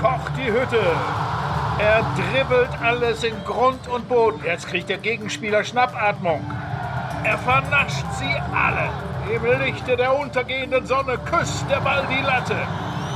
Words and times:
Kocht 0.00 0.32
die 0.36 0.50
Hütte. 0.50 0.80
Er 1.78 2.02
dribbelt 2.14 2.70
alles 2.82 3.22
in 3.24 3.34
Grund 3.44 3.86
und 3.88 4.08
Boden. 4.08 4.40
Jetzt 4.44 4.66
kriegt 4.68 4.88
der 4.88 4.98
Gegenspieler 4.98 5.64
Schnappatmung. 5.64 6.40
Er 7.24 7.38
vernascht 7.38 8.06
sie 8.18 8.34
alle. 8.54 8.88
Im 9.34 9.60
Lichte 9.60 9.96
der 9.96 10.18
untergehenden 10.18 10.86
Sonne 10.86 11.18
küsst 11.18 11.64
der 11.68 11.80
Ball 11.80 12.06
die 12.10 12.24
Latte. 12.24 12.56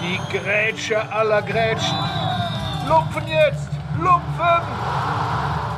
Die 0.02 0.36
Grätsche 0.36 1.00
aller 1.12 1.42
Grätschen. 1.42 1.98
Lupfen 2.88 3.28
jetzt! 3.28 3.70
Lupfen! 3.98 4.62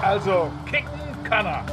Also, 0.03 0.51
kicken 0.67 0.89
kann 1.25 1.47
er. 1.47 1.65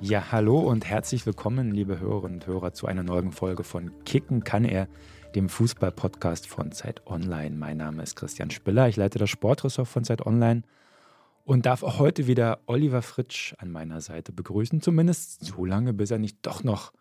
Ja, 0.00 0.24
hallo 0.32 0.58
und 0.58 0.84
herzlich 0.84 1.24
willkommen, 1.26 1.70
liebe 1.70 2.00
Hörerinnen 2.00 2.40
und 2.40 2.46
Hörer, 2.46 2.72
zu 2.72 2.88
einer 2.88 3.04
neuen 3.04 3.30
Folge 3.30 3.62
von 3.62 3.92
Kicken 4.04 4.42
kann 4.42 4.64
er, 4.64 4.88
dem 5.32 5.48
Fußball-Podcast 5.48 6.46
von 6.46 6.72
Zeit 6.72 7.06
Online. 7.06 7.56
Mein 7.56 7.78
Name 7.78 8.02
ist 8.02 8.16
Christian 8.16 8.50
Spiller, 8.50 8.88
ich 8.88 8.96
leite 8.96 9.18
das 9.18 9.30
Sportressort 9.30 9.88
von 9.88 10.04
Zeit 10.04 10.24
Online 10.26 10.62
und 11.44 11.66
darf 11.66 11.82
auch 11.82 11.98
heute 11.98 12.26
wieder 12.26 12.60
Oliver 12.66 13.02
Fritsch 13.02 13.54
an 13.58 13.70
meiner 13.70 14.00
Seite 14.00 14.32
begrüßen, 14.32 14.80
zumindest 14.80 15.44
so 15.44 15.64
lange, 15.64 15.92
bis 15.92 16.10
er 16.10 16.18
nicht 16.18 16.38
doch 16.42 16.62
noch 16.62 16.92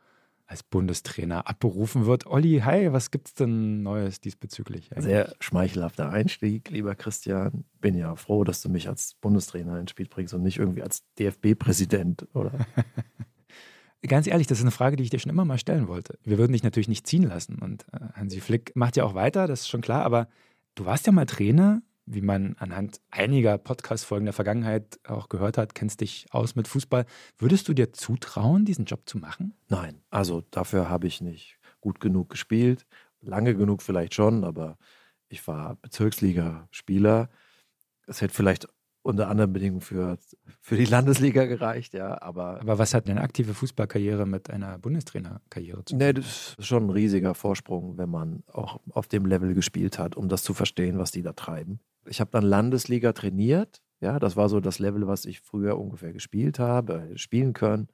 als 0.48 0.63
Bundestrainer 0.63 1.48
abberufen 1.48 2.05
wird. 2.05 2.25
Olli, 2.25 2.62
hi, 2.66 2.91
was 2.91 3.12
gibt's 3.12 3.34
denn 3.34 3.84
Neues 3.84 4.20
diesbezüglich? 4.20 4.91
Eigentlich? 4.91 5.05
Sehr 5.05 5.34
schmeichelhafter 5.39 6.09
Einstieg, 6.09 6.70
lieber 6.70 6.95
Christian. 6.95 7.63
Bin 7.80 7.95
ja 7.95 8.16
froh, 8.16 8.44
dass 8.44 8.61
du 8.61 8.70
mich 8.70 8.89
als 8.89 9.16
Bundestrainer 9.22 9.80
ins 9.80 9.91
Spiel 9.91 10.08
bringst 10.09 10.34
und 10.34 10.44
nicht 10.44 10.58
irgendwie 10.58 10.84
als 10.84 11.03
DFB-Präsident, 11.20 12.27
oder? 12.34 12.52
Ganz 14.08 14.28
ehrlich, 14.28 14.48
das 14.48 14.58
ist 14.60 14.64
eine 14.64 14.72
Frage, 14.72 14.95
die 14.95 15.03
ich 15.03 15.09
dir 15.09 15.20
schon 15.20 15.31
immer 15.31 15.45
mal 15.45 15.59
stellen 15.59 15.88
wollte. 15.88 16.17
Wir 16.23 16.38
würden 16.38 16.53
dich 16.53 16.64
natürlich 16.64 16.88
nicht 16.88 17.06
ziehen 17.06 17.23
lassen. 17.23 17.59
Und 17.59 17.86
äh, 17.94 18.00
Hansi 18.14 18.39
Flick 18.39 18.75
macht 18.75 18.98
ja 18.98 19.03
auch 19.03 19.14
weiter, 19.14 19.48
das 19.48 19.62
ist 19.62 19.70
schon 19.70 19.81
klar. 19.81 20.03
Aber 20.03 20.28
du 20.75 20.86
warst 20.86 21.06
ja 21.06 21.12
mal 21.12 21.25
Trainer 21.25 21.81
wie 22.06 22.22
man 22.22 22.56
anhand 22.59 23.02
einiger 23.09 23.58
Podcast-Folgen 23.58 24.25
der 24.25 24.34
Vergangenheit 24.34 25.00
auch 25.08 25.30
gehört 25.30 25.58
hat, 25.58 25.75
kennst 25.75 26.02
dich 26.02 26.25
aus 26.31 26.56
mit 26.56 26.67
Fußball. 26.67 27.06
Würdest 27.38 27.67
du 27.67 27.73
dir 27.73 27.94
zutrauen, 27.94 28.66
diesen 28.66 28.86
Job 28.86 29.08
zu 29.08 29.17
machen? 29.17 29.53
Nein, 29.70 30.02
also 30.09 30.42
dafür 30.52 30.90
habe 30.90 31.08
ich 31.08 31.22
nicht 31.22 31.58
gut 31.80 32.00
genug 32.00 32.30
gespielt. 32.30 32.86
Lange 33.22 33.56
genug 33.56 33.81
vielleicht 33.81 34.14
schon, 34.14 34.44
aber 34.44 34.78
ich 35.30 35.47
war 35.47 35.75
Bezirksliga-Spieler. 35.75 37.30
Es 38.08 38.22
hätte 38.22 38.34
vielleicht 38.34 38.68
unter 39.03 39.30
anderen 39.30 39.52
Bedingungen 39.52 39.81
für, 39.81 40.17
für 40.59 40.77
die 40.77 40.85
Landesliga 40.85 41.45
gereicht, 41.45 41.94
ja. 41.94 42.21
Aber, 42.21 42.61
aber 42.61 42.77
was 42.77 42.94
hat 42.94 43.09
eine 43.09 43.21
aktive 43.21 43.53
Fußballkarriere 43.53 44.25
mit 44.25 44.49
einer 44.49 44.77
Bundestrainerkarriere 44.77 45.83
zu 45.85 45.94
tun? 45.94 45.97
Nee, 45.97 46.13
das 46.13 46.55
ist 46.57 46.67
schon 46.67 46.85
ein 46.85 46.89
riesiger 46.89 47.33
Vorsprung, 47.33 47.97
wenn 47.97 48.09
man 48.09 48.44
auch 48.52 48.79
auf 48.91 49.07
dem 49.07 49.25
Level 49.25 49.53
gespielt 49.53 49.97
hat, 49.97 50.16
um 50.16 50.29
das 50.29 50.44
zu 50.44 50.53
verstehen, 50.53 50.99
was 50.99 51.11
die 51.11 51.23
da 51.23 51.33
treiben. 51.33 51.79
Ich 52.05 52.19
habe 52.19 52.31
dann 52.31 52.44
Landesliga 52.44 53.13
trainiert. 53.13 53.81
Ja, 54.02 54.17
das 54.17 54.35
war 54.35 54.49
so 54.49 54.59
das 54.59 54.79
Level, 54.79 55.07
was 55.07 55.25
ich 55.25 55.41
früher 55.41 55.79
ungefähr 55.79 56.13
gespielt 56.13 56.59
habe, 56.59 57.09
äh, 57.11 57.17
spielen 57.17 57.53
können. 57.53 57.88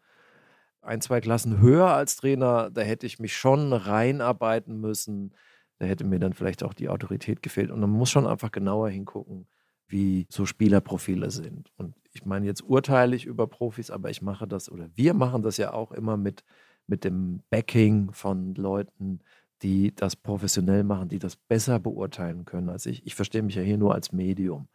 Ein, 0.82 1.02
zwei 1.02 1.20
Klassen 1.20 1.60
höher 1.60 1.88
als 1.88 2.16
Trainer, 2.16 2.70
da 2.72 2.82
hätte 2.82 3.06
ich 3.06 3.20
mich 3.20 3.36
schon 3.36 3.74
reinarbeiten 3.74 4.80
müssen. 4.80 5.34
Da 5.80 5.86
hätte 5.86 6.06
mir 6.06 6.20
dann 6.20 6.34
vielleicht 6.34 6.64
auch 6.64 6.74
die 6.74 6.90
Autorität 6.90 7.42
gefehlt. 7.44 7.72
Und 7.72 7.82
man 7.82 7.90
muss 7.90 8.10
schon 8.10 8.26
einfach 8.26 8.52
genauer 8.52 8.90
hingucken, 8.90 9.48
wie 9.88 10.28
so 10.30 10.46
Spielerprofile 10.46 11.32
sind. 11.32 11.72
Und 11.78 11.96
ich 12.12 12.26
meine, 12.26 12.46
jetzt 12.46 12.64
urteile 12.64 13.16
ich 13.16 13.26
über 13.26 13.48
Profis, 13.48 13.92
aber 13.92 14.10
ich 14.10 14.22
mache 14.22 14.48
das 14.48 14.72
oder 14.72 14.90
wir 14.96 15.14
machen 15.14 15.44
das 15.44 15.58
ja 15.58 15.74
auch 15.74 15.92
immer 15.92 16.18
mit, 16.18 16.44
mit 16.88 17.04
dem 17.04 17.44
Backing 17.50 18.12
von 18.12 18.56
Leuten, 18.56 19.20
die 19.62 19.96
das 19.96 20.16
professionell 20.16 20.84
machen, 20.84 21.10
die 21.10 21.20
das 21.20 21.36
besser 21.36 21.80
beurteilen 21.80 22.46
können 22.46 22.70
als 22.70 22.86
ich. 22.86 23.06
Ich 23.06 23.16
verstehe 23.16 23.42
mich 23.42 23.56
ja 23.56 23.62
hier 23.62 23.78
nur 23.78 23.94
als 23.94 24.12
Medium. 24.12 24.68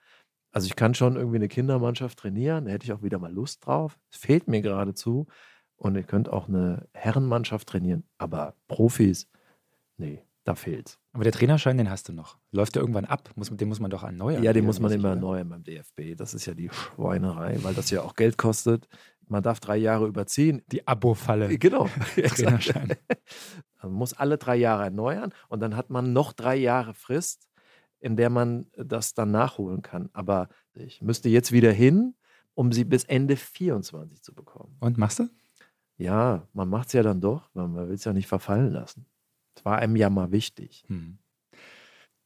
Also 0.50 0.66
ich 0.66 0.76
kann 0.76 0.94
schon 0.94 1.16
irgendwie 1.16 1.36
eine 1.36 1.48
Kindermannschaft 1.48 2.18
trainieren, 2.18 2.66
da 2.66 2.72
hätte 2.72 2.84
ich 2.84 2.92
auch 2.92 3.02
wieder 3.02 3.18
mal 3.18 3.32
Lust 3.32 3.64
drauf. 3.66 3.98
Es 4.10 4.18
fehlt 4.18 4.48
mir 4.48 4.60
geradezu. 4.60 5.26
Und 5.76 5.96
ihr 5.96 6.04
könnt 6.04 6.28
auch 6.28 6.46
eine 6.46 6.86
Herrenmannschaft 6.94 7.68
trainieren, 7.68 8.04
aber 8.16 8.54
Profis, 8.68 9.28
nee, 9.96 10.22
da 10.44 10.54
fehlt's. 10.54 10.98
Aber 11.12 11.24
der 11.24 11.32
Trainerschein, 11.32 11.78
den 11.78 11.90
hast 11.90 12.08
du 12.08 12.12
noch. 12.12 12.38
Läuft 12.50 12.74
der 12.74 12.82
irgendwann 12.82 13.04
ab? 13.04 13.30
Muss, 13.36 13.50
den 13.50 13.68
muss 13.68 13.80
man 13.80 13.90
doch 13.90 14.02
erneuern. 14.02 14.42
Ja, 14.42 14.52
den 14.52 14.64
muss 14.64 14.80
man 14.80 14.90
immer 14.92 15.10
erneuern 15.10 15.48
beim 15.48 15.62
DFB. 15.62 16.16
Das 16.16 16.34
ist 16.34 16.46
ja 16.46 16.54
die 16.54 16.68
Schweinerei, 16.70 17.58
weil 17.62 17.74
das 17.74 17.90
ja 17.90 18.02
auch 18.02 18.14
Geld 18.14 18.38
kostet. 18.38 18.88
Man 19.28 19.42
darf 19.42 19.60
drei 19.60 19.76
Jahre 19.76 20.06
überziehen. 20.06 20.62
Die 20.66 20.86
Abo-Falle. 20.86 21.58
Genau. 21.58 21.88
Trainerschein. 22.16 22.96
Man 23.82 23.92
muss 23.92 24.12
alle 24.12 24.38
drei 24.38 24.56
Jahre 24.56 24.84
erneuern 24.84 25.32
und 25.48 25.60
dann 25.60 25.76
hat 25.76 25.90
man 25.90 26.12
noch 26.12 26.32
drei 26.32 26.54
Jahre 26.54 26.94
Frist, 26.94 27.48
in 27.98 28.16
der 28.16 28.30
man 28.30 28.66
das 28.76 29.14
dann 29.14 29.32
nachholen 29.32 29.82
kann. 29.82 30.08
Aber 30.12 30.48
ich 30.72 31.02
müsste 31.02 31.28
jetzt 31.28 31.50
wieder 31.50 31.72
hin, 31.72 32.14
um 32.54 32.70
sie 32.70 32.84
bis 32.84 33.02
Ende 33.04 33.34
24 33.36 34.22
zu 34.22 34.34
bekommen. 34.34 34.76
Und 34.78 34.98
machst 34.98 35.18
du? 35.18 35.28
Ja, 35.96 36.46
man 36.52 36.68
macht 36.68 36.88
es 36.88 36.92
ja 36.92 37.02
dann 37.02 37.20
doch, 37.20 37.50
weil 37.54 37.68
man 37.68 37.88
will 37.88 37.94
es 37.94 38.04
ja 38.04 38.12
nicht 38.12 38.28
verfallen 38.28 38.70
lassen. 38.70 39.06
Es 39.54 39.64
war 39.64 39.78
einem 39.78 39.96
ja 39.96 40.10
mal 40.10 40.32
wichtig. 40.32 40.84
Hm. 40.88 41.18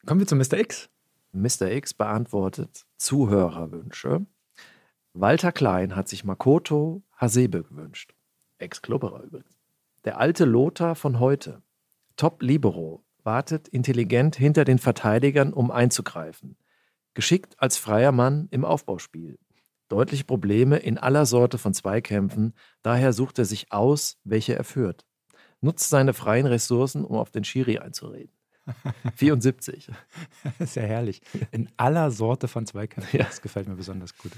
Kommen 0.07 0.21
wir 0.21 0.27
zu 0.27 0.37
Mr. 0.37 0.59
X. 0.59 0.89
Mr. 1.33 1.71
X 1.71 1.95
beantwortet 1.95 2.87
Zuhörerwünsche. 2.97 4.25
Walter 5.13 5.53
Klein 5.53 5.97
hat 5.97 6.09
sich 6.09 6.25
Makoto 6.25 7.03
Hasebe 7.17 7.63
gewünscht. 7.63 8.15
Ex-Klubberer 8.59 9.23
übrigens. 9.25 9.59
Der 10.05 10.19
alte 10.19 10.45
Lothar 10.45 10.95
von 10.95 11.19
heute. 11.19 11.63
Top 12.17 12.43
Libero. 12.43 13.05
Wartet 13.25 13.67
intelligent 13.69 14.37
hinter 14.37 14.65
den 14.65 14.79
Verteidigern, 14.79 15.53
um 15.53 15.71
einzugreifen. 15.71 16.57
Geschickt 17.15 17.57
als 17.59 17.77
freier 17.77 18.13
Mann 18.13 18.47
im 18.51 18.65
Aufbauspiel. 18.65 19.39
Deutliche 19.89 20.25
Probleme 20.25 20.77
in 20.77 20.99
aller 20.99 21.27
Sorte 21.27 21.59
von 21.59 21.75
Zweikämpfen, 21.75 22.55
daher 22.83 23.13
sucht 23.13 23.39
er 23.39 23.45
sich 23.45 23.73
aus, 23.73 24.19
welche 24.25 24.55
er 24.55 24.65
führt 24.65 25.05
nutzt 25.67 25.91
seine 25.91 26.15
freien 26.15 26.47
Ressourcen, 26.47 27.05
um 27.05 27.17
auf 27.17 27.31
den 27.31 27.45
Schiri 27.45 27.79
einzureden. 27.79 28.31
74. 29.17 29.91
Das 30.59 30.71
ist 30.71 30.77
ja 30.77 30.83
herrlich. 30.83 31.21
In 31.51 31.69
aller 31.77 32.11
Sorte 32.11 32.49
von 32.49 32.67
Zweikämpfen. 32.67 33.19
Ja. 33.19 33.27
Das 33.27 33.43
gefällt 33.43 33.69
mir 33.69 33.77
besonders 33.77 34.17
gut. 34.17 34.33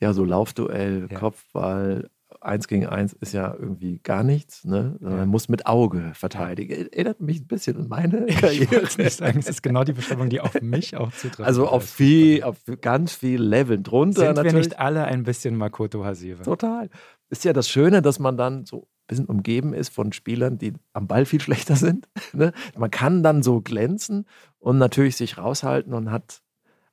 Ja, 0.00 0.12
so 0.12 0.24
Laufduell, 0.24 1.08
ja. 1.10 1.18
Kopfball, 1.18 2.10
eins 2.40 2.68
gegen 2.68 2.86
eins 2.86 3.12
ist 3.14 3.32
ja 3.32 3.54
irgendwie 3.54 3.98
gar 3.98 4.22
nichts. 4.22 4.64
Ne? 4.64 4.96
Man 5.00 5.18
ja. 5.18 5.26
muss 5.26 5.48
mit 5.48 5.66
Auge 5.66 6.12
verteidigen. 6.14 6.88
Erinnert 6.92 7.20
mich 7.20 7.40
ein 7.40 7.46
bisschen 7.46 7.76
an 7.76 7.88
meine 7.88 8.26
Karriere. 8.40 8.82
Ich 8.82 8.98
nicht 8.98 9.16
sagen, 9.16 9.38
es 9.38 9.48
ist 9.48 9.62
genau 9.62 9.84
die 9.84 9.92
Beschreibung, 9.92 10.28
die 10.28 10.40
auf 10.40 10.60
mich 10.60 10.96
auch 10.96 11.12
zutrifft. 11.12 11.46
Also 11.46 11.68
auf 11.68 11.84
viel, 11.84 12.42
auf 12.42 12.58
ganz 12.80 13.14
viel 13.14 13.42
Leveln 13.42 13.82
drunter. 13.82 14.26
Sind 14.26 14.36
natürlich. 14.36 14.52
wir 14.52 14.58
nicht 14.60 14.78
alle 14.78 15.04
ein 15.04 15.22
bisschen 15.22 15.56
Makoto 15.56 16.04
Hasive? 16.04 16.42
Total. 16.42 16.90
Ist 17.30 17.44
ja 17.44 17.52
das 17.52 17.68
Schöne, 17.68 18.02
dass 18.02 18.18
man 18.18 18.36
dann 18.36 18.66
so 18.66 18.88
bisschen 19.06 19.26
umgeben 19.26 19.72
ist 19.72 19.90
von 19.90 20.12
Spielern, 20.12 20.58
die 20.58 20.74
am 20.92 21.06
Ball 21.06 21.26
viel 21.26 21.40
schlechter 21.46 21.76
sind. 21.76 22.08
Ne? 22.32 22.52
Man 22.76 22.90
kann 22.90 23.22
dann 23.22 23.42
so 23.42 23.60
glänzen 23.60 24.26
und 24.58 24.78
natürlich 24.78 25.16
sich 25.16 25.38
raushalten 25.38 25.94
und 25.94 26.10
hat 26.10 26.42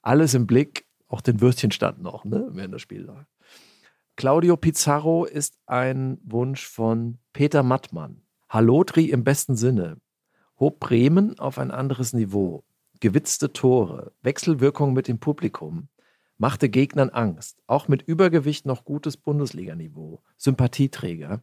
alles 0.01 0.34
im 0.34 0.47
Blick, 0.47 0.85
auch 1.07 1.22
den 1.22 1.41
Würstchenstand 1.41 2.01
noch, 2.01 2.25
ne? 2.25 2.50
während 2.51 2.74
das 2.74 2.81
Spiel 2.81 3.01
läuft. 3.03 3.28
Claudio 4.16 4.57
Pizarro 4.57 5.25
ist 5.25 5.57
ein 5.66 6.19
Wunsch 6.24 6.68
von 6.68 7.18
Peter 7.34 7.63
Mattmann. 7.63 8.22
Hallotri 8.47 9.06
im 9.06 9.24
besten 9.24 9.56
Sinne. 9.56 9.97
Hob 10.59 10.80
Bremen 10.80 11.40
auf 11.40 11.57
ein 11.57 11.72
anderes 11.72 12.13
Niveau. 12.13 12.63
Gewitzte 13.00 13.51
Tore, 13.51 14.12
Wechselwirkung 14.22 14.94
mit 14.94 15.07
dem 15.07 15.19
Publikum, 15.19 15.88
machte 16.38 16.69
Gegnern 16.69 17.09
Angst. 17.09 17.63
Auch 17.66 17.88
mit 17.88 18.03
Übergewicht 18.03 18.68
noch 18.68 18.85
gutes 18.85 19.18
Bundesliganiveau. 19.18 20.21
Sympathieträger. 20.38 21.42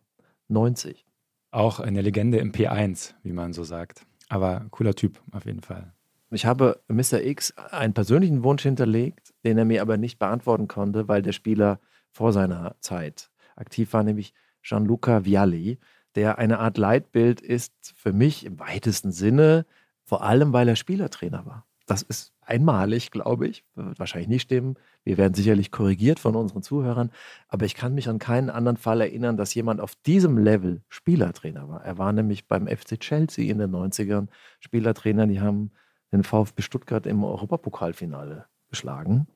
90. 0.51 1.07
Auch 1.51 1.81
eine 1.81 2.03
Legende 2.03 2.39
im 2.39 2.53
P1, 2.53 3.15
wie 3.23 3.33
man 3.33 3.53
so 3.53 3.65
sagt. 3.65 4.07
Aber 4.29 4.67
cooler 4.71 4.95
Typ 4.95 5.21
auf 5.33 5.47
jeden 5.47 5.63
Fall. 5.63 5.93
Ich 6.31 6.47
habe 6.47 6.81
Mr. 6.87 7.23
X 7.23 7.53
einen 7.57 7.93
persönlichen 7.93 8.45
Wunsch 8.45 8.63
hinterlegt, 8.63 9.35
den 9.45 9.59
er 9.59 9.65
mir 9.65 9.83
aber 9.83 9.97
nicht 9.97 10.19
beantworten 10.19 10.69
konnte, 10.69 11.09
weil 11.09 11.23
der 11.23 11.33
Spieler 11.33 11.81
vor 12.13 12.33
seiner 12.33 12.77
Zeit 12.81 13.31
aktiv 13.57 13.93
war, 13.93 14.05
nämlich 14.05 14.33
Gianluca 14.63 15.25
Vialli, 15.25 15.79
der 16.15 16.39
eine 16.39 16.61
Art 16.61 16.79
Leitbild 16.79 17.41
ist 17.41 17.95
für 17.97 18.13
mich 18.13 18.45
im 18.47 18.61
weitesten 18.61 19.11
Sinne, 19.11 19.67
vor 20.05 20.23
allem 20.23 20.53
weil 20.53 20.69
er 20.69 20.77
Spielertrainer 20.77 21.47
war. 21.47 21.67
Das 21.91 22.03
ist 22.03 22.33
einmalig, 22.43 23.11
glaube 23.11 23.49
ich. 23.49 23.65
Wird 23.75 23.99
wahrscheinlich 23.99 24.29
nicht 24.29 24.43
stimmen. 24.43 24.77
Wir 25.03 25.19
werden 25.19 25.35
sicherlich 25.35 25.73
korrigiert 25.73 26.21
von 26.21 26.37
unseren 26.37 26.63
Zuhörern. 26.63 27.11
Aber 27.49 27.67
ich 27.67 27.75
kann 27.75 27.97
mich 27.97 28.09
an 28.09 28.21
keinen 28.21 28.49
anderen 28.49 28.77
Fall 28.77 29.01
erinnern, 29.01 29.37
dass 29.37 29.53
jemand 29.55 29.81
auf 29.81 29.97
diesem 30.07 30.39
Level 30.39 30.83
Spielertrainer 30.89 31.69
war. 31.69 31.85
Er 31.85 31.99
war 31.99 32.13
nämlich 32.13 32.47
beim 32.47 32.69
FC 32.69 33.01
Chelsea 33.01 33.51
in 33.51 33.59
den 33.59 33.73
90ern 33.73 34.29
Spielertrainer. 34.61 35.27
Die 35.27 35.41
haben 35.41 35.73
den 36.13 36.23
VfB 36.23 36.63
Stuttgart 36.63 37.07
im 37.07 37.25
Europapokalfinale 37.25 38.47
geschlagen. 38.69 39.27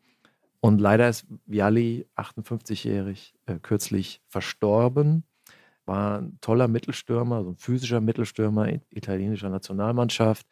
Und 0.60 0.80
leider 0.80 1.08
ist 1.08 1.26
Vialli, 1.46 2.06
58-jährig, 2.14 3.34
äh, 3.46 3.58
kürzlich 3.58 4.22
verstorben. 4.28 5.24
War 5.86 6.20
ein 6.20 6.38
toller 6.40 6.68
Mittelstürmer, 6.68 7.42
so 7.42 7.50
ein 7.50 7.56
physischer 7.56 8.00
Mittelstürmer 8.00 8.68
italienischer 8.90 9.50
Nationalmannschaft 9.50 10.46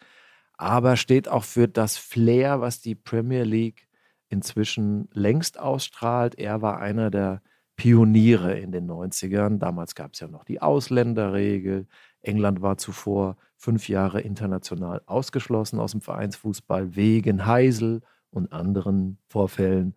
aber 0.57 0.97
steht 0.97 1.29
auch 1.29 1.45
für 1.45 1.69
das 1.69 1.97
Flair, 1.97 2.61
was 2.61 2.81
die 2.81 2.95
Premier 2.95 3.45
League 3.45 3.89
inzwischen 4.29 5.09
längst 5.13 5.59
ausstrahlt. 5.59 6.37
Er 6.39 6.63
war 6.63 6.81
einer 6.81 7.11
der 7.11 7.43
Pioniere 7.77 8.59
in 8.59 8.73
den 8.73 8.91
90ern. 8.91 9.59
Damals 9.59 9.95
gab 9.95 10.15
es 10.15 10.21
ja 10.21 10.29
noch 10.29 10.45
die 10.45 10.63
Ausländerregel. 10.63 11.87
England 12.21 12.63
war 12.63 12.79
zuvor 12.79 13.37
fünf 13.57 13.89
Jahre 13.89 14.21
international 14.21 15.03
ausgeschlossen 15.07 15.79
aus 15.79 15.93
dem 15.93 16.01
Vereinsfußball 16.01 16.97
wegen 16.97 17.47
Heisel 17.47 18.01
und 18.31 18.53
anderen 18.53 19.19
Vorfällen. 19.29 19.95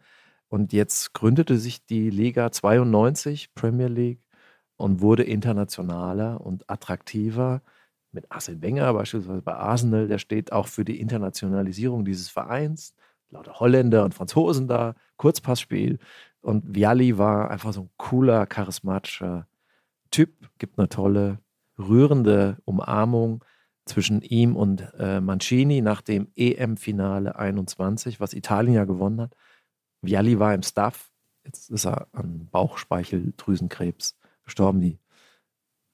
Und 0.47 0.73
jetzt 0.73 1.13
gründete 1.13 1.57
sich 1.57 1.85
die 1.85 2.09
Liga 2.09 2.51
92, 2.51 3.53
Premier 3.55 3.87
League, 3.87 4.21
und 4.77 5.01
wurde 5.01 5.23
internationaler 5.23 6.41
und 6.41 6.69
attraktiver. 6.69 7.61
Mit 8.15 8.31
Arsene 8.31 8.61
Wenger 8.61 8.93
beispielsweise 8.93 9.41
bei 9.41 9.53
Arsenal, 9.53 10.07
der 10.07 10.19
steht 10.19 10.53
auch 10.53 10.67
für 10.67 10.85
die 10.85 11.01
Internationalisierung 11.01 12.05
dieses 12.05 12.29
Vereins. 12.29 12.95
Lauter 13.29 13.59
Holländer 13.59 14.05
und 14.05 14.13
Franzosen 14.13 14.69
da, 14.69 14.95
Kurzpassspiel. 15.17 15.99
Und 16.39 16.73
Vialli 16.73 17.17
war 17.17 17.51
einfach 17.51 17.73
so 17.73 17.81
ein 17.81 17.89
cooler, 17.97 18.45
charismatischer 18.45 19.47
Typ, 20.11 20.31
gibt 20.59 20.79
eine 20.79 20.87
tolle, 20.87 21.39
rührende 21.77 22.57
Umarmung 22.63 23.43
zwischen 23.85 24.21
ihm 24.21 24.55
und 24.55 24.93
äh, 24.97 25.19
Mancini 25.19 25.81
nach 25.81 26.01
dem 26.01 26.29
EM-Finale 26.37 27.35
21, 27.35 28.21
was 28.21 28.33
Italien 28.33 28.75
ja 28.75 28.85
gewonnen 28.85 29.21
hat. 29.21 29.35
Vialli 30.01 30.39
war 30.39 30.53
im 30.53 30.63
Staff, 30.63 31.11
jetzt 31.43 31.69
ist 31.69 31.85
er 31.85 32.07
an 32.13 32.47
Bauchspeicheldrüsenkrebs 32.49 34.17
gestorben. 34.45 34.79
Die 34.79 34.99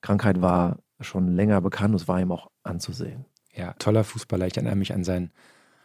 Krankheit 0.01 0.39
war 0.41 0.77
schon 1.03 1.36
länger 1.36 1.62
bekannt, 1.62 1.95
es 1.95 2.07
war 2.07 2.19
ihm 2.19 2.31
auch 2.31 2.50
anzusehen. 2.63 3.25
Ja, 3.53 3.74
toller 3.74 4.03
Fußballer. 4.03 4.48
Ich 4.48 4.56
erinnere 4.56 4.75
mich 4.75 4.94
an 4.94 5.03
sein 5.03 5.31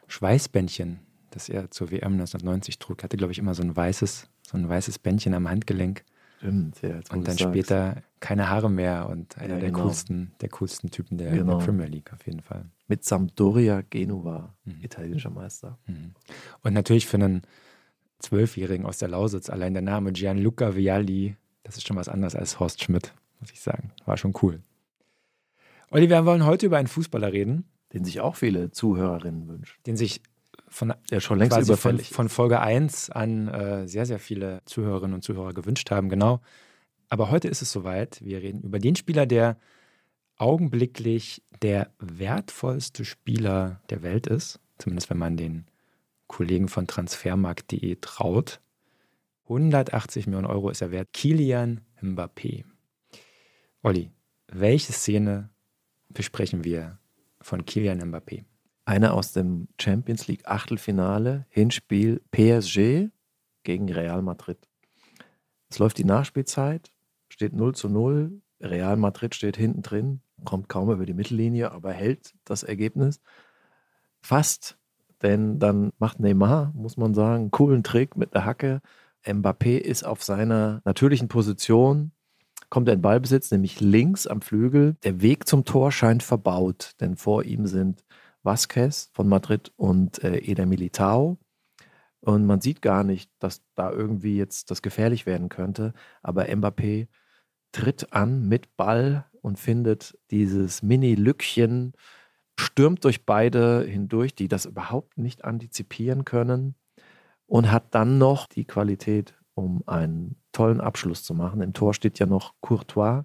Schweißbändchen, 0.09 1.01
das 1.31 1.49
er 1.49 1.71
zur 1.71 1.91
WM 1.91 2.13
1990 2.13 2.79
trug. 2.79 3.01
Er 3.01 3.05
hatte, 3.05 3.17
glaube 3.17 3.33
ich, 3.33 3.39
immer 3.39 3.55
so 3.55 3.63
ein 3.63 3.75
weißes, 3.75 4.29
so 4.43 4.57
ein 4.57 4.69
weißes 4.69 4.99
Bändchen 5.01 5.35
am 5.35 5.49
Handgelenk. 5.49 6.05
Stimmt, 6.39 6.83
ja. 6.83 7.01
Und 7.11 7.27
dann 7.27 7.39
später 7.39 8.03
keine 8.21 8.51
Haare 8.51 8.71
mehr 8.71 9.09
und 9.09 9.39
einer 9.39 9.55
ja, 9.55 9.61
der, 9.61 9.71
genau. 9.71 9.85
coolsten, 9.85 10.33
der 10.41 10.49
coolsten 10.51 10.91
Typen 10.91 11.19
der, 11.19 11.31
genau. 11.31 11.59
der, 11.59 11.65
Premier 11.65 11.87
League 11.87 12.13
auf 12.13 12.27
jeden 12.27 12.41
Fall. 12.41 12.67
Mit 12.89 13.05
Sampdoria 13.05 13.83
Genua, 13.89 14.55
mhm. 14.65 14.83
italienischer 14.83 15.31
Meister. 15.31 15.79
Mhm. 15.87 16.13
Und 16.63 16.75
natürlich 16.75 17.07
für 17.07 17.17
einen 17.17 17.43
Zwölfjährigen 18.19 18.87
aus 18.87 18.99
der 18.99 19.09
Lausitz, 19.09 19.51
allein 19.51 19.73
der 19.73 19.83
Name 19.83 20.13
Gianluca 20.13 20.77
Vialli, 20.77 21.37
das 21.63 21.77
ist 21.77 21.87
schon 21.87 21.97
was 21.97 22.09
anderes 22.09 22.35
als 22.35 22.61
Horst 22.61 22.83
Schmidt, 22.83 23.13
muss 23.41 23.51
ich 23.51 23.61
sagen. 23.61 23.93
War 24.05 24.17
schon 24.17 24.35
cool. 24.43 24.61
Olli, 25.97 26.11
wir 26.11 26.27
wollen 26.27 26.45
heute 26.45 26.67
über 26.67 26.77
einen 26.77 26.89
Fußballer 26.89 27.33
reden. 27.33 27.65
Den 27.95 28.05
sich 28.05 28.21
auch 28.21 28.37
viele 28.37 28.71
Zuhörerinnen 28.71 29.49
wünschen. 29.49 29.79
Den 29.87 29.97
sich 29.97 30.21
von, 30.69 30.93
ja, 31.11 31.21
schon 31.21 31.39
längst 31.39 31.59
überfällig 31.59 32.09
von, 32.09 32.15
von 32.17 32.29
Folge 32.29 32.61
1 32.61 33.09
an 33.09 33.49
äh, 33.49 33.89
sehr, 33.89 34.05
sehr 34.05 34.19
viele 34.19 34.61
Zuhörerinnen 34.67 35.15
und 35.15 35.23
Zuhörer 35.23 35.55
gewünscht 35.55 35.91
haben, 35.91 36.11
genau. 36.11 36.43
Aber 37.09 37.31
heute 37.31 37.49
ist 37.49 37.63
es 37.63 37.73
soweit. 37.73 38.23
Wir 38.23 38.43
reden 38.43 38.61
über 38.61 38.79
den 38.79 38.95
Spieler, 38.95 39.25
der 39.25 39.57
augenblicklich 40.37 41.43
der 41.63 41.91
wertvollste 41.99 43.07
Spieler 43.07 43.81
der 43.89 44.03
Welt 44.03 44.27
ist. 44.27 44.61
Zumindest 44.77 45.09
wenn 45.09 45.17
man 45.17 45.39
den 45.39 45.65
Kollegen 46.27 46.69
von 46.69 46.87
transfermarkt.de 46.87 47.97
traut. 48.03 48.61
180 49.45 50.27
Millionen 50.27 50.47
Euro 50.47 50.69
ist 50.69 50.83
er 50.83 50.91
wert. 50.91 51.15
Kilian 51.15 51.81
Mbappé. 52.03 52.65
Olli, 53.83 54.11
welche 54.49 54.93
Szene 54.93 55.49
besprechen 56.09 56.65
wir 56.65 56.99
von 57.41 57.65
Kilian 57.65 58.01
Mbappé? 58.01 58.45
Eine 58.85 59.13
aus 59.13 59.33
dem 59.33 59.69
Champions 59.81 60.29
League 60.29 60.47
Achtelfinale, 60.47 61.47
Hinspiel 61.49 62.23
PSG 62.31 63.09
gegen 63.65 63.91
Real 63.93 64.23
Madrid. 64.23 64.59
Es 65.69 65.79
läuft 65.79 65.99
die 65.99 66.05
Nachspielzeit, 66.05 66.93
steht 67.29 67.53
0 67.53 67.75
zu 67.75 67.89
0. 67.89 68.41
Real 68.61 68.97
Madrid 68.97 69.35
steht 69.35 69.57
hinten 69.57 69.83
drin, 69.83 70.21
kommt 70.45 70.69
kaum 70.69 70.91
über 70.91 71.05
die 71.05 71.15
Mittellinie, 71.15 71.73
aber 71.73 71.93
hält 71.93 72.35
das 72.45 72.63
Ergebnis. 72.63 73.21
Fast, 74.21 74.79
denn 75.23 75.59
dann 75.59 75.93
macht 75.99 76.21
Neymar, 76.21 76.73
muss 76.75 76.97
man 76.97 77.15
sagen, 77.15 77.43
einen 77.43 77.51
coolen 77.51 77.83
Trick 77.83 78.17
mit 78.17 78.35
der 78.35 78.45
Hacke. 78.45 78.81
Mbappé 79.25 79.79
ist 79.79 80.05
auf 80.05 80.23
seiner 80.23 80.81
natürlichen 80.85 81.29
Position, 81.29 82.13
kommt 82.71 82.89
er 82.89 82.95
in 82.95 83.03
Ballbesitz, 83.03 83.51
nämlich 83.51 83.81
links 83.81 84.27
am 84.27 84.41
Flügel. 84.43 84.97
Der 85.05 85.21
Weg 85.23 85.47
zum 85.47 85.65
Tor 85.65 85.93
scheint 85.93 86.23
verbaut, 86.23 86.93
denn 87.01 87.17
vor 87.17 87.45
ihm 87.45 87.67
sind 87.67 88.05
Vasquez 88.43 89.11
von 89.13 89.29
Madrid 89.29 89.73
und 89.77 90.23
äh, 90.23 90.39
Eder 90.39 90.67
Militao. 90.67 91.39
Und 92.21 92.47
man 92.47 92.61
sieht 92.61 92.83
gar 92.83 93.05
nicht, 93.05 93.31
dass 93.39 93.63
da 93.75 93.91
irgendwie 93.91 94.37
jetzt 94.37 94.71
das 94.71 94.83
gefährlich 94.83 95.27
werden 95.27 95.49
könnte. 95.49 95.93
Aber 96.23 96.47
Mbappé 96.47 97.09
tritt 97.73 98.13
an 98.13 98.49
mit 98.49 98.77
Ball 98.77 99.27
und 99.43 99.59
findet 99.59 100.19
dieses 100.31 100.83
Mini-Lückchen, 100.83 101.93
stürmt 102.59 103.05
durch 103.05 103.27
beide 103.27 103.85
hindurch, 103.85 104.35
die 104.35 104.49
das 104.49 104.65
überhaupt 104.65 105.19
nicht 105.19 105.45
antizipieren 105.45 106.25
können 106.25 106.75
und 107.47 107.71
hat 107.71 107.95
dann 107.95 108.19
noch 108.19 108.47
die 108.47 108.65
Qualität, 108.65 109.35
um 109.57 109.83
einen 109.87 110.37
tollen 110.53 110.81
Abschluss 110.81 111.25
zu 111.25 111.35
machen. 111.35 111.63
Im 111.63 111.73
Tor 111.73 111.95
steht 111.95 112.19
ja 112.19 112.27
noch 112.27 112.55
Courtois, 112.61 113.25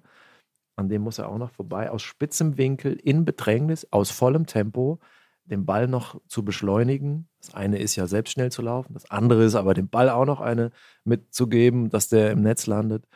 an 0.76 0.88
dem 0.88 1.02
muss 1.02 1.18
er 1.18 1.28
auch 1.28 1.38
noch 1.38 1.50
vorbei, 1.50 1.90
aus 1.90 2.02
spitzem 2.02 2.56
Winkel, 2.56 2.94
in 2.94 3.24
Bedrängnis, 3.24 3.86
aus 3.92 4.10
vollem 4.10 4.46
Tempo, 4.46 4.98
den 5.44 5.66
Ball 5.66 5.86
noch 5.88 6.20
zu 6.26 6.44
beschleunigen. 6.44 7.28
Das 7.40 7.54
eine 7.54 7.78
ist 7.78 7.96
ja 7.96 8.06
selbst 8.06 8.32
schnell 8.32 8.50
zu 8.50 8.62
laufen, 8.62 8.94
das 8.94 9.10
andere 9.10 9.44
ist 9.44 9.54
aber 9.54 9.74
dem 9.74 9.88
Ball 9.88 10.08
auch 10.08 10.24
noch 10.24 10.40
eine 10.40 10.70
mitzugeben, 11.04 11.90
dass 11.90 12.08
der 12.08 12.30
im 12.30 12.40
Netz 12.40 12.66
landet. 12.66 13.06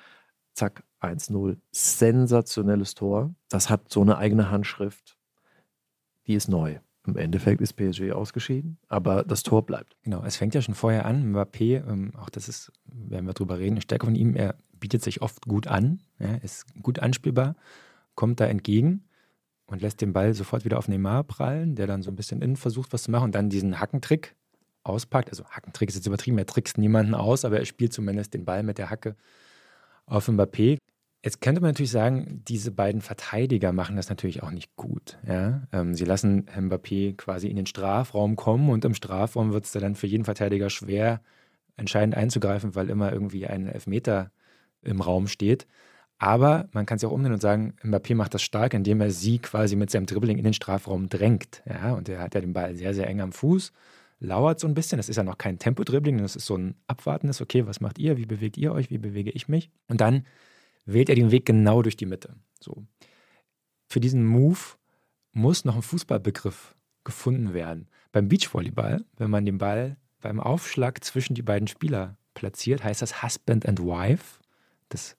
Zack, 0.55 0.85
1-0. 1.01 1.57
Sensationelles 1.73 2.95
Tor. 2.95 3.35
Das 3.49 3.71
hat 3.71 3.91
so 3.91 4.03
eine 4.03 4.19
eigene 4.19 4.51
Handschrift. 4.51 5.19
Die 6.27 6.35
ist 6.35 6.49
neu. 6.49 6.79
Im 7.07 7.17
Endeffekt 7.17 7.61
ist 7.61 7.75
PSG 7.75 8.13
ausgeschieden, 8.13 8.79
aber 8.89 9.23
das 9.23 9.43
Tor 9.43 9.65
bleibt. 9.65 9.97
Genau, 10.03 10.25
es 10.25 10.37
fängt 10.37 10.55
ja 10.55 10.63
schon 10.63 10.75
vorher 10.75 11.07
an. 11.07 11.33
Mbappé, 11.33 11.87
ähm, 11.89 12.13
auch 12.17 12.29
das 12.29 12.49
ist, 12.49 12.73
werden 12.87 13.27
wir 13.27 13.35
drüber 13.35 13.59
reden, 13.59 13.75
eine 13.75 13.83
Stärke 13.83 14.07
von 14.07 14.15
ihm, 14.15 14.35
er 14.35 14.57
bietet 14.79 15.03
sich 15.03 15.23
oft 15.23 15.47
gut 15.47 15.67
an, 15.67 16.01
ja, 16.19 16.35
ist 16.37 16.67
gut 16.83 16.99
anspielbar, 16.99 17.57
kommt 18.15 18.41
da 18.41 18.47
entgegen 18.47 19.05
und 19.67 19.83
lässt 19.83 20.01
den 20.01 20.13
Ball 20.13 20.35
sofort 20.35 20.65
wieder 20.65 20.79
auf 20.79 20.89
Neymar 20.89 21.25
prallen, 21.25 21.75
der 21.75 21.87
dann 21.87 22.03
so 22.03 22.11
ein 22.11 22.17
bisschen 22.17 22.43
innen 22.43 22.57
versucht, 22.57 22.93
was 22.93 23.05
zu 23.05 23.11
machen 23.11 23.25
und 23.25 23.35
dann 23.35 23.51
diesen 23.51 23.81
Hackentrick 23.81 24.35
auspackt. 24.83 25.31
Also 25.31 25.45
Hackentrick 25.45 25.89
ist 25.89 25.97
jetzt 25.97 26.07
übertrieben, 26.07 26.39
er 26.39 26.47
trickst 26.47 26.79
niemanden 26.79 27.15
aus, 27.15 27.45
aber 27.45 27.59
er 27.59 27.65
spielt 27.65 27.93
zumindest 27.93 28.35
den 28.35 28.45
Ball 28.45 28.63
mit 28.63 28.79
der 28.79 28.91
Hacke 28.91 29.17
auf 30.07 30.29
Mbappé. 30.29 30.79
Jetzt 31.27 31.41
könnte 31.41 31.61
man 31.61 31.71
natürlich 31.71 31.91
sagen, 31.91 32.45
diese 32.47 32.71
beiden 32.71 33.01
Verteidiger 33.01 33.73
machen 33.73 33.97
das 33.97 34.09
natürlich 34.09 34.45
auch 34.45 34.53
nicht 34.53 34.77
gut. 34.77 35.19
Ja? 35.27 35.67
Ähm, 35.73 35.93
sie 35.93 36.05
lassen 36.05 36.47
Mbappé 36.47 37.17
quasi 37.17 37.49
in 37.49 37.57
den 37.57 37.67
Strafraum 37.67 38.37
kommen 38.37 38.71
und 38.71 38.85
im 38.85 38.95
Strafraum 38.95 39.53
wird 39.53 39.65
es 39.65 39.73
dann 39.73 39.97
für 39.97 40.07
jeden 40.07 40.25
Verteidiger 40.25 40.71
schwer, 40.71 41.21
entscheidend 41.77 42.17
einzugreifen, 42.17 42.77
weil 42.77 42.91
immer 42.91 43.13
irgendwie 43.13 43.45
ein 43.45 43.67
Elfmeter 43.67 44.31
im 44.83 45.01
Raum 45.01 45.27
steht. 45.27 45.67
Aber 46.19 46.69
man 46.71 46.87
kann 46.87 46.99
es 46.99 47.03
auch 47.03 47.11
umdrehen 47.11 47.33
und 47.33 47.43
sagen, 47.43 47.75
Mbappé 47.83 48.15
macht 48.15 48.33
das 48.33 48.43
stark, 48.43 48.73
indem 48.73 49.01
er 49.01 49.11
sie 49.11 49.41
quasi 49.41 49.75
mit 49.75 49.91
seinem 49.91 50.07
Dribbling 50.07 50.39
in 50.39 50.45
den 50.45 50.55
Strafraum 50.55 51.09
drängt. 51.09 51.61
Ja? 51.67 51.95
Und 51.95 52.09
er 52.09 52.21
hat 52.21 52.37
ja 52.37 52.41
den 52.41 52.53
Ball 52.53 52.77
sehr, 52.77 52.95
sehr 52.95 53.09
eng 53.09 53.21
am 53.21 53.33
Fuß, 53.33 53.73
lauert 54.21 54.61
so 54.61 54.69
ein 54.69 54.75
bisschen. 54.75 54.99
Das 54.99 55.09
ist 55.09 55.17
ja 55.17 55.25
noch 55.25 55.39
kein 55.39 55.59
Tempo-Dribbling, 55.59 56.19
das 56.19 56.37
ist 56.37 56.47
so 56.47 56.57
ein 56.57 56.77
abwartendes, 56.87 57.41
okay, 57.41 57.67
was 57.67 57.81
macht 57.81 57.99
ihr, 57.99 58.17
wie 58.17 58.27
bewegt 58.27 58.57
ihr 58.57 58.73
euch, 58.73 58.91
wie 58.91 58.99
bewege 58.99 59.33
ich 59.33 59.49
mich? 59.49 59.71
Und 59.89 60.01
dann 60.01 60.25
wählt 60.87 61.09
er 61.09 61.15
den 61.15 61.31
Weg 61.31 61.45
genau 61.45 61.83
durch 61.83 61.97
die 61.97 62.07
Mitte. 62.07 62.37
So. 62.61 62.87
Für 63.89 64.01
diesen 64.01 64.25
Move 64.25 64.59
muss 65.33 65.65
noch 65.65 65.77
ein 65.77 65.83
Fußballbegriff 65.83 66.75
gefunden 67.05 67.53
werden. 67.53 67.89
Beim 68.13 68.29
Beachvolleyball, 68.29 69.05
wenn 69.17 69.31
man 69.31 69.45
den 69.45 69.59
Ball 69.59 69.97
beim 70.21 70.41
Aufschlag 70.41 71.05
zwischen 71.05 71.35
die 71.35 71.43
beiden 71.43 71.69
Spieler 71.69 72.17
platziert, 72.35 72.83
heißt 72.83 73.03
das 73.03 73.23
Husband 73.23 73.67
and 73.67 73.81
Wife. 73.81 74.41
Das 74.89 75.17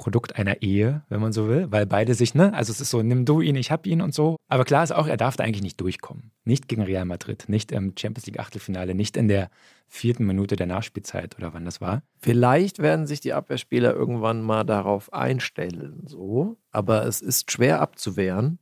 Produkt 0.00 0.36
einer 0.36 0.62
Ehe, 0.62 1.02
wenn 1.10 1.20
man 1.20 1.34
so 1.34 1.46
will, 1.46 1.70
weil 1.70 1.84
beide 1.84 2.14
sich, 2.14 2.34
ne, 2.34 2.54
also 2.54 2.72
es 2.72 2.80
ist 2.80 2.88
so, 2.88 3.02
nimm 3.02 3.26
du 3.26 3.42
ihn, 3.42 3.54
ich 3.54 3.70
hab 3.70 3.86
ihn 3.86 4.00
und 4.00 4.14
so. 4.14 4.36
Aber 4.48 4.64
klar 4.64 4.82
ist 4.82 4.92
auch, 4.92 5.06
er 5.06 5.18
darf 5.18 5.36
da 5.36 5.44
eigentlich 5.44 5.62
nicht 5.62 5.78
durchkommen. 5.78 6.30
Nicht 6.44 6.68
gegen 6.68 6.80
Real 6.80 7.04
Madrid, 7.04 7.44
nicht 7.48 7.70
im 7.70 7.92
Champions 7.98 8.24
League 8.24 8.40
Achtelfinale, 8.40 8.94
nicht 8.94 9.18
in 9.18 9.28
der 9.28 9.50
vierten 9.88 10.24
Minute 10.24 10.56
der 10.56 10.66
Nachspielzeit 10.66 11.36
oder 11.36 11.52
wann 11.52 11.66
das 11.66 11.82
war. 11.82 12.02
Vielleicht 12.18 12.78
werden 12.78 13.06
sich 13.06 13.20
die 13.20 13.34
Abwehrspieler 13.34 13.92
irgendwann 13.92 14.40
mal 14.40 14.64
darauf 14.64 15.12
einstellen, 15.12 16.04
so. 16.06 16.56
Aber 16.70 17.04
es 17.04 17.20
ist 17.20 17.52
schwer 17.52 17.82
abzuwehren, 17.82 18.58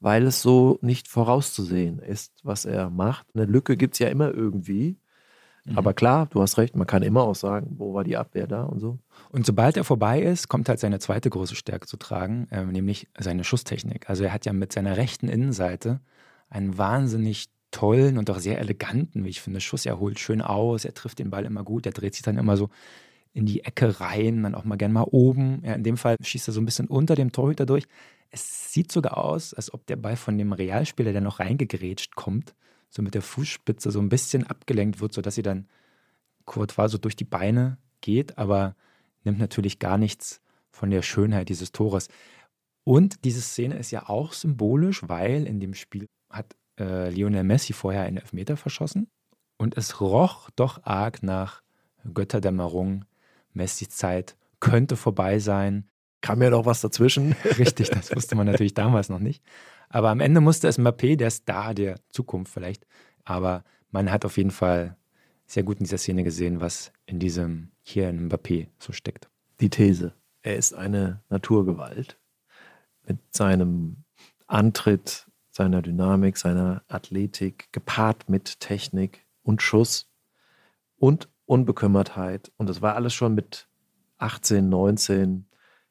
weil 0.00 0.26
es 0.26 0.42
so 0.42 0.80
nicht 0.82 1.06
vorauszusehen 1.06 2.00
ist, 2.00 2.32
was 2.42 2.64
er 2.64 2.90
macht. 2.90 3.28
Eine 3.34 3.44
Lücke 3.44 3.76
gibt 3.76 3.94
es 3.94 4.00
ja 4.00 4.08
immer 4.08 4.34
irgendwie. 4.34 4.96
Mhm. 5.64 5.78
Aber 5.78 5.94
klar, 5.94 6.26
du 6.26 6.42
hast 6.42 6.58
recht, 6.58 6.76
man 6.76 6.86
kann 6.86 7.02
immer 7.02 7.22
auch 7.22 7.34
sagen, 7.34 7.74
wo 7.78 7.94
war 7.94 8.04
die 8.04 8.16
Abwehr 8.16 8.46
da 8.46 8.64
und 8.64 8.80
so. 8.80 8.98
Und 9.30 9.46
sobald 9.46 9.76
er 9.76 9.84
vorbei 9.84 10.20
ist, 10.20 10.48
kommt 10.48 10.68
halt 10.68 10.80
seine 10.80 10.98
zweite 10.98 11.30
große 11.30 11.54
Stärke 11.54 11.86
zu 11.86 11.96
tragen, 11.96 12.48
äh, 12.50 12.64
nämlich 12.64 13.08
seine 13.18 13.44
Schusstechnik. 13.44 14.10
Also 14.10 14.24
er 14.24 14.32
hat 14.32 14.44
ja 14.44 14.52
mit 14.52 14.72
seiner 14.72 14.96
rechten 14.96 15.28
Innenseite 15.28 16.00
einen 16.48 16.76
wahnsinnig 16.78 17.48
tollen 17.70 18.18
und 18.18 18.28
auch 18.30 18.38
sehr 18.38 18.58
eleganten, 18.58 19.24
wie 19.24 19.30
ich 19.30 19.40
finde, 19.40 19.60
Schuss. 19.60 19.86
Er 19.86 19.98
holt 19.98 20.18
schön 20.18 20.42
aus, 20.42 20.84
er 20.84 20.94
trifft 20.94 21.18
den 21.18 21.30
Ball 21.30 21.44
immer 21.44 21.62
gut, 21.64 21.86
er 21.86 21.92
dreht 21.92 22.14
sich 22.14 22.22
dann 22.22 22.38
immer 22.38 22.56
so 22.56 22.68
in 23.32 23.46
die 23.46 23.64
Ecke 23.64 24.00
rein, 24.00 24.42
dann 24.42 24.54
auch 24.54 24.64
mal 24.64 24.76
gern 24.76 24.92
mal 24.92 25.06
oben. 25.10 25.62
Ja, 25.64 25.72
in 25.74 25.84
dem 25.84 25.96
Fall 25.96 26.16
schießt 26.22 26.48
er 26.48 26.52
so 26.52 26.60
ein 26.60 26.66
bisschen 26.66 26.88
unter 26.88 27.14
dem 27.14 27.32
Torhüter 27.32 27.64
durch. 27.66 27.84
Es 28.30 28.72
sieht 28.72 28.92
sogar 28.92 29.16
aus, 29.16 29.54
als 29.54 29.72
ob 29.72 29.86
der 29.86 29.96
Ball 29.96 30.16
von 30.16 30.36
dem 30.36 30.52
Realspieler, 30.52 31.12
der 31.12 31.20
noch 31.20 31.40
reingegrätscht 31.40 32.14
kommt, 32.14 32.54
so 32.92 33.02
mit 33.02 33.14
der 33.14 33.22
Fußspitze 33.22 33.90
so 33.90 34.00
ein 34.00 34.10
bisschen 34.10 34.46
abgelenkt 34.46 35.00
wird, 35.00 35.14
sodass 35.14 35.34
sie 35.34 35.42
dann 35.42 35.66
Courtois 36.44 36.88
so 36.88 36.98
durch 36.98 37.16
die 37.16 37.24
Beine 37.24 37.78
geht, 38.02 38.36
aber 38.36 38.76
nimmt 39.24 39.38
natürlich 39.38 39.78
gar 39.78 39.96
nichts 39.96 40.42
von 40.70 40.90
der 40.90 41.00
Schönheit 41.02 41.48
dieses 41.48 41.72
Tores. 41.72 42.08
Und 42.84 43.24
diese 43.24 43.40
Szene 43.40 43.78
ist 43.78 43.92
ja 43.92 44.08
auch 44.08 44.34
symbolisch, 44.34 45.08
weil 45.08 45.46
in 45.46 45.58
dem 45.58 45.72
Spiel 45.72 46.06
hat 46.28 46.54
äh, 46.78 47.08
Lionel 47.08 47.44
Messi 47.44 47.72
vorher 47.72 48.02
einen 48.02 48.18
Elfmeter 48.18 48.56
verschossen 48.56 49.08
und 49.56 49.76
es 49.78 50.00
roch 50.00 50.50
doch 50.50 50.84
arg 50.84 51.22
nach 51.22 51.62
Götterdämmerung. 52.12 53.06
Messis 53.54 53.90
Zeit 53.90 54.36
könnte 54.60 54.96
vorbei 54.96 55.38
sein. 55.38 55.88
Kam 56.20 56.42
ja 56.42 56.50
noch 56.50 56.66
was 56.66 56.80
dazwischen. 56.80 57.32
Richtig, 57.58 57.90
das 57.90 58.10
wusste 58.16 58.34
man 58.34 58.46
natürlich 58.46 58.74
damals 58.74 59.08
noch 59.08 59.18
nicht. 59.18 59.42
Aber 59.92 60.08
am 60.08 60.20
Ende 60.20 60.40
musste 60.40 60.68
es 60.68 60.78
Mbappé, 60.78 61.16
der 61.16 61.30
Star 61.30 61.74
der 61.74 62.00
Zukunft 62.08 62.52
vielleicht. 62.52 62.86
Aber 63.24 63.62
man 63.90 64.10
hat 64.10 64.24
auf 64.24 64.38
jeden 64.38 64.50
Fall 64.50 64.96
sehr 65.44 65.62
gut 65.62 65.78
in 65.78 65.84
dieser 65.84 65.98
Szene 65.98 66.24
gesehen, 66.24 66.60
was 66.60 66.92
in 67.04 67.18
diesem 67.18 67.70
hier 67.82 68.08
in 68.08 68.28
Mbappé 68.28 68.68
so 68.78 68.92
steckt. 68.92 69.28
Die 69.60 69.68
These. 69.68 70.14
Er 70.40 70.56
ist 70.56 70.72
eine 70.72 71.22
Naturgewalt. 71.28 72.18
Mit 73.06 73.18
seinem 73.34 73.98
Antritt, 74.46 75.26
seiner 75.50 75.82
Dynamik, 75.82 76.38
seiner 76.38 76.82
Athletik, 76.88 77.68
gepaart 77.72 78.30
mit 78.30 78.60
Technik 78.60 79.26
und 79.42 79.60
Schuss 79.60 80.10
und 80.96 81.28
Unbekümmertheit. 81.44 82.50
Und 82.56 82.70
das 82.70 82.80
war 82.80 82.94
alles 82.94 83.12
schon 83.12 83.34
mit 83.34 83.68
18, 84.16 84.70
19 84.70 85.46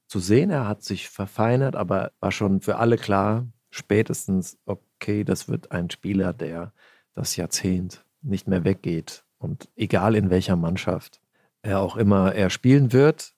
zu 0.08 0.20
sehen. 0.20 0.50
Er 0.50 0.68
hat 0.68 0.82
sich 0.84 1.08
verfeinert, 1.08 1.76
aber 1.76 2.14
war 2.20 2.32
schon 2.32 2.62
für 2.62 2.78
alle 2.78 2.98
klar, 2.98 3.46
spätestens, 3.72 4.60
okay, 4.66 5.24
das 5.24 5.50
wird 5.50 5.72
ein 5.72 5.90
Spieler, 5.90 6.34
der 6.34 6.74
das 7.16 7.36
Jahrzehnt 7.36 8.06
nicht 8.22 8.48
mehr 8.48 8.64
weggeht. 8.64 9.26
Und 9.40 9.70
egal 9.76 10.16
in 10.16 10.30
welcher 10.30 10.56
Mannschaft 10.56 11.22
er 11.64 11.80
auch 11.80 11.96
immer 11.96 12.36
er 12.36 12.50
spielen 12.50 12.94
wird, 12.94 13.34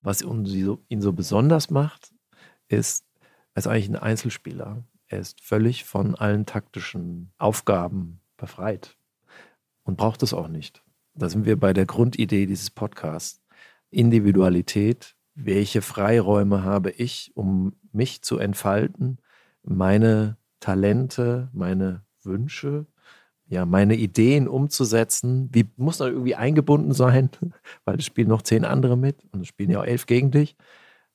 was 0.00 0.22
ihn 0.22 1.00
so 1.00 1.12
besonders 1.12 1.70
macht, 1.70 2.12
ist, 2.66 3.06
er 3.54 3.60
ist 3.60 3.66
eigentlich 3.68 3.88
ein 3.88 3.96
Einzelspieler. 3.96 4.84
Er 5.06 5.18
ist 5.20 5.40
völlig 5.40 5.84
von 5.84 6.14
allen 6.14 6.46
taktischen 6.46 7.32
Aufgaben 7.38 8.20
befreit 8.36 8.96
und 9.84 9.96
braucht 9.96 10.22
es 10.22 10.32
auch 10.32 10.48
nicht. 10.48 10.82
Da 11.14 11.28
sind 11.28 11.44
wir 11.44 11.60
bei 11.60 11.72
der 11.72 11.86
Grundidee 11.86 12.46
dieses 12.46 12.70
Podcasts. 12.70 13.42
Individualität. 13.90 15.14
Welche 15.34 15.82
Freiräume 15.82 16.64
habe 16.64 16.90
ich, 16.90 17.30
um 17.34 17.74
mich 17.92 18.22
zu 18.22 18.38
entfalten, 18.38 19.18
meine 19.62 20.36
Talente, 20.60 21.48
meine 21.52 22.04
Wünsche, 22.22 22.86
ja, 23.46 23.66
meine 23.66 23.96
Ideen 23.96 24.48
umzusetzen? 24.48 25.48
Wie 25.52 25.66
muss 25.76 25.98
da 25.98 26.06
irgendwie 26.06 26.34
eingebunden 26.34 26.92
sein? 26.92 27.30
Weil 27.84 27.98
es 27.98 28.04
spielen 28.04 28.28
noch 28.28 28.42
zehn 28.42 28.64
andere 28.64 28.96
mit 28.96 29.24
und 29.32 29.42
es 29.42 29.48
spielen 29.48 29.70
ja 29.70 29.80
auch 29.80 29.84
elf 29.84 30.06
gegen 30.06 30.30
dich. 30.30 30.56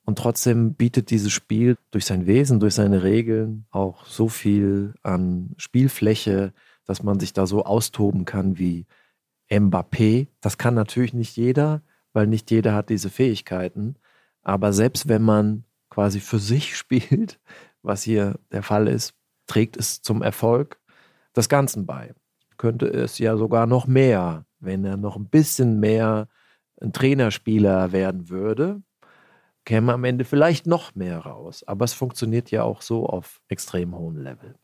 Und 0.06 0.18
trotzdem 0.18 0.76
bietet 0.76 1.10
dieses 1.12 1.34
Spiel 1.34 1.78
durch 1.92 2.06
sein 2.06 2.28
Wesen, 2.28 2.62
durch 2.62 2.76
seine 2.76 3.04
Regeln 3.04 3.66
auch 3.72 4.06
so 4.06 4.30
viel 4.30 4.94
an 5.04 5.54
Spielfläche, 5.58 6.54
dass 6.86 7.04
man 7.04 7.20
sich 7.20 7.34
da 7.34 7.46
so 7.46 7.66
austoben 7.66 8.24
kann 8.24 8.58
wie 8.58 8.86
Mbappé. 9.50 10.28
Das 10.40 10.58
kann 10.58 10.76
natürlich 10.76 11.14
nicht 11.14 11.36
jeder, 11.36 11.82
weil 12.14 12.28
nicht 12.28 12.52
jeder 12.52 12.74
hat 12.74 12.90
diese 12.90 13.10
Fähigkeiten. 13.10 13.96
Aber 14.44 14.72
selbst 14.72 15.10
wenn 15.10 15.24
man 15.24 15.66
quasi 15.90 16.22
für 16.22 16.40
sich 16.40 16.78
spielt, 16.78 17.40
was 17.82 18.04
hier 18.04 18.40
der 18.52 18.64
Fall 18.64 18.88
ist, 18.88 19.14
trägt 19.48 19.78
es 19.78 20.02
zum 20.02 20.22
Erfolg 20.22 20.80
des 21.36 21.50
Ganzen 21.50 21.86
bei. 21.86 22.14
Könnte 22.58 22.88
es 22.88 23.20
ja 23.20 23.38
sogar 23.38 23.68
noch 23.68 23.88
mehr, 23.88 24.46
wenn 24.60 24.84
er 24.84 24.98
noch 24.98 25.16
ein 25.16 25.30
bisschen 25.30 25.80
mehr 25.80 26.28
ein 26.82 26.94
Trainerspieler 26.94 27.92
werden 27.92 28.30
würde, 28.30 28.82
käme 29.66 29.94
am 29.94 30.04
Ende 30.04 30.26
vielleicht 30.26 30.68
noch 30.68 30.96
mehr 30.96 31.20
raus. 31.20 31.64
Aber 31.68 31.86
es 31.86 31.94
funktioniert 31.94 32.52
ja 32.52 32.64
auch 32.64 32.82
so 32.82 33.06
auf 33.06 33.42
extrem 33.48 33.96
hohem 33.96 34.18
Level. 34.18 34.56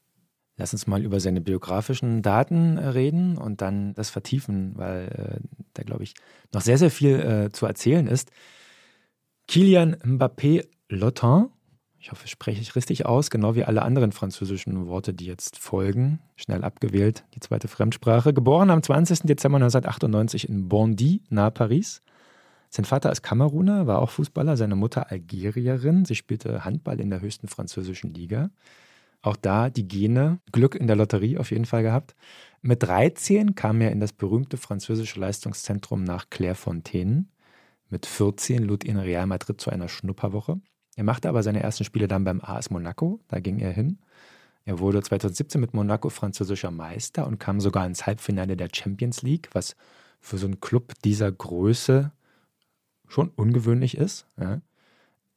Lass 0.56 0.72
uns 0.72 0.86
mal 0.86 1.04
über 1.04 1.20
seine 1.20 1.42
biografischen 1.42 2.22
Daten 2.22 2.78
äh, 2.78 2.88
reden 2.90 3.38
und 3.38 3.62
dann 3.62 3.94
das 3.96 4.12
vertiefen, 4.12 4.74
weil 4.76 5.08
äh, 5.08 5.48
da, 5.74 5.84
glaube 5.84 6.04
ich, 6.04 6.14
noch 6.54 6.62
sehr, 6.62 6.78
sehr 6.78 6.92
viel 6.92 7.20
äh, 7.20 7.52
zu 7.52 7.66
erzählen 7.66 8.08
ist. 8.08 8.32
Kilian 9.48 9.96
Mbappé 9.96 10.68
Lotin, 10.90 11.48
ich 12.04 12.12
hoffe, 12.12 12.28
spreche 12.28 12.60
ich 12.60 12.76
richtig 12.76 13.06
aus, 13.06 13.30
genau 13.30 13.56
wie 13.56 13.64
alle 13.64 13.82
anderen 13.82 14.12
französischen 14.12 14.88
Worte, 14.88 15.14
die 15.14 15.26
jetzt 15.26 15.58
folgen. 15.58 16.20
Schnell 16.36 16.66
abgewählt, 16.66 17.24
die 17.34 17.40
zweite 17.40 17.70
Fremdsprache. 17.70 18.34
Geboren 18.34 18.72
am 18.72 18.84
20. 18.84 19.22
Dezember 19.22 19.56
1998 19.56 20.50
in 20.50 20.68
Bondy, 20.68 21.22
nahe 21.30 21.50
Paris. 21.50 22.02
Sein 22.70 22.84
Vater 22.84 23.10
ist 23.10 23.22
Kameruner, 23.22 23.88
war 23.88 24.02
auch 24.02 24.10
Fußballer, 24.10 24.58
seine 24.58 24.76
Mutter 24.76 25.12
Algerierin. 25.12 26.04
Sie 26.04 26.16
spielte 26.16 26.66
Handball 26.66 27.00
in 27.00 27.10
der 27.10 27.22
höchsten 27.22 27.48
französischen 27.48 28.14
Liga. 28.14 28.50
Auch 29.22 29.38
da 29.38 29.70
die 29.70 29.88
Gene, 29.88 30.42
Glück 30.52 30.76
in 30.76 30.88
der 30.88 30.98
Lotterie 30.98 31.38
auf 31.38 31.52
jeden 31.52 31.64
Fall 31.64 31.84
gehabt. 31.84 32.16
Mit 32.62 32.84
13 32.84 33.56
kam 33.56 33.80
er 33.80 33.94
in 33.94 34.02
das 34.02 34.12
berühmte 34.12 34.58
französische 34.58 35.22
Leistungszentrum 35.22 36.04
nach 36.04 36.30
Clairefontaine. 36.30 37.28
Mit 37.88 38.06
14 38.06 38.62
lud 38.62 38.84
ihn 38.84 38.98
Real 38.98 39.26
Madrid 39.26 39.62
zu 39.62 39.70
einer 39.70 39.88
Schnupperwoche. 39.88 40.60
Er 40.96 41.04
machte 41.04 41.30
aber 41.30 41.44
seine 41.44 41.62
ersten 41.62 41.84
Spiele 41.84 42.08
dann 42.08 42.24
beim 42.24 42.42
AS 42.42 42.70
Monaco, 42.70 43.20
da 43.28 43.40
ging 43.40 43.60
er 43.60 43.72
hin. 43.72 44.00
Er 44.66 44.80
wurde 44.80 45.02
2017 45.02 45.60
mit 45.60 45.74
Monaco 45.74 46.10
französischer 46.10 46.72
Meister 46.72 47.28
und 47.28 47.40
kam 47.40 47.60
sogar 47.60 47.86
ins 47.86 48.06
Halbfinale 48.06 48.56
der 48.56 48.70
Champions 48.74 49.22
League, 49.22 49.50
was 49.54 49.76
für 50.22 50.38
so 50.38 50.46
einen 50.46 50.62
Club 50.62 50.94
dieser 51.04 51.32
Größe 51.32 52.12
schon 53.08 53.30
ungewöhnlich 53.30 53.98
ist. 53.98 54.26
Ja. 54.40 54.62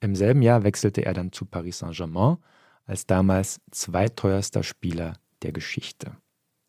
Im 0.00 0.14
selben 0.14 0.42
Jahr 0.42 0.62
wechselte 0.62 1.04
er 1.04 1.14
dann 1.14 1.32
zu 1.32 1.44
Paris 1.44 1.78
Saint-Germain 1.78 2.36
als 2.84 3.06
damals 3.06 3.60
zweiteuerster 3.72 4.62
Spieler 4.62 5.14
der 5.42 5.52
Geschichte. 5.52 6.16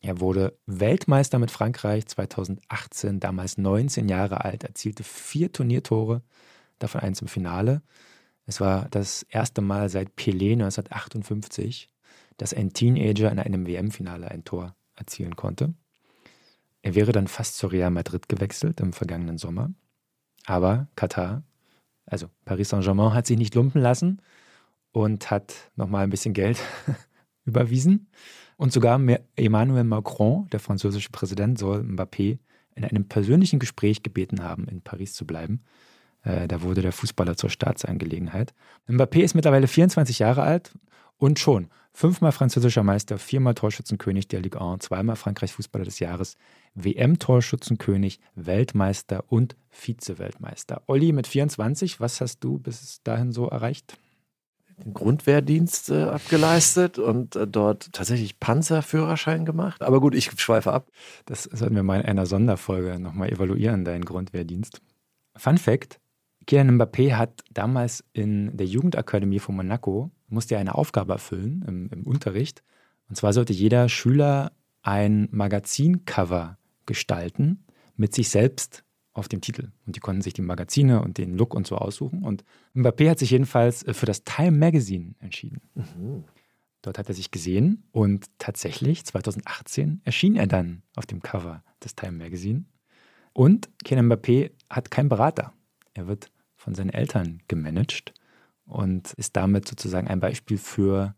Er 0.02 0.20
wurde 0.20 0.58
Weltmeister 0.66 1.38
mit 1.40 1.52
Frankreich 1.52 2.08
2018, 2.08 3.20
damals 3.20 3.58
19 3.58 4.10
Jahre 4.10 4.44
alt, 4.44 4.64
erzielte 4.64 5.04
vier 5.04 5.52
Turniertore, 5.52 6.22
davon 6.80 7.02
eins 7.02 7.22
im 7.22 7.28
Finale. 7.28 7.82
Es 8.48 8.62
war 8.62 8.88
das 8.90 9.24
erste 9.24 9.62
Mal 9.62 9.90
seit 9.90 10.16
Pelé 10.16 10.54
1958, 10.54 11.92
dass 12.38 12.54
ein 12.54 12.72
Teenager 12.72 13.32
in 13.32 13.40
einem 13.40 13.68
WM-Finale 13.68 14.32
ein 14.32 14.46
Tor 14.46 14.76
erzielen 14.96 15.36
konnte. 15.36 15.74
Er 16.82 16.96
wäre 16.96 17.12
dann 17.12 17.28
fast 17.28 17.58
zu 17.58 17.68
Real 17.68 17.92
Madrid 17.92 18.30
gewechselt 18.30 18.80
im 18.80 18.94
vergangenen 18.94 19.38
Sommer. 19.38 19.72
Aber 20.46 20.88
Katar, 20.96 21.44
also 22.06 22.28
Paris 22.46 22.70
Saint-Germain, 22.70 23.14
hat 23.14 23.28
sich 23.28 23.38
nicht 23.38 23.54
lumpen 23.54 23.82
lassen 23.82 24.22
und 24.94 25.30
hat 25.30 25.54
nochmal 25.76 26.06
ein 26.06 26.10
bisschen 26.10 26.34
Geld 26.34 26.58
überwiesen. 27.46 28.10
Und 28.56 28.72
sogar 28.72 29.00
Emmanuel 29.36 29.84
Macron, 29.84 30.48
der 30.52 30.62
französische 30.62 31.10
Präsident, 31.12 31.60
soll 31.60 31.82
Mbappé 31.82 32.40
in 32.76 32.86
einem 32.86 33.10
persönlichen 33.10 33.60
Gespräch 33.60 34.04
gebeten 34.04 34.42
haben, 34.42 34.70
in 34.70 34.82
Paris 34.82 35.14
zu 35.14 35.28
bleiben. 35.28 35.64
Äh, 36.28 36.48
da 36.48 36.62
wurde 36.62 36.82
der 36.82 36.92
Fußballer 36.92 37.38
zur 37.38 37.50
Staatsangelegenheit. 37.50 38.54
Mbappé 38.88 39.22
ist 39.22 39.34
mittlerweile 39.34 39.68
24 39.68 40.20
Jahre 40.20 40.44
alt 40.44 40.74
und 41.18 41.40
schon 41.40 41.70
fünfmal 41.94 42.32
französischer 42.32 42.84
Meister, 42.84 43.18
viermal 43.18 43.56
Torschützenkönig 43.56 44.28
der 44.28 44.42
Ligue 44.42 44.62
1, 44.62 44.86
zweimal 44.86 45.16
Frankreichs 45.16 45.54
Fußballer 45.54 45.86
des 45.86 46.00
Jahres, 46.00 46.38
WM-Torschützenkönig, 46.76 48.20
Weltmeister 48.36 49.24
und 49.30 49.56
Vize-Weltmeister. 49.70 50.84
Olli 50.88 51.14
mit 51.14 51.28
24, 51.28 52.00
was 52.02 52.20
hast 52.20 52.44
du 52.44 52.60
bis 52.60 53.02
dahin 53.04 53.32
so 53.32 53.48
erreicht? 53.48 53.98
den 54.86 54.94
Grundwehrdienst 54.94 55.90
äh, 55.90 56.04
abgeleistet 56.04 57.00
und 57.00 57.36
äh, 57.36 57.48
dort 57.48 57.92
tatsächlich 57.94 58.40
Panzerführerschein 58.40 59.44
gemacht. 59.44 59.82
Aber 59.82 60.00
gut, 60.00 60.14
ich 60.14 60.30
schweife 60.40 60.72
ab. 60.72 60.92
Das 61.26 61.46
sollten 61.46 61.76
wir 61.76 61.82
mal 61.82 62.02
in 62.02 62.06
einer 62.06 62.28
Sonderfolge 62.28 63.00
nochmal 63.00 63.32
evaluieren, 63.32 63.86
deinen 63.86 64.06
Grundwehrdienst. 64.06 64.80
Fun 65.36 65.58
Fact: 65.58 66.00
Kylian 66.48 66.78
Mbappé 66.78 67.16
hat 67.16 67.44
damals 67.52 68.04
in 68.14 68.56
der 68.56 68.66
Jugendakademie 68.66 69.40
von 69.40 69.56
Monaco, 69.56 70.12
musste 70.30 70.56
er 70.56 70.62
eine 70.62 70.76
Aufgabe 70.76 71.14
erfüllen 71.14 71.64
im, 71.68 71.90
im 71.90 72.08
Unterricht. 72.08 72.64
Und 73.10 73.16
zwar 73.16 73.34
sollte 73.34 73.54
jeder 73.54 73.90
Schüler 73.90 74.54
ein 74.82 75.28
Magazincover 75.32 76.58
gestalten 76.86 77.66
mit 77.98 78.16
sich 78.16 78.30
selbst 78.30 78.86
auf 79.12 79.28
dem 79.28 79.42
Titel. 79.42 79.72
Und 79.86 79.96
die 79.96 80.00
konnten 80.00 80.22
sich 80.22 80.34
die 80.34 80.42
Magazine 80.42 81.02
und 81.02 81.18
den 81.18 81.36
Look 81.36 81.54
und 81.54 81.68
so 81.68 81.76
aussuchen. 81.76 82.24
Und 82.24 82.46
Mbappé 82.74 83.10
hat 83.10 83.20
sich 83.20 83.32
jedenfalls 83.32 83.84
äh, 83.84 83.94
für 83.94 84.06
das 84.06 84.24
Time 84.24 84.58
Magazine 84.58 85.16
entschieden. 85.20 85.62
Mhm. 85.76 86.24
Dort 86.82 86.98
hat 86.98 87.10
er 87.10 87.16
sich 87.16 87.32
gesehen 87.32 87.84
und 87.92 88.28
tatsächlich 88.38 89.04
2018 89.06 90.02
erschien 90.06 90.36
er 90.36 90.48
dann 90.48 90.84
auf 90.96 91.06
dem 91.06 91.22
Cover 91.22 91.64
des 91.84 91.96
Time 91.96 92.14
Magazine. 92.14 92.66
Und 93.34 93.68
Kylian 93.84 94.10
Mbappé 94.10 94.52
hat 94.70 94.92
keinen 94.92 95.10
Berater. 95.10 95.54
Er 95.94 96.08
wird 96.08 96.30
von 96.68 96.76
seinen 96.76 96.90
Eltern 96.90 97.40
gemanagt 97.48 98.14
und 98.66 99.14
ist 99.14 99.38
damit 99.38 99.66
sozusagen 99.66 100.10
ein 100.10 100.20
Beispiel 100.20 100.58
für 100.58 101.16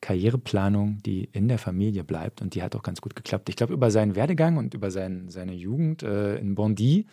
Karriereplanung, 0.00 1.02
die 1.02 1.24
in 1.24 1.46
der 1.46 1.58
Familie 1.58 2.04
bleibt 2.04 2.40
und 2.40 2.54
die 2.54 2.62
hat 2.62 2.74
auch 2.74 2.82
ganz 2.82 3.02
gut 3.02 3.14
geklappt. 3.14 3.50
Ich 3.50 3.56
glaube, 3.56 3.74
über 3.74 3.90
seinen 3.90 4.16
Werdegang 4.16 4.56
und 4.56 4.72
über 4.72 4.90
sein, 4.90 5.28
seine 5.28 5.52
Jugend 5.52 6.02
äh, 6.02 6.38
in 6.38 6.54
Bondy, 6.54 7.04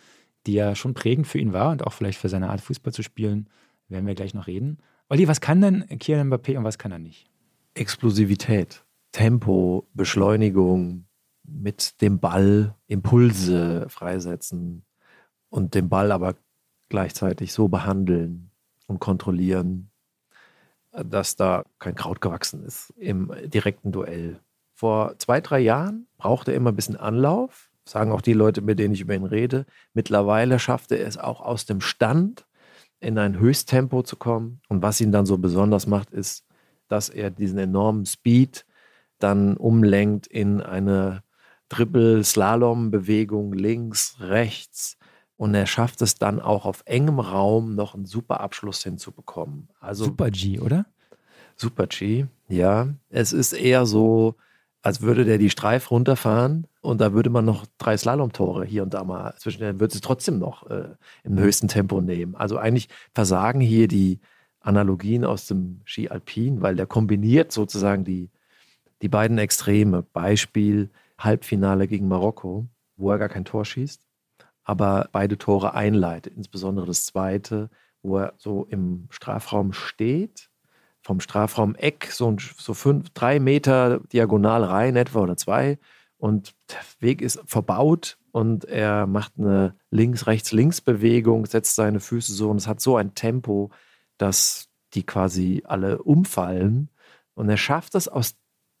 die 0.46 0.54
ja 0.54 0.74
schon 0.74 0.94
prägend 0.94 1.26
für 1.26 1.38
ihn 1.38 1.52
war 1.52 1.70
und 1.70 1.86
auch 1.86 1.92
vielleicht 1.92 2.18
für 2.18 2.30
seine 2.30 2.48
Art 2.48 2.62
Fußball 2.62 2.94
zu 2.94 3.02
spielen, 3.02 3.50
werden 3.88 4.06
wir 4.06 4.14
gleich 4.14 4.32
noch 4.32 4.46
reden. 4.46 4.78
Olli, 5.10 5.28
was 5.28 5.42
kann 5.42 5.60
denn 5.60 5.86
Kylian 5.98 6.32
Mbappé 6.32 6.56
und 6.56 6.64
was 6.64 6.78
kann 6.78 6.92
er 6.92 6.98
nicht? 6.98 7.26
Explosivität, 7.74 8.86
Tempo, 9.12 9.86
Beschleunigung, 9.92 11.04
mit 11.42 12.00
dem 12.00 12.20
Ball 12.20 12.74
Impulse 12.86 13.84
freisetzen 13.90 14.86
und 15.50 15.74
den 15.74 15.90
Ball 15.90 16.10
aber 16.10 16.36
gleichzeitig 16.88 17.52
so 17.52 17.68
behandeln 17.68 18.50
und 18.86 19.00
kontrollieren, 19.00 19.90
dass 20.92 21.36
da 21.36 21.64
kein 21.78 21.94
Kraut 21.94 22.20
gewachsen 22.20 22.64
ist 22.64 22.90
im 22.96 23.32
direkten 23.44 23.92
Duell. 23.92 24.40
Vor 24.74 25.18
zwei, 25.18 25.40
drei 25.40 25.60
Jahren 25.60 26.06
brauchte 26.16 26.52
er 26.52 26.56
immer 26.56 26.72
ein 26.72 26.76
bisschen 26.76 26.96
Anlauf, 26.96 27.70
sagen 27.84 28.12
auch 28.12 28.20
die 28.20 28.32
Leute, 28.32 28.62
mit 28.62 28.78
denen 28.78 28.94
ich 28.94 29.00
über 29.00 29.14
ihn 29.14 29.24
rede. 29.24 29.66
Mittlerweile 29.94 30.58
schaffte 30.58 30.96
er 30.96 31.06
es 31.06 31.18
auch 31.18 31.40
aus 31.40 31.66
dem 31.66 31.80
Stand 31.80 32.46
in 33.00 33.18
ein 33.18 33.38
Höchsttempo 33.38 34.02
zu 34.02 34.16
kommen. 34.16 34.60
Und 34.68 34.82
was 34.82 35.00
ihn 35.00 35.12
dann 35.12 35.26
so 35.26 35.38
besonders 35.38 35.86
macht, 35.86 36.10
ist, 36.10 36.44
dass 36.88 37.08
er 37.08 37.30
diesen 37.30 37.58
enormen 37.58 38.06
Speed 38.06 38.66
dann 39.18 39.56
umlenkt 39.56 40.26
in 40.26 40.60
eine 40.60 41.22
Triple-Slalom-Bewegung 41.68 43.52
links, 43.52 44.16
rechts, 44.20 44.98
und 45.36 45.54
er 45.54 45.66
schafft 45.66 46.00
es 46.02 46.14
dann 46.14 46.40
auch 46.40 46.64
auf 46.64 46.82
engem 46.86 47.20
Raum 47.20 47.74
noch 47.74 47.94
einen 47.94 48.06
super 48.06 48.40
Abschluss 48.40 48.82
hinzubekommen. 48.82 49.68
Also 49.80 50.04
Super 50.04 50.30
G, 50.30 50.60
oder? 50.60 50.86
Super 51.56 51.86
G, 51.86 52.26
ja. 52.48 52.88
Es 53.10 53.32
ist 53.32 53.52
eher 53.52 53.86
so, 53.86 54.36
als 54.82 55.02
würde 55.02 55.24
der 55.24 55.38
die 55.38 55.50
Streif 55.50 55.90
runterfahren 55.90 56.66
und 56.80 57.00
da 57.00 57.12
würde 57.12 57.30
man 57.30 57.44
noch 57.44 57.66
drei 57.78 57.96
Slalomtore 57.96 58.64
hier 58.64 58.82
und 58.82 58.94
da 58.94 59.04
mal 59.04 59.34
zwischen, 59.38 59.60
dann 59.60 59.80
würde 59.80 59.94
es 59.94 60.00
trotzdem 60.00 60.38
noch 60.38 60.68
äh, 60.70 60.88
im 61.24 61.38
höchsten 61.38 61.68
Tempo 61.68 62.00
nehmen. 62.00 62.34
Also 62.34 62.56
eigentlich 62.56 62.88
versagen 63.14 63.60
hier 63.60 63.88
die 63.88 64.20
Analogien 64.60 65.24
aus 65.24 65.46
dem 65.46 65.82
Ski 65.84 66.08
Alpin, 66.08 66.62
weil 66.62 66.76
der 66.76 66.86
kombiniert 66.86 67.52
sozusagen 67.52 68.04
die, 68.04 68.30
die 69.02 69.08
beiden 69.08 69.38
Extreme. 69.38 70.02
Beispiel 70.02 70.90
Halbfinale 71.18 71.88
gegen 71.88 72.08
Marokko, 72.08 72.66
wo 72.96 73.10
er 73.10 73.18
gar 73.18 73.28
kein 73.28 73.44
Tor 73.44 73.64
schießt 73.64 74.05
aber 74.66 75.08
beide 75.12 75.38
Tore 75.38 75.74
einleitet. 75.74 76.34
Insbesondere 76.36 76.86
das 76.86 77.06
zweite, 77.06 77.70
wo 78.02 78.18
er 78.18 78.34
so 78.36 78.66
im 78.68 79.06
Strafraum 79.10 79.72
steht, 79.72 80.50
vom 81.02 81.20
Strafraum-Eck 81.20 82.08
so, 82.10 82.36
so 82.58 82.74
fünf, 82.74 83.10
drei 83.10 83.38
Meter 83.38 84.00
diagonal 84.12 84.64
rein 84.64 84.96
etwa 84.96 85.20
oder 85.20 85.36
zwei 85.36 85.78
und 86.18 86.56
der 86.68 86.80
Weg 86.98 87.22
ist 87.22 87.40
verbaut 87.46 88.18
und 88.32 88.64
er 88.64 89.06
macht 89.06 89.34
eine 89.38 89.76
Links-Rechts-Links-Bewegung, 89.92 91.46
setzt 91.46 91.76
seine 91.76 92.00
Füße 92.00 92.32
so 92.32 92.50
und 92.50 92.56
es 92.56 92.66
hat 92.66 92.80
so 92.80 92.96
ein 92.96 93.14
Tempo, 93.14 93.70
dass 94.18 94.68
die 94.94 95.06
quasi 95.06 95.62
alle 95.64 96.02
umfallen 96.02 96.90
und 97.34 97.48
er 97.48 97.56
schafft 97.56 97.94
es 97.94 98.08
aus 98.08 98.34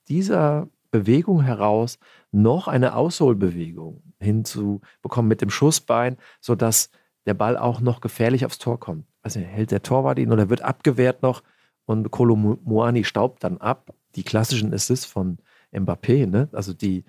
dieser 0.08 0.68
Bewegung 0.90 1.42
heraus 1.42 1.98
noch 2.32 2.68
eine 2.68 2.94
Ausholbewegung 2.94 4.02
hinzubekommen 4.20 5.28
mit 5.28 5.40
dem 5.40 5.50
Schussbein, 5.50 6.16
sodass 6.40 6.90
der 7.26 7.34
Ball 7.34 7.56
auch 7.56 7.80
noch 7.80 8.00
gefährlich 8.00 8.46
aufs 8.46 8.58
Tor 8.58 8.78
kommt. 8.80 9.06
Also 9.22 9.40
hält 9.40 9.70
der 9.70 9.82
Torwart 9.82 10.18
ihn 10.18 10.32
oder 10.32 10.48
wird 10.48 10.62
abgewehrt 10.62 11.22
noch 11.22 11.42
und 11.84 12.10
Kolo 12.10 12.36
Muani 12.36 13.04
staubt 13.04 13.42
dann 13.44 13.58
ab. 13.58 13.92
Die 14.14 14.22
klassischen 14.22 14.72
Assists 14.72 15.06
von 15.06 15.38
Mbappé, 15.72 16.26
ne? 16.26 16.48
also 16.52 16.72
die 16.72 17.04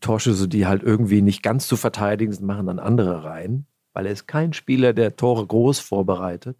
Torschüsse, 0.00 0.48
die 0.48 0.66
halt 0.66 0.82
irgendwie 0.82 1.22
nicht 1.22 1.42
ganz 1.42 1.68
zu 1.68 1.76
verteidigen 1.76 2.32
sind, 2.32 2.46
machen 2.46 2.66
dann 2.66 2.78
andere 2.78 3.24
rein, 3.24 3.66
weil 3.92 4.06
er 4.06 4.12
ist 4.12 4.26
kein 4.26 4.52
Spieler, 4.52 4.92
der 4.92 5.16
Tore 5.16 5.46
groß 5.46 5.78
vorbereitet. 5.78 6.58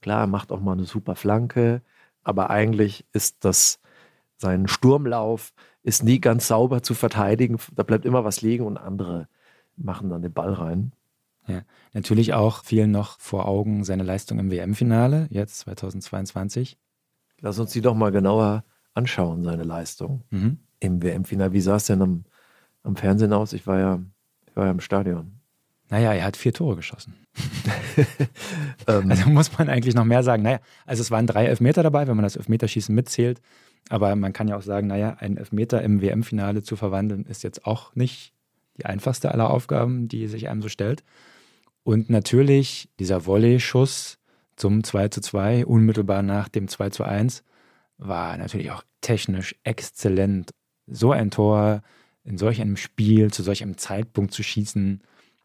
Klar, 0.00 0.20
er 0.22 0.26
macht 0.26 0.52
auch 0.52 0.60
mal 0.60 0.72
eine 0.72 0.84
super 0.84 1.16
Flanke, 1.16 1.82
aber 2.22 2.50
eigentlich 2.50 3.04
ist 3.12 3.44
das 3.44 3.80
sein 4.38 4.68
Sturmlauf 4.68 5.52
ist 5.82 6.02
nie 6.02 6.20
ganz 6.20 6.48
sauber 6.48 6.82
zu 6.82 6.94
verteidigen. 6.94 7.58
Da 7.74 7.82
bleibt 7.82 8.04
immer 8.04 8.24
was 8.24 8.42
liegen 8.42 8.64
und 8.64 8.76
andere 8.76 9.28
machen 9.76 10.10
dann 10.10 10.22
den 10.22 10.32
Ball 10.32 10.52
rein. 10.52 10.92
Ja, 11.46 11.62
natürlich 11.92 12.34
auch 12.34 12.64
vielen 12.64 12.90
noch 12.90 13.20
vor 13.20 13.46
Augen 13.46 13.84
seine 13.84 14.02
Leistung 14.02 14.38
im 14.38 14.50
WM-Finale, 14.50 15.28
jetzt 15.30 15.60
2022. 15.60 16.76
Lass 17.40 17.58
uns 17.58 17.70
die 17.70 17.82
doch 17.82 17.94
mal 17.94 18.10
genauer 18.10 18.64
anschauen, 18.94 19.44
seine 19.44 19.62
Leistung 19.62 20.24
mhm. 20.30 20.58
im 20.80 21.02
WM-Finale. 21.02 21.52
Wie 21.52 21.60
sah 21.60 21.76
es 21.76 21.86
denn 21.86 22.02
am, 22.02 22.24
am 22.82 22.96
Fernsehen 22.96 23.32
aus? 23.32 23.52
Ich 23.52 23.66
war 23.66 23.78
ja, 23.78 24.00
ich 24.46 24.56
war 24.56 24.64
ja 24.64 24.70
im 24.72 24.80
Stadion. 24.80 25.40
Naja, 25.88 26.12
er 26.12 26.24
hat 26.24 26.36
vier 26.36 26.52
Tore 26.52 26.76
geschossen. 26.76 27.14
Ähm. 28.88 29.10
also 29.10 29.28
muss 29.30 29.56
man 29.58 29.70
eigentlich 29.70 29.94
noch 29.94 30.04
mehr 30.04 30.22
sagen. 30.22 30.42
Naja, 30.42 30.60
also 30.84 31.00
es 31.00 31.10
waren 31.10 31.26
drei 31.26 31.46
Elfmeter 31.46 31.82
dabei, 31.82 32.06
wenn 32.06 32.14
man 32.14 32.24
das 32.24 32.36
Elfmeterschießen 32.36 32.94
mitzählt. 32.94 33.40
Aber 33.88 34.14
man 34.16 34.32
kann 34.32 34.48
ja 34.48 34.56
auch 34.56 34.62
sagen, 34.62 34.88
naja, 34.88 35.16
einen 35.20 35.36
Elfmeter 35.36 35.82
im 35.82 36.02
WM-Finale 36.02 36.62
zu 36.62 36.76
verwandeln, 36.76 37.24
ist 37.24 37.44
jetzt 37.44 37.66
auch 37.66 37.94
nicht 37.94 38.32
die 38.78 38.86
einfachste 38.86 39.32
aller 39.32 39.50
Aufgaben, 39.50 40.08
die 40.08 40.26
sich 40.26 40.48
einem 40.48 40.62
so 40.62 40.68
stellt. 40.68 41.04
Und 41.82 42.10
natürlich 42.10 42.88
dieser 42.98 43.26
Volley-Schuss 43.26 44.18
zum 44.56 44.82
2 44.82 45.08
zu 45.08 45.20
2, 45.20 45.66
unmittelbar 45.66 46.22
nach 46.22 46.48
dem 46.48 46.68
2 46.68 46.90
zu 46.90 47.04
1, 47.04 47.44
war 47.98 48.36
natürlich 48.36 48.70
auch 48.70 48.82
technisch 49.00 49.54
exzellent. 49.62 50.50
So 50.86 51.12
ein 51.12 51.30
Tor 51.30 51.82
in 52.24 52.38
solch 52.38 52.60
einem 52.60 52.76
Spiel, 52.76 53.30
zu 53.30 53.42
solch 53.42 53.62
einem 53.62 53.78
Zeitpunkt 53.78 54.32
zu 54.32 54.42
schießen, 54.42 55.00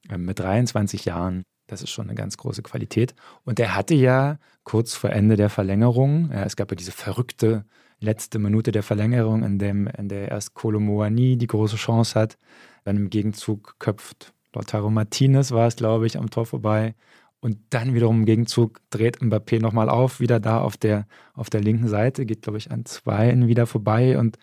äh, 0.10 0.18
mit 0.18 0.40
23 0.40 1.06
Jahren, 1.06 1.44
das 1.68 1.84
ist 1.84 1.92
schon 1.92 2.08
eine 2.08 2.16
ganz 2.16 2.38
große 2.38 2.64
Qualität. 2.64 3.14
Und 3.46 3.60
er 3.60 3.76
hatte 3.76 3.94
ja 3.94 4.40
kurz 4.64 4.96
vor 4.96 5.12
Ende 5.12 5.36
der 5.36 5.50
Verlängerung, 5.50 6.32
ja, 6.32 6.44
es 6.44 6.56
gab 6.56 6.72
ja 6.72 6.76
diese 6.76 6.92
verrückte 6.92 7.66
letzte 8.02 8.40
Minute 8.40 8.72
der 8.72 8.84
Verlängerung, 8.84 9.44
in, 9.44 9.60
dem, 9.60 9.88
in 9.88 10.10
der 10.10 10.30
erst 10.30 10.54
Kolomoani 10.54 11.38
die 11.38 11.48
große 11.48 11.78
Chance 11.78 12.20
hat. 12.20 12.38
Dann 12.84 12.98
im 12.98 13.10
Gegenzug 13.10 13.76
köpft 13.80 14.34
Lautaro 14.54 14.90
Martinez, 14.90 15.52
war 15.52 15.68
es, 15.68 15.76
glaube 15.76 16.08
ich, 16.08 16.18
am 16.18 16.30
Tor 16.30 16.46
vorbei. 16.46 16.96
Und 17.40 17.58
dann 17.70 17.94
wiederum 17.94 18.20
im 18.20 18.26
Gegenzug 18.26 18.82
dreht 18.90 19.20
Mbappé 19.20 19.62
nochmal 19.62 19.90
auf, 19.90 20.20
wieder 20.20 20.40
da 20.40 20.62
auf 20.62 20.78
der, 20.78 21.08
auf 21.34 21.50
der 21.50 21.62
linken 21.62 21.88
Seite, 21.88 22.26
geht, 22.26 22.42
glaube 22.42 22.58
ich, 22.58 22.72
an 22.72 22.86
zwei 22.86 23.36
wieder 23.48 23.66
vorbei 23.66 24.18
und 24.18 24.38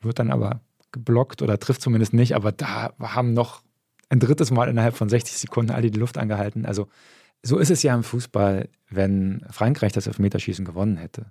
wird 0.00 0.18
dann 0.18 0.30
aber 0.30 0.60
geblockt 0.92 1.42
oder 1.42 1.58
trifft 1.58 1.82
zumindest 1.82 2.12
nicht. 2.12 2.34
Aber 2.34 2.52
da 2.52 2.92
haben 3.00 3.32
noch 3.32 3.62
ein 4.08 4.20
drittes 4.20 4.50
Mal 4.50 4.68
innerhalb 4.68 4.96
von 4.96 5.08
60 5.08 5.38
Sekunden 5.38 5.72
alle 5.72 5.90
die 5.90 5.98
Luft 5.98 6.18
angehalten. 6.18 6.66
Also 6.66 6.88
so 7.42 7.58
ist 7.58 7.70
es 7.70 7.82
ja 7.82 7.94
im 7.94 8.04
Fußball, 8.04 8.68
wenn 8.90 9.44
Frankreich 9.50 9.92
das 9.92 10.06
Elfmeterschießen 10.06 10.64
gewonnen 10.64 10.96
hätte 10.96 11.26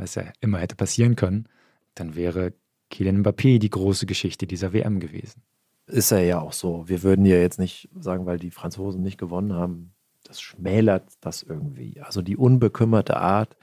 was 0.00 0.14
ja 0.14 0.24
immer 0.40 0.58
hätte 0.58 0.76
passieren 0.76 1.16
können, 1.16 1.46
dann 1.94 2.16
wäre 2.16 2.52
Kylian 2.90 3.22
Mbappé 3.22 3.58
die 3.58 3.70
große 3.70 4.06
Geschichte 4.06 4.46
dieser 4.46 4.72
WM 4.72 5.00
gewesen. 5.00 5.42
Ist 5.86 6.12
er 6.12 6.22
ja 6.22 6.40
auch 6.40 6.52
so. 6.52 6.88
Wir 6.88 7.02
würden 7.02 7.24
ja 7.24 7.36
jetzt 7.36 7.58
nicht 7.58 7.88
sagen, 7.98 8.26
weil 8.26 8.38
die 8.38 8.50
Franzosen 8.50 9.02
nicht 9.02 9.18
gewonnen 9.18 9.52
haben, 9.52 9.92
das 10.24 10.40
schmälert 10.40 11.12
das 11.20 11.42
irgendwie. 11.42 12.00
Also 12.00 12.22
die 12.22 12.36
unbekümmerte 12.36 13.16
Art 13.16 13.56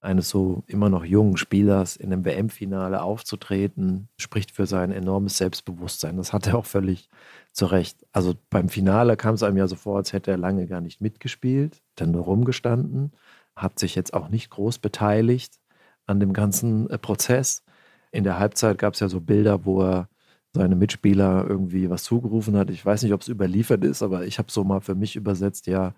eines 0.00 0.30
so 0.30 0.64
immer 0.66 0.88
noch 0.88 1.04
jungen 1.04 1.36
Spielers 1.36 1.96
in 1.96 2.12
einem 2.12 2.24
WM-Finale 2.24 3.02
aufzutreten, 3.02 4.08
spricht 4.16 4.50
für 4.50 4.66
sein 4.66 4.92
enormes 4.92 5.36
Selbstbewusstsein. 5.36 6.16
Das 6.16 6.32
hat 6.32 6.46
er 6.46 6.56
auch 6.56 6.64
völlig 6.64 7.08
zu 7.52 7.66
Recht. 7.66 8.06
Also 8.12 8.34
beim 8.48 8.68
Finale 8.68 9.16
kam 9.16 9.34
es 9.34 9.42
einem 9.42 9.58
ja 9.58 9.66
so 9.68 9.76
vor, 9.76 9.98
als 9.98 10.12
hätte 10.12 10.30
er 10.30 10.38
lange 10.38 10.66
gar 10.66 10.80
nicht 10.80 11.00
mitgespielt, 11.00 11.82
dann 11.96 12.12
nur 12.12 12.24
rumgestanden, 12.24 13.12
hat 13.56 13.78
sich 13.78 13.94
jetzt 13.94 14.14
auch 14.14 14.28
nicht 14.28 14.50
groß 14.50 14.78
beteiligt 14.78 15.60
an 16.10 16.20
dem 16.20 16.32
ganzen 16.32 16.90
äh, 16.90 16.98
Prozess. 16.98 17.64
In 18.10 18.24
der 18.24 18.38
Halbzeit 18.38 18.78
gab 18.78 18.94
es 18.94 19.00
ja 19.00 19.08
so 19.08 19.20
Bilder, 19.20 19.64
wo 19.64 19.82
er 19.82 20.08
seine 20.52 20.74
Mitspieler 20.74 21.46
irgendwie 21.48 21.88
was 21.88 22.02
zugerufen 22.02 22.56
hat. 22.56 22.70
Ich 22.70 22.84
weiß 22.84 23.02
nicht, 23.02 23.12
ob 23.12 23.20
es 23.20 23.28
überliefert 23.28 23.84
ist, 23.84 24.02
aber 24.02 24.26
ich 24.26 24.38
habe 24.38 24.50
so 24.50 24.64
mal 24.64 24.80
für 24.80 24.96
mich 24.96 25.14
übersetzt, 25.14 25.68
ja, 25.68 25.94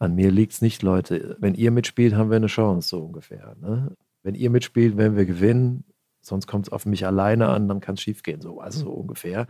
an 0.00 0.14
mir 0.14 0.30
liegt 0.30 0.52
es 0.52 0.62
nicht, 0.62 0.82
Leute. 0.82 1.36
Wenn 1.40 1.54
ihr 1.54 1.70
mitspielt, 1.70 2.14
haben 2.14 2.30
wir 2.30 2.36
eine 2.36 2.46
Chance, 2.46 2.88
so 2.88 3.04
ungefähr. 3.04 3.56
Ne? 3.60 3.96
Wenn 4.22 4.34
ihr 4.34 4.50
mitspielt, 4.50 4.96
werden 4.96 5.16
wir 5.16 5.26
gewinnen. 5.26 5.84
Sonst 6.20 6.46
kommt 6.46 6.66
es 6.66 6.72
auf 6.72 6.84
mich 6.84 7.06
alleine 7.06 7.48
an, 7.48 7.68
dann 7.68 7.80
kann 7.80 7.94
es 7.94 8.02
schiefgehen, 8.02 8.40
so, 8.40 8.60
also 8.60 8.80
so 8.80 8.90
ungefähr. 8.90 9.46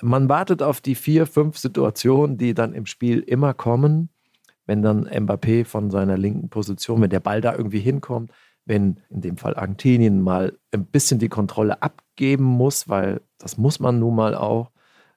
Man 0.00 0.28
wartet 0.28 0.62
auf 0.62 0.80
die 0.80 0.94
vier, 0.94 1.26
fünf 1.26 1.58
Situationen, 1.58 2.36
die 2.36 2.54
dann 2.54 2.72
im 2.72 2.86
Spiel 2.86 3.20
immer 3.20 3.52
kommen, 3.52 4.10
wenn 4.66 4.82
dann 4.82 5.08
Mbappé 5.08 5.64
von 5.64 5.90
seiner 5.90 6.16
linken 6.16 6.48
Position, 6.50 7.00
wenn 7.00 7.10
der 7.10 7.20
Ball 7.20 7.40
da 7.40 7.56
irgendwie 7.56 7.80
hinkommt, 7.80 8.30
wenn 8.70 9.00
in 9.10 9.20
dem 9.20 9.36
Fall 9.36 9.56
Argentinien 9.56 10.22
mal 10.22 10.56
ein 10.70 10.86
bisschen 10.86 11.18
die 11.18 11.28
Kontrolle 11.28 11.82
abgeben 11.82 12.44
muss, 12.44 12.88
weil 12.88 13.20
das 13.38 13.58
muss 13.58 13.80
man 13.80 13.98
nun 13.98 14.14
mal 14.14 14.36
auch, 14.36 14.70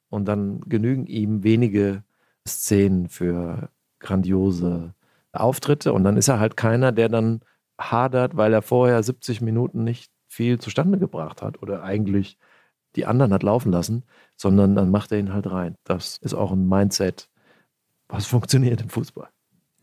und 0.09 0.25
dann 0.25 0.61
genügen 0.61 1.05
ihm 1.05 1.43
wenige 1.43 2.03
Szenen 2.47 3.09
für 3.09 3.69
grandiose 3.99 4.93
Auftritte 5.31 5.93
und 5.93 6.03
dann 6.03 6.17
ist 6.17 6.27
er 6.27 6.39
halt 6.39 6.57
keiner, 6.57 6.91
der 6.91 7.09
dann 7.09 7.41
hadert, 7.79 8.37
weil 8.37 8.53
er 8.53 8.63
vorher 8.63 9.01
70 9.01 9.41
Minuten 9.41 9.83
nicht 9.83 10.11
viel 10.27 10.59
zustande 10.59 10.97
gebracht 10.97 11.43
hat 11.43 11.61
oder 11.61 11.83
eigentlich 11.83 12.37
die 12.95 13.05
anderen 13.05 13.33
hat 13.33 13.43
laufen 13.43 13.71
lassen, 13.71 14.03
sondern 14.35 14.75
dann 14.75 14.89
macht 14.89 15.11
er 15.11 15.19
ihn 15.19 15.33
halt 15.33 15.49
rein. 15.49 15.75
Das 15.83 16.17
ist 16.17 16.33
auch 16.33 16.51
ein 16.51 16.67
Mindset, 16.67 17.29
was 18.07 18.25
funktioniert 18.25 18.81
im 18.81 18.89
Fußball. 18.89 19.29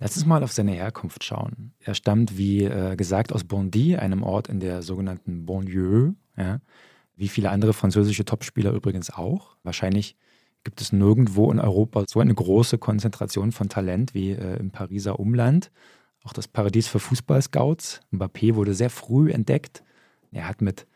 Lass 0.01 0.17
uns 0.17 0.25
mal 0.25 0.43
auf 0.43 0.53
seine 0.53 0.73
Herkunft 0.73 1.25
schauen. 1.25 1.73
Er 1.79 1.95
stammt, 1.95 2.39
wie 2.39 2.65
äh, 2.65 2.97
gesagt, 2.97 3.35
aus 3.35 3.45
Bondy, 3.45 3.97
einem 3.97 4.23
Ort 4.23 4.49
in 4.49 4.59
der 4.59 4.83
sogenannten 4.83 5.45
Banlieue. 5.45 6.15
Ja. 6.39 6.61
Wie 7.17 7.29
viele 7.29 7.51
andere 7.51 7.75
französische 7.75 8.25
Topspieler 8.25 8.73
übrigens 8.73 9.11
auch. 9.11 9.57
Wahrscheinlich 9.63 10.17
gibt 10.65 10.81
es 10.81 10.93
nirgendwo 10.93 11.53
in 11.53 11.59
Europa 11.59 12.05
so 12.09 12.21
eine 12.21 12.35
große 12.35 12.79
Konzentration 12.79 13.53
von 13.53 13.69
Talent 13.69 14.15
wie 14.15 14.31
äh, 14.31 14.57
im 14.57 14.71
Pariser 14.71 15.21
Umland. 15.21 15.71
Auch 16.25 16.33
das 16.33 16.49
Paradies 16.49 16.89
für 16.89 16.99
Fußballscouts. 16.99 18.01
Mbappé 18.11 18.55
wurde 18.55 18.73
sehr 18.73 18.91
früh 18.91 19.31
entdeckt. 19.31 19.83
Er 20.33 20.49
hat 20.49 20.63
mit 20.63 20.87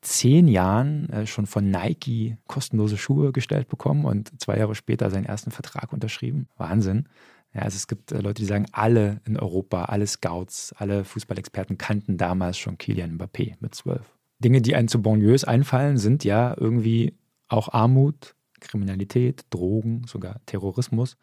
zehn 0.00 0.48
Jahren 0.48 1.08
äh, 1.10 1.26
schon 1.26 1.46
von 1.46 1.70
Nike 1.70 2.36
kostenlose 2.48 2.96
Schuhe 2.96 3.30
gestellt 3.30 3.68
bekommen 3.68 4.06
und 4.06 4.40
zwei 4.40 4.58
Jahre 4.58 4.74
später 4.74 5.08
seinen 5.08 5.26
ersten 5.26 5.52
Vertrag 5.52 5.92
unterschrieben. 5.92 6.48
Wahnsinn. 6.56 7.06
Ja, 7.54 7.62
also 7.62 7.76
es 7.76 7.88
gibt 7.88 8.12
äh, 8.12 8.20
Leute, 8.20 8.42
die 8.42 8.46
sagen, 8.46 8.66
alle 8.72 9.20
in 9.24 9.36
Europa, 9.36 9.86
alle 9.86 10.06
Scouts, 10.06 10.72
alle 10.76 11.04
Fußballexperten 11.04 11.78
kannten 11.78 12.16
damals 12.16 12.58
schon 12.58 12.78
Kilian 12.78 13.18
Mbappé 13.18 13.54
mit 13.60 13.74
zwölf. 13.74 14.16
Dinge, 14.38 14.62
die 14.62 14.74
einem 14.74 14.88
zu 14.88 15.02
Banlieues 15.02 15.44
einfallen, 15.44 15.98
sind 15.98 16.24
ja 16.24 16.54
irgendwie 16.56 17.14
auch 17.48 17.72
Armut, 17.72 18.34
Kriminalität, 18.60 19.44
Drogen, 19.50 20.02
sogar 20.06 20.40
Terrorismus. 20.46 21.16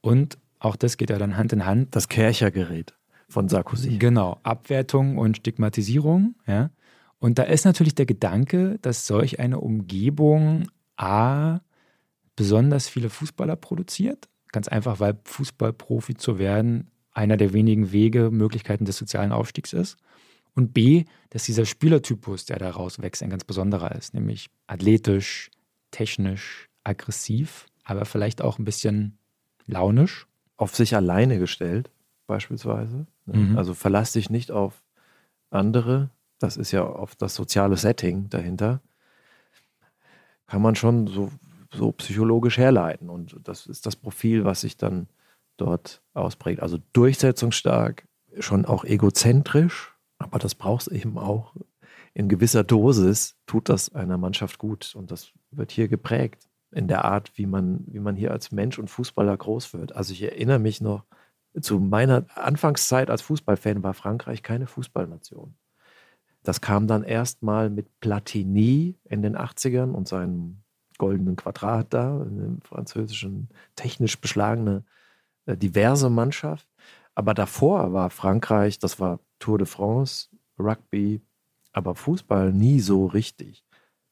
Und 0.00 0.38
auch 0.58 0.76
das 0.76 0.96
geht 0.96 1.10
ja 1.10 1.18
dann 1.18 1.36
Hand 1.36 1.52
in 1.52 1.64
Hand. 1.64 1.94
Das 1.94 2.08
Kerchergerät 2.08 2.94
von 3.28 3.48
Sarkozy. 3.48 3.98
Genau, 3.98 4.38
Abwertung 4.42 5.18
und 5.18 5.38
Stigmatisierung. 5.38 6.34
Ja. 6.46 6.70
Und 7.18 7.38
da 7.38 7.44
ist 7.44 7.64
natürlich 7.64 7.94
der 7.94 8.06
Gedanke, 8.06 8.78
dass 8.82 9.06
solch 9.06 9.40
eine 9.40 9.60
Umgebung 9.60 10.68
A 10.96 11.60
besonders 12.36 12.88
viele 12.88 13.10
Fußballer 13.10 13.56
produziert. 13.56 14.28
Ganz 14.56 14.68
einfach, 14.68 15.00
weil 15.00 15.18
Fußballprofi 15.24 16.14
zu 16.14 16.38
werden 16.38 16.90
einer 17.12 17.36
der 17.36 17.52
wenigen 17.52 17.92
Wege, 17.92 18.30
Möglichkeiten 18.30 18.86
des 18.86 18.96
sozialen 18.96 19.30
Aufstiegs 19.30 19.74
ist. 19.74 19.98
Und 20.54 20.72
B, 20.72 21.04
dass 21.28 21.44
dieser 21.44 21.66
Spielertypus, 21.66 22.46
der 22.46 22.58
daraus 22.58 23.02
wächst, 23.02 23.22
ein 23.22 23.28
ganz 23.28 23.44
besonderer 23.44 23.94
ist, 23.94 24.14
nämlich 24.14 24.48
athletisch, 24.66 25.50
technisch, 25.90 26.70
aggressiv, 26.84 27.66
aber 27.84 28.06
vielleicht 28.06 28.40
auch 28.40 28.58
ein 28.58 28.64
bisschen 28.64 29.18
launisch. 29.66 30.26
Auf 30.56 30.74
sich 30.74 30.96
alleine 30.96 31.38
gestellt, 31.38 31.90
beispielsweise. 32.26 33.06
Ne? 33.26 33.36
Mhm. 33.36 33.58
Also 33.58 33.74
verlass 33.74 34.12
dich 34.12 34.30
nicht 34.30 34.50
auf 34.50 34.82
andere, 35.50 36.08
das 36.38 36.56
ist 36.56 36.72
ja 36.72 36.82
oft 36.82 37.20
das 37.20 37.34
soziale 37.34 37.76
Setting 37.76 38.30
dahinter, 38.30 38.80
kann 40.46 40.62
man 40.62 40.76
schon 40.76 41.08
so, 41.08 41.30
so 41.72 41.92
psychologisch 41.92 42.58
herleiten. 42.58 43.10
Und 43.10 43.36
das 43.42 43.66
ist 43.66 43.86
das 43.86 43.96
Profil, 43.96 44.44
was 44.44 44.60
sich 44.60 44.76
dann 44.76 45.08
dort 45.56 46.02
ausprägt. 46.14 46.60
Also 46.62 46.78
durchsetzungsstark, 46.92 48.06
schon 48.38 48.64
auch 48.64 48.84
egozentrisch, 48.84 49.94
aber 50.18 50.38
das 50.38 50.54
brauchst 50.54 50.88
eben 50.88 51.18
auch 51.18 51.54
in 52.14 52.28
gewisser 52.28 52.64
Dosis, 52.64 53.36
tut 53.46 53.68
das 53.68 53.94
einer 53.94 54.18
Mannschaft 54.18 54.58
gut. 54.58 54.94
Und 54.94 55.10
das 55.10 55.32
wird 55.50 55.70
hier 55.70 55.88
geprägt 55.88 56.48
in 56.70 56.88
der 56.88 57.04
Art, 57.04 57.32
wie 57.36 57.46
man, 57.46 57.84
wie 57.86 58.00
man 58.00 58.16
hier 58.16 58.30
als 58.30 58.52
Mensch 58.52 58.78
und 58.78 58.88
Fußballer 58.88 59.36
groß 59.36 59.74
wird. 59.74 59.94
Also 59.94 60.12
ich 60.12 60.22
erinnere 60.22 60.58
mich 60.58 60.80
noch, 60.80 61.04
zu 61.60 61.78
meiner 61.78 62.26
Anfangszeit 62.34 63.10
als 63.10 63.22
Fußballfan 63.22 63.82
war 63.82 63.94
Frankreich 63.94 64.42
keine 64.42 64.66
Fußballnation. 64.66 65.54
Das 66.42 66.60
kam 66.60 66.86
dann 66.86 67.02
erst 67.02 67.42
mal 67.42 67.70
mit 67.70 68.00
Platini 68.00 68.98
in 69.04 69.22
den 69.22 69.36
80ern 69.36 69.92
und 69.92 70.06
seinem 70.06 70.62
goldenen 70.98 71.36
Quadrat 71.36 71.92
da, 71.92 72.22
in 72.22 72.38
dem 72.38 72.60
französischen 72.62 73.48
technisch 73.74 74.20
beschlagene, 74.20 74.84
äh, 75.46 75.56
diverse 75.56 76.10
Mannschaft. 76.10 76.68
Aber 77.14 77.34
davor 77.34 77.92
war 77.92 78.10
Frankreich, 78.10 78.78
das 78.78 79.00
war 79.00 79.20
Tour 79.38 79.58
de 79.58 79.66
France, 79.66 80.28
Rugby, 80.58 81.22
aber 81.72 81.94
Fußball 81.94 82.52
nie 82.52 82.80
so 82.80 83.06
richtig. 83.06 83.64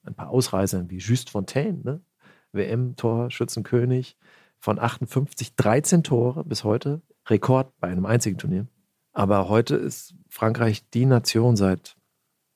Ein 0.05 0.15
paar 0.15 0.31
Ausreißern 0.31 0.91
wie 0.91 0.99
Just 0.99 1.31
Fontaine, 1.31 1.81
ne? 1.83 2.01
WM-Torschützenkönig 2.53 4.17
von 4.59 4.79
58, 4.79 5.57
13 5.57 6.05
Tore 6.05 6.45
bis 6.45 6.65
heute, 6.65 7.03
Rekord 7.27 7.73
bei 7.81 7.89
einem 7.89 8.07
einzigen 8.07 8.39
Turnier. 8.39 8.67
Aber 9.13 9.49
heute 9.49 9.77
ist 9.77 10.15
Frankreich 10.29 10.89
die 10.91 11.07
Nation 11.07 11.57
seit 11.57 11.97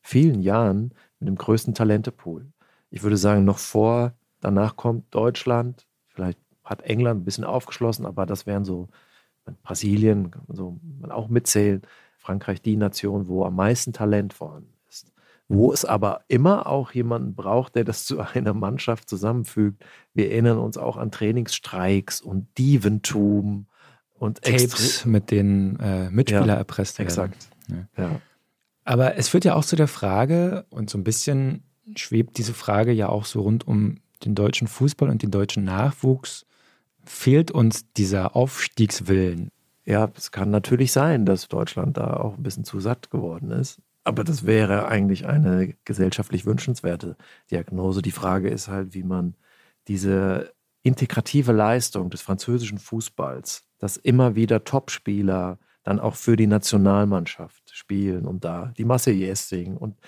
vielen 0.02 0.40
Jahren 0.40 0.94
mit 1.20 1.28
dem 1.28 1.36
größten 1.36 1.74
Talentepool. 1.74 2.50
Ich 2.90 3.02
würde 3.02 3.16
sagen, 3.16 3.44
noch 3.44 3.58
vor, 3.58 4.14
danach 4.40 4.77
kommt 4.77 5.14
Deutschland, 5.14 5.87
vielleicht 6.07 6.38
hat 6.64 6.83
England 6.83 7.22
ein 7.22 7.24
bisschen 7.24 7.44
aufgeschlossen, 7.44 8.07
aber 8.07 8.27
das 8.27 8.46
wären 8.46 8.64
so 8.64 8.88
Brasilien, 9.62 10.31
so 10.48 10.79
man 11.01 11.11
auch 11.11 11.29
mitzählen. 11.29 11.83
Frankreich 12.18 12.61
die 12.61 12.77
Nation, 12.77 13.29
wo 13.29 13.44
am 13.44 13.57
meisten 13.57 13.92
Talent 13.92 14.35
vorhanden 14.35 14.74
ist. 14.88 15.12
Wo 15.48 15.72
es 15.72 15.85
aber 15.85 16.22
immer 16.29 16.66
auch 16.66 16.92
jemanden 16.92 17.35
braucht, 17.35 17.74
der 17.74 17.85
das 17.85 18.05
zu 18.05 18.20
einer 18.35 18.53
Mannschaft 18.55 19.09
zusammenfügt. 19.09 19.83
Wir 20.12 20.31
erinnern 20.31 20.59
uns 20.59 20.77
auch 20.77 20.96
an 20.96 21.11
Trainingsstreiks 21.11 22.20
und 22.20 22.46
Dieventum 22.59 23.66
und 24.18 24.42
Tapes, 24.42 25.07
mit 25.07 25.31
den 25.31 25.79
äh, 25.79 26.11
Mitspieler 26.11 26.46
ja, 26.46 26.55
erpresst 26.55 26.98
werden. 26.98 27.09
Exakt. 27.09 27.48
Ja. 27.68 28.03
ja. 28.03 28.20
Aber 28.85 29.16
es 29.16 29.29
führt 29.29 29.44
ja 29.44 29.55
auch 29.55 29.64
zu 29.64 29.77
der 29.77 29.88
Frage, 29.88 30.66
und 30.70 30.90
so 30.90 30.98
ein 30.98 31.05
bisschen 31.05 31.62
schwebt 31.94 32.37
diese 32.37 32.53
Frage 32.53 32.92
ja 32.92 33.09
auch 33.09 33.24
so 33.24 33.42
rund 33.42 33.66
um 33.66 34.01
den 34.24 34.35
deutschen 34.35 34.68
Fußball 34.68 35.09
und 35.09 35.22
den 35.22 35.31
deutschen 35.31 35.64
Nachwuchs. 35.64 36.46
Fehlt 37.04 37.50
uns 37.50 37.90
dieser 37.92 38.37
Aufstiegswillen? 38.37 39.50
Ja, 39.85 40.11
es 40.16 40.31
kann 40.33 40.50
natürlich 40.50 40.92
sein, 40.92 41.24
dass 41.24 41.48
Deutschland 41.48 41.96
da 41.96 42.18
auch 42.18 42.37
ein 42.37 42.42
bisschen 42.42 42.64
zu 42.64 42.81
satt 42.81 43.11
geworden 43.11 43.50
ist. 43.50 43.81
Aber 44.04 44.24
das 44.24 44.46
wäre 44.46 44.88
eigentlich 44.88 45.26
eine 45.26 45.74
gesellschaftlich 45.85 46.46
wünschenswerte 46.46 47.16
Diagnose. 47.50 48.02
Die 48.02 48.11
Frage 48.11 48.48
ist 48.48 48.68
halt, 48.68 48.94
wie 48.94 49.02
man 49.02 49.35
diese 49.87 50.52
integrative 50.83 51.52
Leistung 51.52 52.11
des 52.11 52.22
französischen 52.22 52.78
Fußballs, 52.78 53.66
dass 53.78 53.96
immer 53.96 54.35
wieder 54.35 54.64
Topspieler 54.64 55.59
dann 55.83 56.00
auch 56.00 56.16
für 56.16 56.37
die 56.37 56.46
Nationalmannschaft 56.46 57.70
spielen 57.74 58.26
und 58.26 58.44
da 58.44 58.72
die 58.76 58.85
Marseillaise 58.85 59.48
singen 59.48 59.76
und 59.76 59.98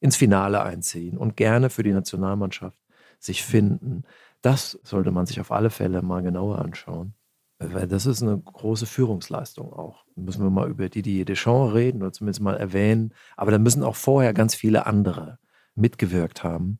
ins 0.00 0.16
Finale 0.16 0.62
einziehen 0.62 1.16
und 1.16 1.36
gerne 1.36 1.70
für 1.70 1.82
die 1.82 1.92
Nationalmannschaft 1.92 2.79
sich 3.20 3.44
finden. 3.44 4.02
Das 4.42 4.78
sollte 4.82 5.12
man 5.12 5.26
sich 5.26 5.40
auf 5.40 5.52
alle 5.52 5.70
Fälle 5.70 6.02
mal 6.02 6.22
genauer 6.22 6.58
anschauen. 6.58 7.14
Weil 7.62 7.86
das 7.86 8.06
ist 8.06 8.22
eine 8.22 8.38
große 8.38 8.86
Führungsleistung 8.86 9.70
auch. 9.74 10.06
Da 10.16 10.22
müssen 10.22 10.42
wir 10.42 10.48
mal 10.48 10.70
über 10.70 10.88
Didier 10.88 11.26
Deschamps 11.26 11.74
reden 11.74 12.00
oder 12.00 12.10
zumindest 12.10 12.40
mal 12.40 12.56
erwähnen. 12.56 13.12
Aber 13.36 13.50
da 13.50 13.58
müssen 13.58 13.82
auch 13.82 13.96
vorher 13.96 14.32
ganz 14.32 14.54
viele 14.54 14.86
andere 14.86 15.38
mitgewirkt 15.74 16.42
haben. 16.42 16.78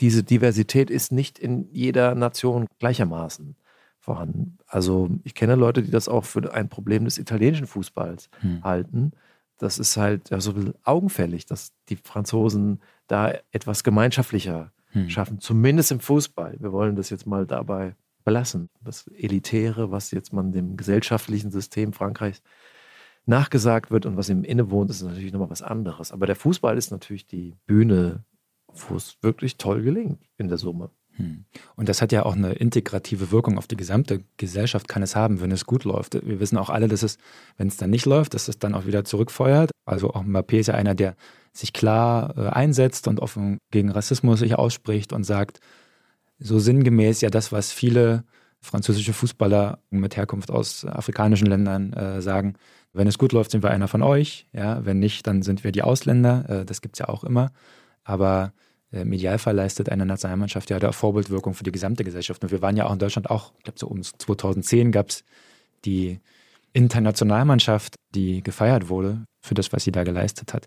Diese 0.00 0.24
Diversität 0.24 0.90
ist 0.90 1.12
nicht 1.12 1.38
in 1.38 1.68
jeder 1.70 2.16
Nation 2.16 2.66
gleichermaßen 2.80 3.56
vorhanden. 4.00 4.58
Also 4.66 5.10
ich 5.22 5.34
kenne 5.34 5.54
Leute, 5.54 5.82
die 5.82 5.92
das 5.92 6.08
auch 6.08 6.24
für 6.24 6.52
ein 6.52 6.68
Problem 6.68 7.04
des 7.04 7.18
italienischen 7.18 7.68
Fußballs 7.68 8.28
hm. 8.40 8.64
halten. 8.64 9.12
Das 9.58 9.78
ist 9.78 9.96
halt 9.96 10.30
ja, 10.30 10.40
so 10.40 10.54
augenfällig, 10.82 11.46
dass 11.46 11.72
die 11.88 11.96
Franzosen 11.96 12.80
da 13.06 13.32
etwas 13.52 13.84
gemeinschaftlicher 13.84 14.72
hm. 14.96 15.10
schaffen, 15.10 15.40
zumindest 15.40 15.92
im 15.92 16.00
Fußball. 16.00 16.56
Wir 16.58 16.72
wollen 16.72 16.96
das 16.96 17.10
jetzt 17.10 17.26
mal 17.26 17.46
dabei 17.46 17.94
belassen. 18.24 18.68
Das 18.82 19.06
Elitäre, 19.08 19.90
was 19.90 20.10
jetzt 20.10 20.32
man 20.32 20.52
dem 20.52 20.76
gesellschaftlichen 20.76 21.50
System 21.50 21.92
Frankreichs 21.92 22.42
nachgesagt 23.24 23.90
wird 23.90 24.06
und 24.06 24.16
was 24.16 24.28
ihm 24.28 24.44
innewohnt, 24.44 24.90
ist 24.90 25.02
natürlich 25.02 25.32
nochmal 25.32 25.50
was 25.50 25.62
anderes. 25.62 26.12
Aber 26.12 26.26
der 26.26 26.36
Fußball 26.36 26.76
ist 26.76 26.90
natürlich 26.90 27.26
die 27.26 27.54
Bühne, 27.66 28.24
wo 28.68 28.96
es 28.96 29.16
wirklich 29.22 29.56
toll 29.56 29.82
gelingt 29.82 30.20
in 30.38 30.48
der 30.48 30.58
Summe. 30.58 30.90
Hm. 31.16 31.44
Und 31.76 31.88
das 31.88 32.02
hat 32.02 32.12
ja 32.12 32.24
auch 32.24 32.34
eine 32.34 32.52
integrative 32.52 33.30
Wirkung 33.30 33.58
auf 33.58 33.66
die 33.66 33.76
gesamte 33.76 34.22
Gesellschaft, 34.36 34.88
kann 34.88 35.02
es 35.02 35.16
haben, 35.16 35.40
wenn 35.40 35.50
es 35.50 35.66
gut 35.66 35.84
läuft. 35.84 36.14
Wir 36.14 36.40
wissen 36.40 36.58
auch 36.58 36.70
alle, 36.70 36.88
dass 36.88 37.02
es, 37.02 37.18
wenn 37.56 37.68
es 37.68 37.76
dann 37.76 37.90
nicht 37.90 38.06
läuft, 38.06 38.34
dass 38.34 38.48
es 38.48 38.58
dann 38.58 38.74
auch 38.74 38.86
wieder 38.86 39.04
zurückfeuert. 39.04 39.70
Also 39.86 40.12
auch 40.12 40.24
Mbappé 40.24 40.58
ist 40.58 40.66
ja 40.66 40.74
einer, 40.74 40.94
der 40.94 41.16
sich 41.52 41.72
klar 41.72 42.36
äh, 42.36 42.48
einsetzt 42.48 43.08
und 43.08 43.20
offen 43.20 43.58
gegen 43.70 43.90
Rassismus 43.90 44.40
sich 44.40 44.56
ausspricht 44.56 45.12
und 45.12 45.24
sagt, 45.24 45.60
so 46.38 46.58
sinngemäß 46.58 47.22
ja 47.22 47.30
das, 47.30 47.50
was 47.50 47.72
viele 47.72 48.24
französische 48.60 49.12
Fußballer 49.12 49.78
mit 49.90 50.16
Herkunft 50.16 50.50
aus 50.50 50.84
afrikanischen 50.84 51.46
Ländern 51.46 51.92
äh, 51.92 52.20
sagen, 52.20 52.56
Wenn 52.96 53.08
es 53.08 53.18
gut 53.18 53.32
läuft, 53.32 53.50
sind 53.50 53.62
wir 53.62 53.70
einer 53.70 53.88
von 53.88 54.02
euch. 54.02 54.46
Ja, 54.54 54.86
wenn 54.86 54.98
nicht, 54.98 55.26
dann 55.26 55.42
sind 55.42 55.64
wir 55.64 55.70
die 55.70 55.82
Ausländer. 55.82 56.48
Äh, 56.48 56.64
das 56.64 56.80
gibt 56.80 56.96
es 56.96 57.00
ja 57.00 57.10
auch 57.10 57.24
immer. 57.24 57.50
Aber 58.04 58.54
im 59.02 59.12
Idealfall 59.12 59.54
leistet 59.54 59.88
eine 59.88 60.06
Nationalmannschaft 60.06 60.70
ja 60.70 60.78
da 60.78 60.92
Vorbildwirkung 60.92 61.54
für 61.54 61.64
die 61.64 61.72
gesamte 61.72 62.04
Gesellschaft. 62.04 62.42
Und 62.42 62.50
wir 62.50 62.62
waren 62.62 62.76
ja 62.76 62.86
auch 62.86 62.92
in 62.92 62.98
Deutschland 62.98 63.30
auch, 63.30 63.52
ich 63.58 63.64
glaube 63.64 63.78
so 63.78 63.86
um 63.86 64.02
2010 64.02 64.92
gab 64.92 65.10
es 65.10 65.24
die 65.84 66.20
Internationalmannschaft, 66.72 67.96
die 68.14 68.42
gefeiert 68.42 68.88
wurde 68.88 69.24
für 69.40 69.54
das, 69.54 69.72
was 69.72 69.84
sie 69.84 69.92
da 69.92 70.04
geleistet 70.04 70.52
hat. 70.52 70.66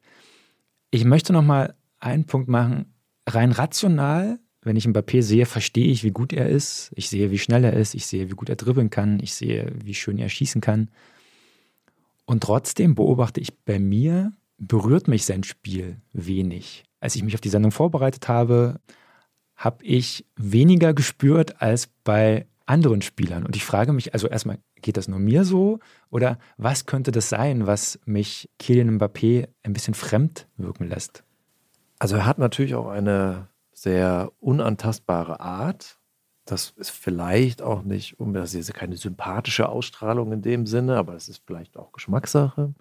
Ich 0.92 1.06
möchte 1.06 1.34
noch 1.34 1.44
mal 1.44 1.76
einen 2.00 2.26
Punkt 2.26 2.48
machen. 2.48 2.94
Rein 3.28 3.52
rational, 3.52 4.40
wenn 4.62 4.76
ich 4.76 4.88
Mbappé 4.88 5.22
sehe, 5.22 5.46
verstehe 5.46 5.88
ich, 5.88 6.04
wie 6.04 6.12
gut 6.12 6.34
er 6.34 6.50
ist. 6.50 6.92
Ich 6.96 7.10
sehe, 7.10 7.32
wie 7.32 7.38
schnell 7.38 7.64
er 7.64 7.74
ist. 7.74 7.94
Ich 7.94 8.08
sehe, 8.08 8.30
wie 8.30 8.36
gut 8.36 8.50
er 8.50 8.56
dribbeln 8.56 8.90
kann. 8.90 9.20
Ich 9.22 9.34
sehe, 9.34 9.72
wie 9.84 9.94
schön 9.94 10.18
er 10.18 10.30
schießen 10.30 10.62
kann. 10.62 10.90
Und 12.26 12.44
trotzdem 12.44 12.96
beobachte 12.96 13.40
ich 13.40 13.58
bei 13.60 13.80
mir, 13.80 14.34
berührt 14.58 15.08
mich 15.08 15.26
sein 15.26 15.44
Spiel 15.44 16.02
wenig. 16.12 16.84
Als 17.00 17.16
ich 17.16 17.24
mich 17.24 17.36
auf 17.36 17.42
die 17.42 17.50
Sendung 17.50 17.72
vorbereitet 17.72 18.28
habe, 18.28 18.80
habe 19.56 19.84
ich 19.84 20.26
weniger 20.36 20.94
gespürt 20.94 21.62
als 21.62 21.88
bei 22.04 22.48
anderen 22.66 23.02
Spielern. 23.02 23.46
Und 23.46 23.56
ich 23.56 23.66
frage 23.66 23.94
mich, 23.94 24.14
also 24.14 24.28
erstmal, 24.28 24.60
geht 24.82 24.96
das 24.96 25.08
nur 25.08 25.20
mir 25.20 25.44
so? 25.44 25.80
Oder 26.10 26.38
was 26.58 26.86
könnte 26.86 27.12
das 27.12 27.30
sein, 27.30 27.68
was 27.68 28.00
mich 28.06 28.50
Kylian 28.60 28.98
Mbappé 28.98 29.48
ein 29.64 29.74
bisschen 29.74 29.96
fremd 29.96 30.48
wirken 30.56 30.88
lässt? 30.88 31.24
Also 31.98 32.16
er 32.16 32.26
hat 32.26 32.38
natürlich 32.38 32.76
auch 32.76 32.88
eine 32.88 33.50
sehr 33.74 34.32
unantastbare 34.40 35.40
Art. 35.40 35.98
Das 36.46 36.74
ist 36.78 36.92
vielleicht 36.92 37.62
auch 37.62 37.84
nicht, 37.84 38.16
das 38.20 38.54
ist 38.54 38.74
keine 38.74 38.98
sympathische 38.98 39.70
Ausstrahlung 39.70 40.32
in 40.32 40.42
dem 40.42 40.66
Sinne, 40.66 40.98
aber 40.98 41.16
es 41.16 41.28
ist 41.28 41.44
vielleicht 41.46 41.78
auch 41.78 41.92
Geschmackssache. 41.92 42.74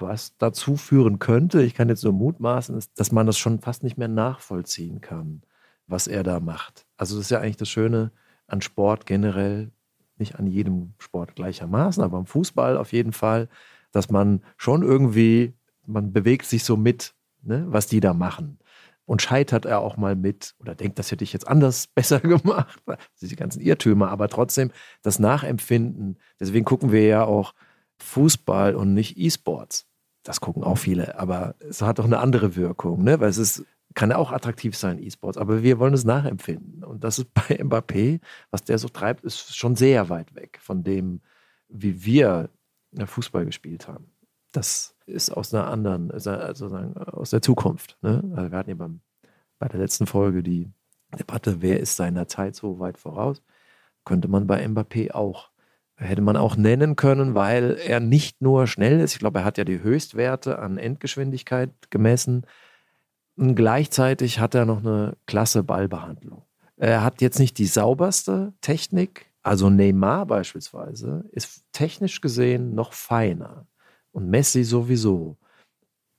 Was 0.00 0.36
dazu 0.38 0.76
führen 0.76 1.18
könnte, 1.18 1.62
ich 1.62 1.74
kann 1.74 1.88
jetzt 1.88 2.04
nur 2.04 2.12
mutmaßen, 2.12 2.76
ist, 2.76 2.98
dass 2.98 3.12
man 3.12 3.26
das 3.26 3.38
schon 3.38 3.60
fast 3.60 3.82
nicht 3.82 3.98
mehr 3.98 4.08
nachvollziehen 4.08 5.00
kann, 5.00 5.42
was 5.86 6.06
er 6.06 6.22
da 6.22 6.40
macht. 6.40 6.86
Also 6.96 7.16
das 7.16 7.26
ist 7.26 7.30
ja 7.30 7.40
eigentlich 7.40 7.58
das 7.58 7.68
Schöne 7.68 8.10
an 8.46 8.62
Sport 8.62 9.04
generell, 9.06 9.70
nicht 10.16 10.36
an 10.36 10.46
jedem 10.46 10.94
Sport 10.98 11.36
gleichermaßen, 11.36 12.02
aber 12.02 12.18
am 12.18 12.26
Fußball 12.26 12.76
auf 12.76 12.92
jeden 12.92 13.12
Fall, 13.12 13.48
dass 13.92 14.10
man 14.10 14.42
schon 14.56 14.82
irgendwie, 14.82 15.54
man 15.86 16.12
bewegt 16.12 16.46
sich 16.46 16.64
so 16.64 16.76
mit, 16.76 17.14
ne, 17.42 17.66
was 17.68 17.86
die 17.86 18.00
da 18.00 18.14
machen. 18.14 18.58
Und 19.04 19.22
scheitert 19.22 19.66
er 19.66 19.80
auch 19.80 19.96
mal 19.96 20.14
mit 20.14 20.54
oder 20.60 20.76
denkt, 20.76 20.98
das 20.98 21.10
hätte 21.10 21.24
ich 21.24 21.32
jetzt 21.32 21.48
anders 21.48 21.86
besser 21.94 22.20
gemacht. 22.20 22.80
Die 23.20 23.36
ganzen 23.36 23.60
Irrtümer, 23.60 24.10
aber 24.10 24.28
trotzdem 24.28 24.70
das 25.02 25.18
Nachempfinden. 25.18 26.18
Deswegen 26.38 26.64
gucken 26.64 26.92
wir 26.92 27.04
ja 27.04 27.24
auch 27.24 27.52
Fußball 27.98 28.74
und 28.74 28.94
nicht 28.94 29.18
E-Sports. 29.18 29.89
Das 30.22 30.40
gucken 30.40 30.62
auch 30.62 30.78
viele, 30.78 31.18
aber 31.18 31.54
es 31.60 31.80
hat 31.82 31.98
doch 31.98 32.04
eine 32.04 32.18
andere 32.18 32.56
Wirkung, 32.56 33.02
ne? 33.02 33.20
weil 33.20 33.30
es 33.30 33.38
ist 33.38 33.64
kann 33.94 34.12
auch 34.12 34.30
attraktiv 34.30 34.76
sein, 34.76 35.02
E-Sports, 35.02 35.36
aber 35.36 35.62
wir 35.62 35.78
wollen 35.78 35.94
es 35.94 36.04
nachempfinden. 36.04 36.84
Und 36.84 37.02
das 37.02 37.18
ist 37.18 37.34
bei 37.34 37.60
Mbappé, 37.60 38.20
was 38.50 38.62
der 38.62 38.78
so 38.78 38.88
treibt, 38.88 39.24
ist 39.24 39.56
schon 39.56 39.76
sehr 39.76 40.08
weit 40.08 40.34
weg 40.34 40.58
von 40.60 40.82
dem, 40.84 41.20
wie 41.68 42.04
wir 42.04 42.50
Fußball 43.04 43.44
gespielt 43.46 43.88
haben. 43.88 44.12
Das 44.52 44.96
ist 45.06 45.30
aus 45.30 45.54
einer 45.54 45.68
anderen, 45.68 46.10
also 46.10 46.30
aus 46.30 47.30
der 47.30 47.42
Zukunft. 47.42 47.98
Ne? 48.02 48.22
Also 48.34 48.50
wir 48.50 48.58
hatten 48.58 48.70
ja 48.70 48.76
beim, 48.76 49.00
bei 49.58 49.68
der 49.68 49.80
letzten 49.80 50.06
Folge 50.06 50.42
die 50.42 50.70
Debatte, 51.18 51.62
wer 51.62 51.80
ist 51.80 51.96
seiner 51.96 52.26
Zeit 52.26 52.56
so 52.56 52.78
weit 52.78 52.98
voraus? 52.98 53.42
Könnte 54.04 54.28
man 54.28 54.46
bei 54.46 54.64
Mbappé 54.64 55.12
auch. 55.12 55.49
Hätte 56.02 56.22
man 56.22 56.36
auch 56.36 56.56
nennen 56.56 56.96
können, 56.96 57.34
weil 57.34 57.76
er 57.76 58.00
nicht 58.00 58.40
nur 58.40 58.66
schnell 58.66 59.00
ist, 59.00 59.12
ich 59.12 59.18
glaube, 59.18 59.40
er 59.40 59.44
hat 59.44 59.58
ja 59.58 59.64
die 59.64 59.82
Höchstwerte 59.82 60.58
an 60.58 60.78
Endgeschwindigkeit 60.78 61.70
gemessen, 61.90 62.46
und 63.36 63.54
gleichzeitig 63.54 64.38
hat 64.38 64.54
er 64.54 64.66
noch 64.66 64.80
eine 64.80 65.16
klasse 65.26 65.62
Ballbehandlung. 65.62 66.42
Er 66.76 67.02
hat 67.02 67.22
jetzt 67.22 67.38
nicht 67.38 67.56
die 67.56 67.66
sauberste 67.66 68.52
Technik, 68.60 69.26
also 69.42 69.70
Neymar 69.70 70.26
beispielsweise 70.26 71.24
ist 71.32 71.64
technisch 71.72 72.20
gesehen 72.20 72.74
noch 72.74 72.92
feiner 72.92 73.66
und 74.12 74.28
Messi 74.28 74.64
sowieso. 74.64 75.38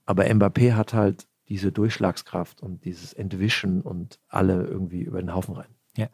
Aber 0.06 0.24
Mbappé 0.26 0.74
hat 0.74 0.94
halt 0.94 1.28
diese 1.48 1.72
Durchschlagskraft 1.72 2.62
und 2.62 2.86
dieses 2.86 3.14
Entwischen 3.14 3.82
und 3.82 4.20
alle 4.28 4.66
irgendwie 4.66 5.02
über 5.02 5.22
den 5.22 5.36
Haufen 5.36 5.56
rein. 5.56 5.76
Ja, 5.96 6.08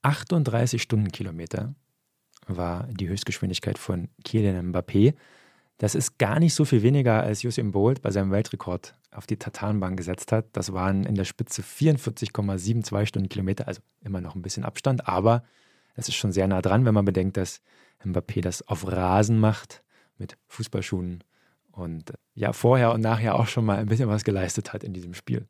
38 0.00 0.80
Stundenkilometer 0.80 1.74
war 2.46 2.86
die 2.90 3.08
Höchstgeschwindigkeit 3.08 3.78
von 3.78 4.08
Kylian 4.24 4.72
Mbappé. 4.72 5.14
Das 5.78 5.94
ist 5.94 6.18
gar 6.18 6.38
nicht 6.38 6.54
so 6.54 6.64
viel 6.64 6.82
weniger 6.82 7.22
als 7.22 7.44
Usain 7.44 7.72
Bolt 7.72 8.00
bei 8.00 8.10
seinem 8.10 8.30
Weltrekord 8.30 8.94
auf 9.10 9.26
die 9.26 9.36
Tatanbahn 9.36 9.96
gesetzt 9.96 10.32
hat. 10.32 10.46
Das 10.52 10.72
waren 10.72 11.04
in 11.04 11.14
der 11.14 11.24
Spitze 11.24 11.62
44,72 11.62 13.06
Stundenkilometer, 13.06 13.66
also 13.66 13.80
immer 14.02 14.20
noch 14.20 14.34
ein 14.34 14.42
bisschen 14.42 14.64
Abstand, 14.64 15.08
aber 15.08 15.44
es 15.94 16.08
ist 16.08 16.16
schon 16.16 16.32
sehr 16.32 16.48
nah 16.48 16.62
dran, 16.62 16.84
wenn 16.84 16.94
man 16.94 17.04
bedenkt, 17.04 17.36
dass 17.36 17.60
Mbappé 18.04 18.40
das 18.40 18.66
auf 18.66 18.86
Rasen 18.86 19.38
macht 19.38 19.82
mit 20.18 20.36
Fußballschuhen 20.48 21.24
und 21.72 22.12
ja 22.34 22.52
vorher 22.52 22.92
und 22.92 23.00
nachher 23.00 23.34
auch 23.34 23.46
schon 23.46 23.64
mal 23.64 23.78
ein 23.78 23.86
bisschen 23.86 24.08
was 24.08 24.24
geleistet 24.24 24.72
hat 24.72 24.84
in 24.84 24.92
diesem 24.92 25.14
Spiel. 25.14 25.48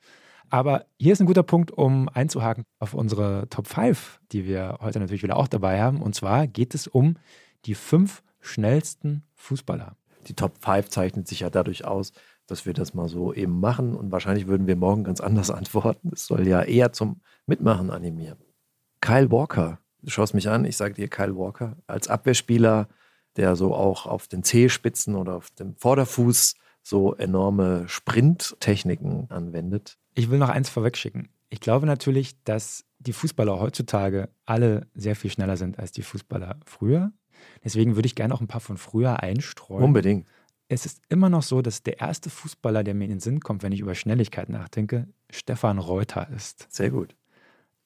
Aber 0.54 0.86
hier 1.00 1.12
ist 1.12 1.20
ein 1.20 1.26
guter 1.26 1.42
Punkt, 1.42 1.72
um 1.72 2.08
einzuhaken 2.08 2.64
auf 2.78 2.94
unsere 2.94 3.48
Top 3.50 3.66
5, 3.66 4.20
die 4.30 4.46
wir 4.46 4.78
heute 4.80 5.00
natürlich 5.00 5.24
wieder 5.24 5.36
auch 5.36 5.48
dabei 5.48 5.82
haben. 5.82 6.00
Und 6.00 6.14
zwar 6.14 6.46
geht 6.46 6.74
es 6.74 6.86
um 6.86 7.16
die 7.64 7.74
fünf 7.74 8.22
schnellsten 8.40 9.24
Fußballer 9.34 9.96
die 10.24 10.34
Top 10.34 10.58
5 10.60 10.88
zeichnet 10.88 11.28
sich 11.28 11.40
ja 11.40 11.50
dadurch 11.50 11.84
aus, 11.84 12.12
dass 12.46 12.66
wir 12.66 12.72
das 12.72 12.94
mal 12.94 13.08
so 13.08 13.32
eben 13.32 13.60
machen. 13.60 13.94
Und 13.94 14.12
wahrscheinlich 14.12 14.46
würden 14.46 14.66
wir 14.66 14.76
morgen 14.76 15.04
ganz 15.04 15.20
anders 15.20 15.50
antworten. 15.50 16.10
Es 16.12 16.26
soll 16.26 16.46
ja 16.46 16.62
eher 16.62 16.92
zum 16.92 17.20
Mitmachen 17.46 17.90
animieren. 17.90 18.38
Kyle 19.00 19.30
Walker, 19.30 19.78
du 20.02 20.10
schaust 20.10 20.34
mich 20.34 20.48
an, 20.48 20.64
ich 20.64 20.76
sage 20.76 20.94
dir 20.94 21.08
Kyle 21.08 21.36
Walker, 21.36 21.76
als 21.86 22.08
Abwehrspieler, 22.08 22.88
der 23.36 23.56
so 23.56 23.74
auch 23.74 24.06
auf 24.06 24.28
den 24.28 24.42
Zehspitzen 24.42 25.14
oder 25.14 25.34
auf 25.34 25.50
dem 25.50 25.76
Vorderfuß 25.76 26.54
so 26.82 27.14
enorme 27.14 27.88
Sprinttechniken 27.88 29.30
anwendet. 29.30 29.98
Ich 30.14 30.30
will 30.30 30.38
noch 30.38 30.48
eins 30.48 30.68
vorwegschicken. 30.68 31.28
Ich 31.50 31.60
glaube 31.60 31.86
natürlich, 31.86 32.42
dass 32.44 32.84
die 32.98 33.12
Fußballer 33.12 33.58
heutzutage 33.60 34.28
alle 34.46 34.86
sehr 34.94 35.16
viel 35.16 35.30
schneller 35.30 35.56
sind 35.56 35.78
als 35.78 35.92
die 35.92 36.02
Fußballer 36.02 36.58
früher. 36.64 37.12
Deswegen 37.62 37.96
würde 37.96 38.06
ich 38.06 38.14
gerne 38.14 38.34
auch 38.34 38.40
ein 38.40 38.46
paar 38.46 38.60
von 38.60 38.78
früher 38.78 39.22
einstreuen. 39.22 39.84
Unbedingt. 39.84 40.26
Es 40.68 40.86
ist 40.86 41.02
immer 41.08 41.28
noch 41.28 41.42
so, 41.42 41.60
dass 41.60 41.82
der 41.82 42.00
erste 42.00 42.30
Fußballer, 42.30 42.84
der 42.84 42.94
mir 42.94 43.04
in 43.04 43.10
den 43.10 43.20
Sinn 43.20 43.40
kommt, 43.40 43.62
wenn 43.62 43.72
ich 43.72 43.80
über 43.80 43.94
Schnelligkeit 43.94 44.48
nachdenke, 44.48 45.08
Stefan 45.30 45.78
Reuter 45.78 46.28
ist. 46.30 46.66
Sehr 46.70 46.90
gut. 46.90 47.14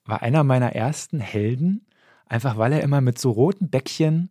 War 0.04 0.22
einer 0.22 0.44
meiner 0.44 0.74
ersten 0.74 1.20
Helden, 1.20 1.86
einfach 2.26 2.56
weil 2.56 2.72
er 2.72 2.82
immer 2.82 3.00
mit 3.00 3.18
so 3.18 3.30
roten 3.30 3.68
Bäckchen 3.68 4.30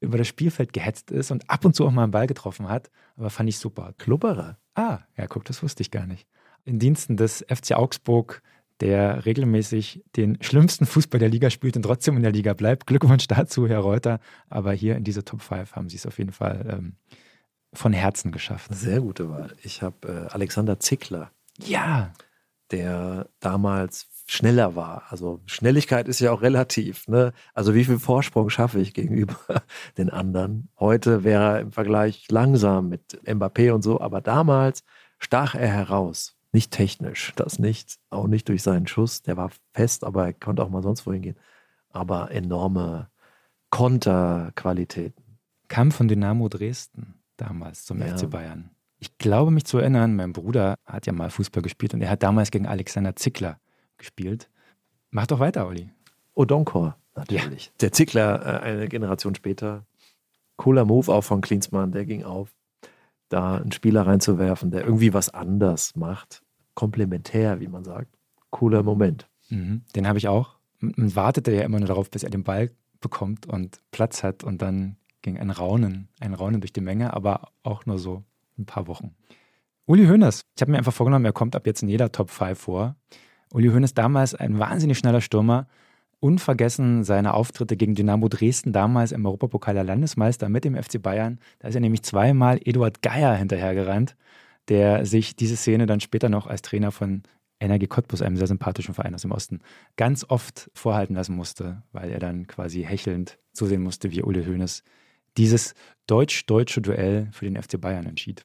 über 0.00 0.16
das 0.16 0.28
Spielfeld 0.28 0.72
gehetzt 0.72 1.10
ist 1.10 1.30
und 1.30 1.50
ab 1.50 1.64
und 1.64 1.74
zu 1.74 1.84
auch 1.84 1.90
mal 1.90 2.04
einen 2.04 2.12
Ball 2.12 2.28
getroffen 2.28 2.68
hat. 2.68 2.90
Aber 3.16 3.30
fand 3.30 3.48
ich 3.48 3.58
super. 3.58 3.94
Klubberer. 3.98 4.58
Ah, 4.74 5.00
ja, 5.16 5.26
guck, 5.26 5.44
das 5.44 5.62
wusste 5.62 5.82
ich 5.82 5.90
gar 5.90 6.06
nicht. 6.06 6.26
In 6.68 6.78
Diensten 6.78 7.16
des 7.16 7.44
FC 7.48 7.72
Augsburg 7.72 8.42
der 8.80 9.24
regelmäßig 9.24 10.04
den 10.16 10.40
schlimmsten 10.42 10.86
Fußball 10.86 11.18
der 11.18 11.30
Liga 11.30 11.50
spielt 11.50 11.76
und 11.76 11.82
trotzdem 11.82 12.16
in 12.16 12.22
der 12.22 12.30
Liga 12.30 12.52
bleibt. 12.52 12.86
Glückwunsch 12.86 13.26
dazu, 13.26 13.66
Herr 13.66 13.80
Reuter. 13.80 14.20
Aber 14.48 14.72
hier 14.72 14.96
in 14.96 15.04
dieser 15.04 15.24
Top 15.24 15.40
5 15.40 15.72
haben 15.72 15.88
Sie 15.88 15.96
es 15.96 16.06
auf 16.06 16.18
jeden 16.18 16.32
Fall 16.32 16.64
ähm, 16.70 16.92
von 17.72 17.92
Herzen 17.92 18.32
geschafft. 18.32 18.72
Sehr 18.74 19.00
gute 19.00 19.30
Wahl. 19.30 19.56
Ich 19.62 19.82
habe 19.82 20.28
äh, 20.28 20.32
Alexander 20.32 20.78
Zickler. 20.78 21.32
Ja. 21.58 22.12
Der 22.70 23.28
damals 23.40 24.08
schneller 24.26 24.76
war. 24.76 25.04
Also 25.08 25.40
Schnelligkeit 25.46 26.06
ist 26.06 26.20
ja 26.20 26.30
auch 26.32 26.42
relativ. 26.42 27.08
Ne? 27.08 27.32
Also 27.54 27.74
wie 27.74 27.84
viel 27.84 27.98
Vorsprung 27.98 28.50
schaffe 28.50 28.78
ich 28.78 28.92
gegenüber 28.92 29.36
den 29.96 30.10
anderen? 30.10 30.68
Heute 30.78 31.24
wäre 31.24 31.54
er 31.54 31.60
im 31.60 31.72
Vergleich 31.72 32.26
langsam 32.30 32.90
mit 32.90 33.20
Mbappé 33.24 33.72
und 33.72 33.82
so, 33.82 34.00
aber 34.00 34.20
damals 34.20 34.84
stach 35.18 35.54
er 35.54 35.68
heraus. 35.68 36.37
Nicht 36.52 36.70
technisch, 36.70 37.32
das 37.36 37.58
nicht, 37.58 37.98
auch 38.10 38.26
nicht 38.26 38.48
durch 38.48 38.62
seinen 38.62 38.86
Schuss, 38.86 39.22
der 39.22 39.36
war 39.36 39.50
fest, 39.74 40.04
aber 40.04 40.26
er 40.26 40.32
konnte 40.32 40.62
auch 40.62 40.70
mal 40.70 40.82
sonst 40.82 41.06
wohin 41.06 41.22
gehen. 41.22 41.36
Aber 41.90 42.30
enorme 42.30 43.10
Konterqualitäten. 43.70 45.38
Kam 45.68 45.90
von 45.90 46.08
Dynamo 46.08 46.48
Dresden 46.48 47.20
damals 47.36 47.84
zum 47.84 48.00
ja. 48.00 48.16
FC 48.16 48.30
Bayern. 48.30 48.70
Ich 48.98 49.18
glaube 49.18 49.50
mich 49.50 49.64
zu 49.64 49.78
erinnern, 49.78 50.16
mein 50.16 50.32
Bruder 50.32 50.76
hat 50.84 51.06
ja 51.06 51.12
mal 51.12 51.30
Fußball 51.30 51.62
gespielt 51.62 51.94
und 51.94 52.00
er 52.00 52.10
hat 52.10 52.22
damals 52.22 52.50
gegen 52.50 52.66
Alexander 52.66 53.14
Zickler 53.14 53.60
gespielt. 53.96 54.50
Mach 55.10 55.26
doch 55.26 55.38
weiter, 55.38 55.66
Olli. 55.66 55.90
Odonkor, 56.34 56.96
natürlich. 57.14 57.66
Ja. 57.66 57.72
Der 57.80 57.92
Zickler, 57.92 58.44
äh, 58.44 58.60
eine 58.60 58.88
Generation 58.88 59.34
später. 59.34 59.86
Cooler 60.56 60.84
Move 60.84 61.12
auch 61.12 61.22
von 61.22 61.40
Klinsmann, 61.40 61.92
der 61.92 62.04
ging 62.06 62.24
auf 62.24 62.50
da 63.28 63.56
einen 63.56 63.72
Spieler 63.72 64.06
reinzuwerfen, 64.06 64.70
der 64.70 64.84
irgendwie 64.84 65.14
was 65.14 65.28
anders 65.28 65.96
macht. 65.96 66.42
Komplementär, 66.74 67.60
wie 67.60 67.68
man 67.68 67.84
sagt. 67.84 68.16
Cooler 68.50 68.82
Moment. 68.82 69.28
Mhm, 69.50 69.82
den 69.94 70.06
habe 70.06 70.18
ich 70.18 70.28
auch. 70.28 70.58
Man 70.80 71.14
wartete 71.16 71.52
ja 71.52 71.62
immer 71.62 71.78
nur 71.78 71.88
darauf, 71.88 72.10
bis 72.10 72.22
er 72.22 72.30
den 72.30 72.44
Ball 72.44 72.70
bekommt 73.00 73.46
und 73.46 73.80
Platz 73.90 74.22
hat 74.22 74.44
und 74.44 74.62
dann 74.62 74.96
ging 75.22 75.38
ein 75.38 75.50
Raunen, 75.50 76.08
ein 76.20 76.34
Raunen 76.34 76.60
durch 76.60 76.72
die 76.72 76.80
Menge, 76.80 77.12
aber 77.12 77.48
auch 77.62 77.86
nur 77.86 77.98
so 77.98 78.24
ein 78.58 78.66
paar 78.66 78.86
Wochen. 78.86 79.14
Uli 79.86 80.06
Hoeneß, 80.06 80.42
ich 80.54 80.60
habe 80.60 80.72
mir 80.72 80.78
einfach 80.78 80.92
vorgenommen, 80.92 81.24
er 81.24 81.32
kommt 81.32 81.56
ab 81.56 81.66
jetzt 81.66 81.82
in 81.82 81.88
jeder 81.88 82.12
Top 82.12 82.30
5 82.30 82.58
vor. 82.58 82.96
Uli 83.52 83.68
Hoeneß 83.68 83.94
damals 83.94 84.34
ein 84.34 84.58
wahnsinnig 84.58 84.98
schneller 84.98 85.20
Stürmer, 85.20 85.66
unvergessen 86.20 87.04
seine 87.04 87.34
Auftritte 87.34 87.76
gegen 87.76 87.94
Dynamo 87.94 88.28
Dresden, 88.28 88.72
damals 88.72 89.12
im 89.12 89.24
Europapokal 89.24 89.74
der 89.74 89.84
Landesmeister 89.84 90.48
mit 90.48 90.64
dem 90.64 90.74
FC 90.74 91.00
Bayern. 91.00 91.38
Da 91.60 91.68
ist 91.68 91.74
er 91.74 91.80
nämlich 91.80 92.02
zweimal 92.02 92.60
Eduard 92.64 93.02
Geier 93.02 93.34
hinterhergerannt, 93.34 94.16
der 94.68 95.06
sich 95.06 95.36
diese 95.36 95.56
Szene 95.56 95.86
dann 95.86 96.00
später 96.00 96.28
noch 96.28 96.46
als 96.46 96.62
Trainer 96.62 96.90
von 96.90 97.22
Energie 97.60 97.86
Cottbus, 97.86 98.22
einem 98.22 98.36
sehr 98.36 98.46
sympathischen 98.46 98.94
Verein 98.94 99.14
aus 99.14 99.22
dem 99.22 99.32
Osten, 99.32 99.60
ganz 99.96 100.24
oft 100.28 100.70
vorhalten 100.74 101.14
lassen 101.14 101.34
musste, 101.34 101.82
weil 101.92 102.10
er 102.10 102.20
dann 102.20 102.46
quasi 102.46 102.82
hechelnd 102.84 103.38
zusehen 103.52 103.82
musste, 103.82 104.10
wie 104.12 104.22
Uli 104.22 104.44
Hoeneß 104.44 104.84
dieses 105.36 105.74
deutsch-deutsche 106.06 106.80
Duell 106.80 107.28
für 107.32 107.44
den 107.44 107.60
FC 107.60 107.80
Bayern 107.80 108.06
entschied. 108.06 108.44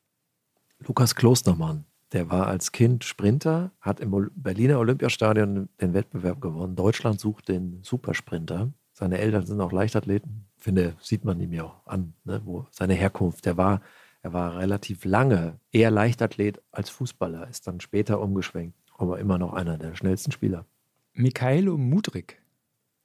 Lukas 0.79 1.15
Klostermann, 1.15 1.85
der 2.13 2.29
war 2.29 2.47
als 2.47 2.71
Kind 2.71 3.03
Sprinter, 3.03 3.71
hat 3.81 3.99
im 3.99 4.29
Berliner 4.35 4.79
Olympiastadion 4.79 5.69
den 5.81 5.93
Wettbewerb 5.93 6.41
gewonnen. 6.41 6.75
Deutschland 6.75 7.19
sucht 7.19 7.49
den 7.49 7.79
Supersprinter. 7.81 8.71
Seine 8.93 9.17
Eltern 9.17 9.45
sind 9.45 9.59
auch 9.59 9.71
Leichtathleten. 9.71 10.45
Ich 10.57 10.63
finde, 10.63 10.95
sieht 11.01 11.25
man 11.25 11.39
ihm 11.39 11.51
ja 11.51 11.63
auch 11.63 11.85
an, 11.87 12.13
ne, 12.23 12.41
wo 12.45 12.67
seine 12.69 12.93
Herkunft. 12.93 13.45
Der 13.45 13.57
war, 13.57 13.81
er 14.21 14.31
war 14.31 14.57
relativ 14.57 15.05
lange 15.05 15.59
eher 15.71 15.89
Leichtathlet 15.89 16.61
als 16.71 16.91
Fußballer, 16.91 17.49
ist 17.49 17.65
dann 17.65 17.81
später 17.81 18.21
umgeschwenkt, 18.21 18.77
aber 18.95 19.19
immer 19.19 19.39
noch 19.39 19.53
einer 19.53 19.77
der 19.77 19.95
schnellsten 19.95 20.31
Spieler. 20.31 20.65
Mikhailo 21.13 21.77
Mudrik. 21.77 22.41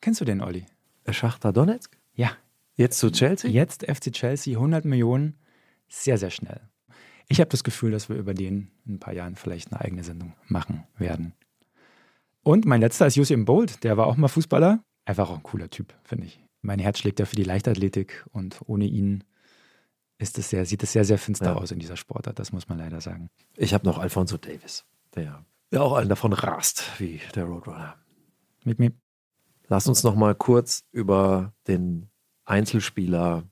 Kennst 0.02 0.20
du 0.20 0.26
den, 0.26 0.42
Olli? 0.42 0.66
Schachter 1.10 1.52
Donetsk? 1.54 1.96
Ja. 2.12 2.32
Jetzt 2.74 2.98
zu 2.98 3.10
Chelsea? 3.10 3.50
Jetzt 3.50 3.84
FC 3.84 4.12
Chelsea, 4.12 4.56
100 4.56 4.84
Millionen. 4.84 5.34
Sehr, 5.88 6.18
sehr 6.18 6.30
schnell. 6.30 6.60
Ich 7.28 7.40
habe 7.40 7.50
das 7.50 7.62
Gefühl, 7.62 7.90
dass 7.90 8.08
wir 8.08 8.16
über 8.16 8.32
den 8.32 8.70
in 8.86 8.94
ein 8.94 8.98
paar 8.98 9.12
Jahren 9.12 9.36
vielleicht 9.36 9.70
eine 9.70 9.80
eigene 9.82 10.02
Sendung 10.02 10.32
machen 10.46 10.84
werden. 10.96 11.34
Und 12.42 12.64
mein 12.64 12.80
letzter 12.80 13.06
ist 13.06 13.18
Usain 13.18 13.44
Bolt, 13.44 13.84
der 13.84 13.98
war 13.98 14.06
auch 14.06 14.16
mal 14.16 14.28
Fußballer. 14.28 14.82
Einfach 15.04 15.28
auch 15.28 15.36
ein 15.36 15.42
cooler 15.42 15.68
Typ, 15.68 15.94
finde 16.04 16.26
ich. 16.26 16.42
Mein 16.62 16.78
Herz 16.78 16.98
schlägt 16.98 17.20
ja 17.20 17.26
für 17.26 17.36
die 17.36 17.44
Leichtathletik 17.44 18.26
und 18.32 18.60
ohne 18.64 18.86
ihn 18.86 19.24
ist 20.16 20.38
es 20.38 20.50
sehr, 20.50 20.64
sieht 20.64 20.82
es 20.82 20.92
sehr, 20.92 21.04
sehr 21.04 21.18
finster 21.18 21.52
ja. 21.52 21.54
aus 21.54 21.70
in 21.70 21.78
dieser 21.78 21.96
Sportart, 21.96 22.38
das 22.38 22.50
muss 22.52 22.68
man 22.68 22.78
leider 22.78 23.00
sagen. 23.00 23.30
Ich 23.56 23.74
habe 23.74 23.86
noch 23.86 23.98
Alfonso 23.98 24.36
Davis, 24.36 24.84
der 25.14 25.44
ja 25.70 25.80
auch 25.80 25.92
einen 25.92 26.08
davon 26.08 26.32
rast, 26.32 26.98
wie 26.98 27.20
der 27.34 27.44
Roadrunner. 27.44 27.96
Mit 28.64 28.78
mir. 28.78 28.92
Lass 29.68 29.86
uns 29.86 30.02
noch 30.02 30.16
mal 30.16 30.34
kurz 30.34 30.84
über 30.92 31.52
den 31.66 32.08
Einzelspieler, 32.46 33.44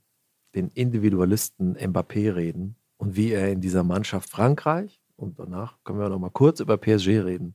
den 0.54 0.70
Individualisten 0.70 1.76
Mbappé 1.76 2.34
reden 2.34 2.76
und 2.96 3.16
wie 3.16 3.32
er 3.32 3.50
in 3.50 3.60
dieser 3.60 3.84
Mannschaft 3.84 4.30
Frankreich, 4.30 5.00
und 5.16 5.38
danach 5.38 5.78
können 5.84 5.98
wir 5.98 6.08
noch 6.08 6.18
mal 6.18 6.30
kurz 6.30 6.60
über 6.60 6.76
PSG 6.76 7.20
reden, 7.20 7.54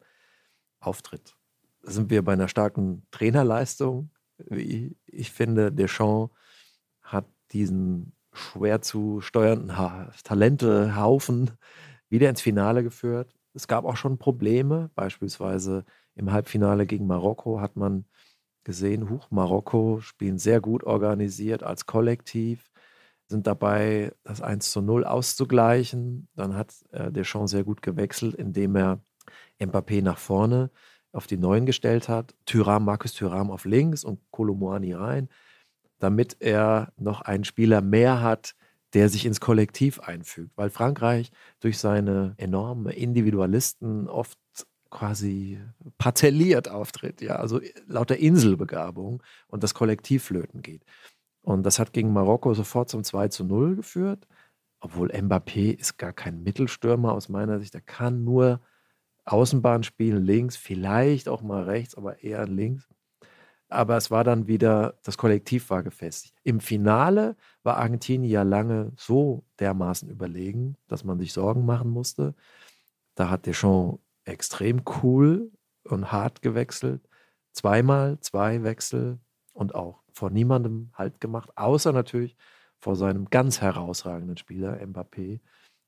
auftritt. 0.79 1.35
Da 1.83 1.91
sind 1.91 2.09
wir 2.09 2.23
bei 2.23 2.33
einer 2.33 2.47
starken 2.47 3.05
Trainerleistung. 3.11 4.11
Wie 4.37 4.95
ich 5.05 5.31
finde, 5.31 5.71
Deschamps 5.71 6.33
hat 7.01 7.25
diesen 7.51 8.13
schwer 8.33 8.81
zu 8.81 9.21
steuernden 9.21 9.75
Talentehaufen 10.23 11.51
wieder 12.09 12.29
ins 12.29 12.41
Finale 12.41 12.83
geführt. 12.83 13.35
Es 13.53 13.67
gab 13.67 13.85
auch 13.85 13.97
schon 13.97 14.17
Probleme, 14.17 14.89
beispielsweise 14.95 15.85
im 16.15 16.31
Halbfinale 16.31 16.85
gegen 16.85 17.07
Marokko 17.07 17.59
hat 17.59 17.75
man 17.75 18.05
gesehen, 18.63 19.09
Huch, 19.09 19.29
Marokko 19.31 19.99
spielen 20.01 20.37
sehr 20.37 20.61
gut 20.61 20.83
organisiert 20.83 21.63
als 21.63 21.85
Kollektiv 21.85 22.70
sind 23.31 23.47
dabei, 23.47 24.13
das 24.23 24.41
1 24.41 24.71
zu 24.71 24.81
0 24.81 25.05
auszugleichen. 25.05 26.27
Dann 26.35 26.55
hat 26.55 26.73
äh, 26.91 27.11
Deschamps 27.11 27.51
sehr 27.51 27.63
gut 27.63 27.81
gewechselt, 27.81 28.35
indem 28.35 28.75
er 28.75 28.99
Mbappé 29.59 30.03
nach 30.03 30.19
vorne 30.19 30.69
auf 31.11 31.27
die 31.27 31.37
Neuen 31.37 31.65
gestellt 31.65 32.07
hat, 32.07 32.35
Tyram, 32.45 32.85
Markus 32.85 33.13
Tyram 33.13 33.51
auf 33.51 33.65
links 33.65 34.03
und 34.03 34.19
Kolomoani 34.31 34.93
rein, 34.93 35.29
damit 35.99 36.37
er 36.39 36.93
noch 36.97 37.21
einen 37.21 37.43
Spieler 37.43 37.81
mehr 37.81 38.21
hat, 38.21 38.55
der 38.93 39.09
sich 39.09 39.25
ins 39.25 39.41
Kollektiv 39.41 39.99
einfügt. 39.99 40.51
Weil 40.55 40.69
Frankreich 40.69 41.31
durch 41.59 41.79
seine 41.79 42.33
enormen 42.37 42.91
Individualisten 42.91 44.07
oft 44.07 44.37
quasi 44.89 45.59
parzelliert 45.97 46.67
auftritt, 46.69 47.21
ja, 47.21 47.37
also 47.37 47.61
lauter 47.87 48.17
Inselbegabung 48.17 49.23
und 49.47 49.63
das 49.63 49.73
Kollektiv 49.73 50.25
flöten 50.25 50.61
geht. 50.61 50.83
Und 51.41 51.63
das 51.63 51.79
hat 51.79 51.93
gegen 51.93 52.13
Marokko 52.13 52.53
sofort 52.53 52.89
zum 52.89 53.03
2 53.03 53.29
zu 53.29 53.43
0 53.43 53.75
geführt. 53.75 54.27
Obwohl 54.79 55.11
Mbappé 55.11 55.77
ist 55.77 55.97
gar 55.97 56.13
kein 56.13 56.43
Mittelstürmer 56.43 57.13
aus 57.13 57.29
meiner 57.29 57.59
Sicht. 57.59 57.75
Er 57.75 57.81
kann 57.81 58.23
nur 58.23 58.61
Außenbahn 59.25 59.83
spielen, 59.83 60.23
links, 60.23 60.57
vielleicht 60.57 61.29
auch 61.29 61.41
mal 61.41 61.63
rechts, 61.63 61.95
aber 61.95 62.23
eher 62.23 62.47
links. 62.47 62.87
Aber 63.69 63.95
es 63.95 64.11
war 64.11 64.23
dann 64.23 64.47
wieder, 64.47 64.99
das 65.03 65.17
Kollektiv 65.17 65.69
war 65.69 65.83
gefestigt. 65.83 66.35
Im 66.43 66.59
Finale 66.59 67.37
war 67.63 67.77
Argentinien 67.77 68.29
ja 68.29 68.43
lange 68.43 68.91
so 68.97 69.45
dermaßen 69.59 70.09
überlegen, 70.09 70.75
dass 70.87 71.03
man 71.03 71.19
sich 71.19 71.31
Sorgen 71.31 71.65
machen 71.65 71.89
musste. 71.89 72.35
Da 73.15 73.29
hat 73.29 73.45
Deschamps 73.45 73.99
extrem 74.25 74.81
cool 75.03 75.51
und 75.83 76.11
hart 76.11 76.41
gewechselt. 76.41 77.07
Zweimal, 77.53 78.19
zwei 78.19 78.63
Wechsel 78.63 79.19
und 79.53 79.75
auch 79.75 80.01
vor 80.11 80.29
niemandem 80.29 80.91
Halt 80.93 81.19
gemacht, 81.21 81.49
außer 81.55 81.91
natürlich 81.93 82.35
vor 82.77 82.95
seinem 82.95 83.29
ganz 83.29 83.61
herausragenden 83.61 84.37
Spieler 84.37 84.77
Mbappé. 84.81 85.39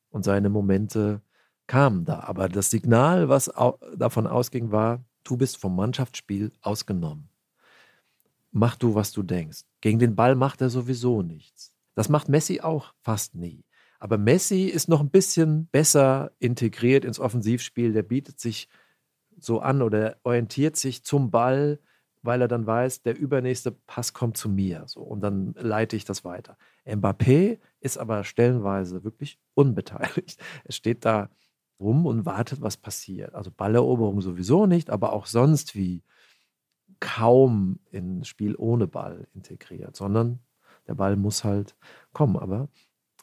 Und 0.10 0.24
seine 0.24 0.50
Momente 0.50 1.22
kamen 1.66 2.06
da. 2.06 2.20
Aber 2.20 2.48
das 2.50 2.70
Signal, 2.70 3.30
was 3.30 3.52
davon 3.98 4.28
ausging, 4.28 4.72
war, 4.72 5.04
du 5.24 5.38
bist 5.38 5.58
vom 5.58 5.76
Mannschaftsspiel 5.76 6.52
ausgenommen. 6.62 7.30
Mach 8.52 8.76
du, 8.76 8.94
was 8.94 9.12
du 9.12 9.24
denkst. 9.24 9.64
Gegen 9.82 9.98
den 9.98 10.16
Ball 10.16 10.36
macht 10.36 10.62
er 10.62 10.70
sowieso 10.70 11.24
nichts. 11.24 11.74
Das 11.96 12.10
macht 12.10 12.30
Messi 12.30 12.62
auch 12.62 12.94
fast 13.02 13.34
nie. 13.34 13.66
Aber 14.00 14.18
Messi 14.20 14.66
ist 14.66 14.90
noch 14.90 15.00
ein 15.00 15.10
bisschen 15.10 15.68
besser 15.68 16.32
integriert 16.38 17.06
ins 17.06 17.20
Offensivspiel. 17.20 17.94
Der 17.94 18.04
bietet 18.04 18.40
sich 18.40 18.70
so 19.40 19.60
an 19.62 19.82
oder 19.82 20.18
orientiert 20.24 20.76
sich 20.76 21.04
zum 21.04 21.32
Ball 21.32 21.80
weil 22.24 22.42
er 22.42 22.48
dann 22.48 22.66
weiß, 22.66 23.04
der 23.04 23.18
übernächste 23.18 23.72
Pass 23.72 24.14
kommt 24.14 24.38
zu 24.38 24.50
mir. 24.50 24.86
So, 24.88 25.02
und 25.02 25.22
dann 25.22 25.54
leite 25.58 25.96
ich 25.96 26.06
das 26.06 26.24
weiter. 26.24 26.58
Mbappé 26.86 27.60
ist 27.82 27.98
aber 27.98 28.24
stellenweise 28.24 29.04
wirklich 29.04 29.40
unbeteiligt. 29.54 30.42
Er 30.64 30.72
steht 30.72 31.06
da 31.06 31.30
rum 31.80 32.06
und 32.06 32.26
wartet, 32.26 32.62
was 32.62 32.78
passiert. 32.78 33.36
Also 33.36 33.52
Balleroberung 33.52 34.22
sowieso 34.22 34.66
nicht, 34.66 34.90
aber 34.90 35.12
auch 35.14 35.26
sonst 35.26 35.76
wie 35.76 36.04
kaum 37.00 37.80
in 37.92 38.24
Spiel 38.24 38.56
ohne 38.56 38.88
Ball 38.88 39.28
integriert, 39.34 39.96
sondern 39.96 40.40
der 40.88 40.96
Ball 40.96 41.18
muss 41.18 41.44
halt 41.44 41.76
kommen. 42.14 42.38
Aber 42.38 42.70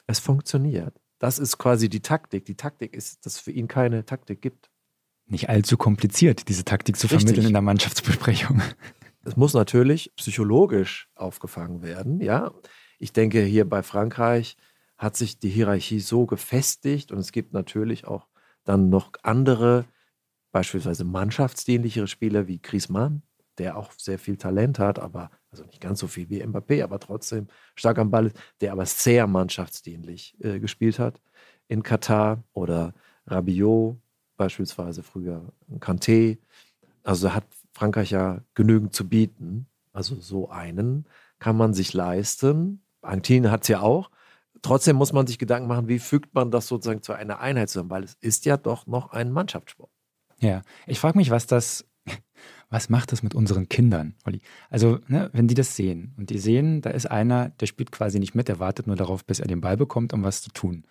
es 0.07 0.19
funktioniert. 0.19 1.01
Das 1.19 1.39
ist 1.39 1.57
quasi 1.57 1.89
die 1.89 2.01
Taktik. 2.01 2.45
Die 2.45 2.57
Taktik 2.57 2.95
ist, 2.95 3.25
dass 3.25 3.37
es 3.37 3.41
für 3.41 3.53
ihn 3.53 3.69
keine 3.69 4.05
Taktik 4.05 4.43
gibt 4.43 4.70
nicht 5.31 5.49
allzu 5.49 5.77
kompliziert, 5.77 6.49
diese 6.49 6.65
Taktik 6.65 6.97
zu 6.97 7.07
Richtig. 7.07 7.21
vermitteln 7.21 7.47
in 7.47 7.53
der 7.53 7.63
Mannschaftsbesprechung. 7.63 8.61
Es 9.25 9.37
muss 9.37 9.53
natürlich 9.53 10.13
psychologisch 10.17 11.09
aufgefangen 11.15 11.83
werden, 11.83 12.21
ja. 12.21 12.53
Ich 12.99 13.13
denke, 13.13 13.43
hier 13.43 13.69
bei 13.69 13.83
Frankreich 13.83 14.57
hat 14.97 15.17
sich 15.17 15.39
die 15.39 15.49
Hierarchie 15.49 16.01
so 16.01 16.27
gefestigt 16.27 17.13
und 17.13 17.19
es 17.19 17.33
gibt 17.33 17.53
natürlich 17.53 18.07
auch 18.07 18.29
dann 18.65 18.89
noch 18.91 19.13
andere, 19.23 19.87
beispielsweise 20.53 21.05
mannschaftsdienlichere 21.05 22.07
Spieler 22.07 22.49
wie 22.49 22.61
Griezmann, 22.61 23.23
der 23.59 23.77
auch 23.77 23.93
sehr 23.97 24.19
viel 24.19 24.37
Talent 24.37 24.79
hat, 24.79 24.99
aber 24.99 25.31
also 25.51 25.65
nicht 25.65 25.81
ganz 25.81 26.01
so 26.01 26.07
viel 26.07 26.29
wie 26.31 26.43
Mbappé, 26.43 26.83
aber 26.83 26.99
trotzdem 26.99 27.49
stark 27.75 27.99
am 27.99 28.11
Ball 28.11 28.27
ist, 28.27 28.37
der 28.61 28.73
aber 28.73 28.87
sehr 28.87 29.27
mannschaftsdienlich 29.27 30.37
äh, 30.41 30.61
gespielt 30.61 30.99
hat 30.99 31.21
in 31.69 31.83
Katar 31.83 32.45
oder 32.53 32.95
Rabiot, 33.27 33.99
beispielsweise 34.41 35.03
früher 35.03 35.53
Kanté. 35.81 36.39
Also 37.03 37.35
hat 37.35 37.45
Frankreich 37.73 38.11
ja 38.11 38.41
genügend 38.55 38.95
zu 38.95 39.07
bieten. 39.07 39.67
Also 39.93 40.17
so 40.17 40.49
einen 40.49 41.05
kann 41.39 41.59
man 41.59 41.75
sich 41.75 41.93
leisten. 41.93 42.83
Argentinien 43.03 43.51
hat 43.51 43.63
es 43.63 43.69
ja 43.69 43.81
auch. 43.81 44.11
Trotzdem 44.63 44.97
muss 44.97 45.13
man 45.13 45.27
sich 45.27 45.39
Gedanken 45.39 45.69
machen, 45.69 45.89
wie 45.89 45.99
fügt 45.99 46.35
man 46.35 46.51
das 46.51 46.69
sozusagen 46.69 47.03
zu 47.03 47.13
einer 47.13 47.41
Einheit 47.41 47.69
zusammen, 47.69 47.91
weil 47.91 48.03
es 48.03 48.15
ist 48.21 48.47
ja 48.47 48.57
doch 48.57 48.87
noch 48.87 49.11
ein 49.13 49.31
Mannschaftssport. 49.31 49.91
Ja, 50.39 50.63
ich 50.87 50.99
frage 50.99 51.19
mich, 51.19 51.31
was 51.31 51.47
das, 51.47 51.85
was 52.71 52.89
macht 52.89 53.13
das 53.13 53.23
mit 53.23 53.35
unseren 53.35 53.69
Kindern, 53.69 54.15
Olli? 54.25 54.41
Also, 54.71 55.01
ne, 55.07 55.29
wenn 55.35 55.49
die 55.49 55.55
das 55.55 55.77
sehen 55.77 56.15
und 56.17 56.31
die 56.31 56.39
sehen, 56.39 56.81
da 56.81 56.91
ist 56.91 57.11
einer, 57.11 57.51
der 57.51 57.67
spielt 57.67 57.93
quasi 57.93 58.19
nicht 58.19 58.35
mit, 58.35 58.49
der 58.49 58.59
wartet 58.59 58.87
nur 58.87 58.97
darauf, 58.97 59.25
bis 59.25 59.41
er 59.41 59.49
den 59.49 59.61
Ball 59.61 59.77
bekommt, 59.77 60.15
um 60.15 60.23
was 60.23 60.41
zu 60.41 60.51
tun. 60.51 60.85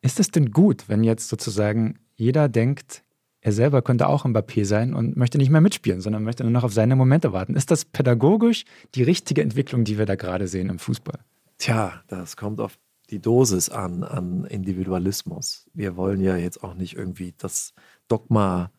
Ist 0.00 0.20
es 0.20 0.30
denn 0.30 0.52
gut, 0.52 0.88
wenn 0.88 1.04
jetzt 1.04 1.28
sozusagen 1.28 1.98
jeder 2.18 2.48
denkt, 2.48 3.04
er 3.40 3.52
selber 3.52 3.82
könnte 3.82 4.08
auch 4.08 4.24
Mbappé 4.24 4.64
sein 4.64 4.92
und 4.92 5.16
möchte 5.16 5.38
nicht 5.38 5.50
mehr 5.50 5.60
mitspielen, 5.60 6.00
sondern 6.00 6.24
möchte 6.24 6.42
nur 6.42 6.52
noch 6.52 6.64
auf 6.64 6.72
seine 6.72 6.96
Momente 6.96 7.32
warten. 7.32 7.54
Ist 7.54 7.70
das 7.70 7.84
pädagogisch 7.84 8.64
die 8.94 9.04
richtige 9.04 9.42
Entwicklung, 9.42 9.84
die 9.84 9.96
wir 9.96 10.06
da 10.06 10.16
gerade 10.16 10.48
sehen 10.48 10.68
im 10.68 10.78
Fußball? 10.78 11.20
Tja, 11.58 12.02
das 12.08 12.36
kommt 12.36 12.60
auf 12.60 12.78
die 13.10 13.20
Dosis 13.20 13.70
an, 13.70 14.02
an 14.02 14.44
Individualismus. 14.44 15.70
Wir 15.72 15.96
wollen 15.96 16.20
ja 16.20 16.36
jetzt 16.36 16.62
auch 16.62 16.74
nicht 16.74 16.96
irgendwie 16.96 17.34
das 17.38 17.72
Dogma 18.08 18.72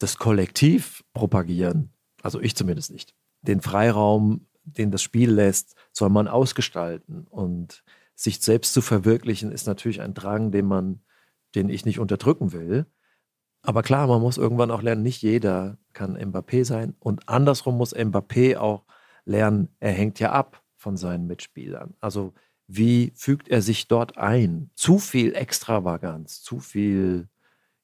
des 0.00 0.16
Kollektiv 0.16 1.04
propagieren. 1.12 1.90
Also 2.22 2.40
ich 2.40 2.56
zumindest 2.56 2.90
nicht. 2.90 3.14
Den 3.42 3.60
Freiraum, 3.60 4.46
den 4.64 4.90
das 4.90 5.02
Spiel 5.02 5.30
lässt, 5.30 5.76
soll 5.92 6.08
man 6.08 6.26
ausgestalten. 6.26 7.26
Und 7.28 7.84
sich 8.14 8.40
selbst 8.40 8.72
zu 8.72 8.80
verwirklichen, 8.80 9.52
ist 9.52 9.66
natürlich 9.66 10.00
ein 10.00 10.14
Drang, 10.14 10.50
den 10.50 10.66
man, 10.66 11.00
den 11.56 11.68
ich 11.68 11.84
nicht 11.84 11.98
unterdrücken 11.98 12.52
will. 12.52 12.86
Aber 13.62 13.82
klar, 13.82 14.06
man 14.06 14.20
muss 14.20 14.38
irgendwann 14.38 14.70
auch 14.70 14.82
lernen, 14.82 15.02
nicht 15.02 15.22
jeder 15.22 15.78
kann 15.92 16.16
Mbappé 16.16 16.64
sein. 16.64 16.94
Und 17.00 17.28
andersrum 17.28 17.76
muss 17.76 17.96
Mbappé 17.96 18.58
auch 18.58 18.84
lernen, 19.24 19.68
er 19.80 19.90
hängt 19.90 20.20
ja 20.20 20.30
ab 20.30 20.62
von 20.76 20.96
seinen 20.96 21.26
Mitspielern. 21.26 21.94
Also 22.00 22.32
wie 22.68 23.12
fügt 23.16 23.48
er 23.48 23.62
sich 23.62 23.88
dort 23.88 24.18
ein? 24.18 24.70
Zu 24.74 24.98
viel 24.98 25.34
Extravaganz, 25.34 26.42
zu 26.42 26.60
viel 26.60 27.28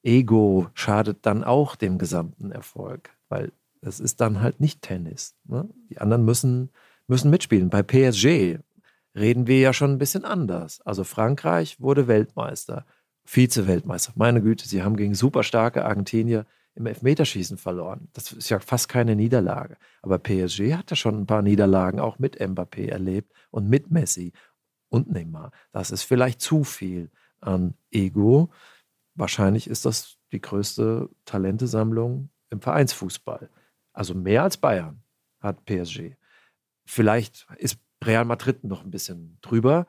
Ego 0.03 0.68
schadet 0.75 1.27
dann 1.27 1.45
auch 1.45 1.77
dem 1.77 1.99
gesamten 1.99 2.53
Erfolg, 2.53 3.11
weil 3.29 3.53
es 3.81 4.01
ist 4.01 4.20
dann 4.20 4.41
halt 4.41 4.61
nicht 4.61 4.83
Tennis. 4.83 5.37
Ne? 5.45 5.68
Die 5.91 5.99
anderen 5.99 6.25
müssen, 6.25 6.70
müssen 7.07 7.31
mitspielen. 7.31 7.70
Bei 7.70 7.83
PSG 7.83 8.59
reden 9.14 9.47
wir 9.47 9.61
ja 9.61 9.73
schon 9.73 9.93
ein 9.93 9.99
bisschen 9.99 10.25
anders. 10.25 10.81
Also 10.83 11.05
Frankreich 11.05 11.81
wurde 11.81 12.09
Weltmeister, 12.09 12.87
Vize-Weltmeister. 13.25 14.12
Meine 14.16 14.43
Güte, 14.43 14.66
sie 14.68 14.83
haben 14.83 14.97
gegen 14.97 15.14
super 15.14 15.43
starke 15.43 15.85
Argentinier 15.85 16.47
im 16.75 16.87
Elfmeterschießen 16.87 17.59
verloren. 17.59 18.09
Das 18.14 18.33
ist 18.33 18.49
ja 18.49 18.59
fast 18.59 18.89
keine 18.89 19.14
Niederlage. 19.14 19.77
Aber 20.01 20.18
PSG 20.18 20.75
hat 20.75 20.91
ja 20.91 20.97
schon 20.97 21.20
ein 21.20 21.27
paar 21.27 21.43
Niederlagen 21.43 22.01
auch 22.01 22.18
mit 22.18 22.41
Mbappé 22.41 22.89
erlebt 22.89 23.33
und 23.51 23.68
mit 23.68 23.91
Messi 23.91 24.33
und 24.89 25.11
Neymar. 25.11 25.53
Das 25.73 25.91
ist 25.91 26.03
vielleicht 26.03 26.41
zu 26.41 26.64
viel 26.64 27.11
an 27.41 27.75
Ego. 27.91 28.51
Wahrscheinlich 29.14 29.68
ist 29.68 29.85
das 29.85 30.16
die 30.33 30.41
größte 30.41 31.11
Talentesammlung 31.25 32.31
im 32.51 32.61
Vereinsfußball. 32.61 33.51
Also 33.93 34.14
mehr 34.14 34.43
als 34.43 34.57
Bayern 34.57 35.03
hat 35.41 35.64
PSG. 35.66 36.16
Vielleicht 36.87 37.47
ist 37.59 37.79
Real 38.03 38.25
Madrid 38.25 38.64
noch 38.64 38.85
ein 38.85 38.91
bisschen 38.91 39.39
drüber, 39.43 39.87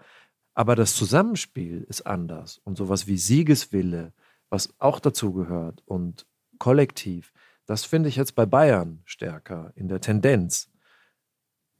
aber 0.53 0.75
das 0.75 0.95
Zusammenspiel 0.95 1.85
ist 1.89 2.01
anders. 2.01 2.59
Und 2.63 2.77
sowas 2.77 3.07
wie 3.07 3.17
Siegeswille, 3.17 4.13
was 4.49 4.73
auch 4.79 4.99
dazu 4.99 5.33
gehört, 5.33 5.81
und 5.85 6.25
kollektiv, 6.59 7.33
das 7.65 7.85
finde 7.85 8.09
ich 8.09 8.15
jetzt 8.15 8.35
bei 8.35 8.45
Bayern 8.45 9.01
stärker 9.05 9.71
in 9.75 9.87
der 9.87 10.01
Tendenz. 10.01 10.69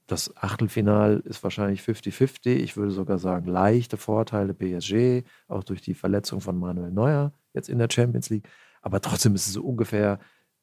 Das 0.07 0.36
Achtelfinal 0.36 1.19
ist 1.19 1.43
wahrscheinlich 1.43 1.82
50-50. 1.82 2.55
Ich 2.55 2.76
würde 2.76 2.91
sogar 2.91 3.19
sagen, 3.19 3.47
leichte 3.47 3.97
Vorteile 3.97 4.53
PSG, 4.53 5.24
auch 5.47 5.63
durch 5.63 5.82
die 5.82 5.93
Verletzung 5.93 6.41
von 6.41 6.57
Manuel 6.57 6.91
Neuer 6.91 7.34
jetzt 7.53 7.69
in 7.69 7.78
der 7.78 7.89
Champions 7.91 8.30
League. 8.30 8.47
Aber 8.82 8.99
trotzdem 9.01 9.36
ist 9.36 9.47
es 9.47 9.53
so 9.53 9.63
ungefähr 9.63 10.19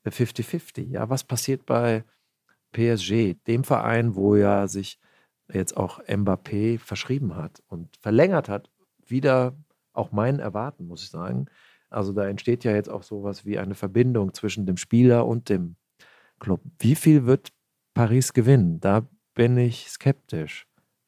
50-50. 0.06 0.88
Ja, 0.88 1.08
was 1.08 1.24
passiert 1.24 1.64
bei 1.64 2.04
PSG, 2.72 3.34
dem 3.46 3.64
Verein, 3.64 4.14
wo 4.14 4.36
ja 4.36 4.68
sich 4.68 4.98
jetzt 5.52 5.76
auch 5.76 6.00
Mbappé 6.04 6.78
verschrieben 6.78 7.36
hat 7.36 7.62
und 7.68 7.96
verlängert 7.96 8.48
hat, 8.48 8.70
wieder 9.06 9.56
auch 9.92 10.12
mein 10.12 10.38
Erwarten, 10.38 10.86
muss 10.86 11.02
ich 11.02 11.10
sagen. 11.10 11.46
Also 11.88 12.12
da 12.12 12.26
entsteht 12.28 12.64
ja 12.64 12.72
jetzt 12.72 12.88
auch 12.88 13.02
sowas 13.02 13.44
wie 13.44 13.58
eine 13.58 13.74
Verbindung 13.74 14.32
zwischen 14.34 14.66
dem 14.66 14.76
Spieler 14.76 15.26
und 15.26 15.48
dem 15.48 15.76
Club. 16.38 16.62
Wie 16.78 16.94
viel 16.94 17.26
wird 17.26 17.52
Paris 17.94 18.32
gewinnen? 18.32 18.80
Da 18.80 19.08
bin 19.34 19.56
ich 19.56 19.88
skeptisch, 19.90 20.66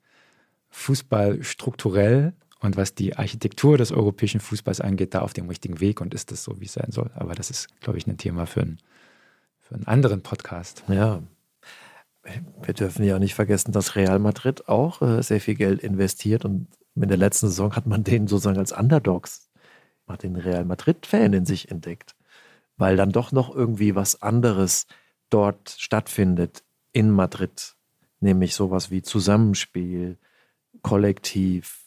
Fußball 0.70 1.42
strukturell 1.42 2.32
und 2.60 2.76
was 2.76 2.94
die 2.94 3.16
Architektur 3.16 3.78
des 3.78 3.90
europäischen 3.92 4.40
Fußballs 4.40 4.80
angeht, 4.80 5.14
da 5.14 5.20
auf 5.20 5.32
dem 5.32 5.48
richtigen 5.48 5.80
Weg 5.80 6.00
und 6.00 6.14
ist 6.14 6.30
das 6.30 6.44
so, 6.44 6.60
wie 6.60 6.66
es 6.66 6.74
sein 6.74 6.90
soll. 6.90 7.10
Aber 7.14 7.34
das 7.34 7.50
ist, 7.50 7.68
glaube 7.80 7.98
ich, 7.98 8.06
ein 8.06 8.18
Thema 8.18 8.46
für, 8.46 8.60
ein, 8.60 8.78
für 9.60 9.74
einen 9.74 9.86
anderen 9.86 10.22
Podcast. 10.22 10.84
Ja. 10.88 11.22
Wir 12.62 12.74
dürfen 12.74 13.04
ja 13.04 13.18
nicht 13.18 13.34
vergessen, 13.34 13.72
dass 13.72 13.96
Real 13.96 14.18
Madrid 14.18 14.68
auch 14.68 15.00
äh, 15.00 15.22
sehr 15.22 15.40
viel 15.40 15.54
Geld 15.54 15.82
investiert 15.82 16.44
und 16.44 16.68
in 16.94 17.08
der 17.08 17.16
letzten 17.16 17.48
Saison 17.48 17.74
hat 17.74 17.86
man 17.86 18.04
den 18.04 18.26
sozusagen 18.26 18.58
als 18.58 18.72
Underdogs, 18.72 19.48
hat 20.06 20.22
den 20.22 20.36
Real 20.36 20.66
Madrid-Fan 20.66 21.32
in 21.32 21.46
sich 21.46 21.70
entdeckt, 21.70 22.14
weil 22.76 22.96
dann 22.96 23.10
doch 23.10 23.32
noch 23.32 23.54
irgendwie 23.54 23.94
was 23.94 24.20
anderes 24.20 24.86
dort 25.30 25.70
stattfindet 25.78 26.62
in 26.92 27.10
Madrid, 27.10 27.74
nämlich 28.20 28.54
sowas 28.54 28.90
wie 28.90 29.00
Zusammenspiel, 29.00 30.18
Kollektiv, 30.82 31.80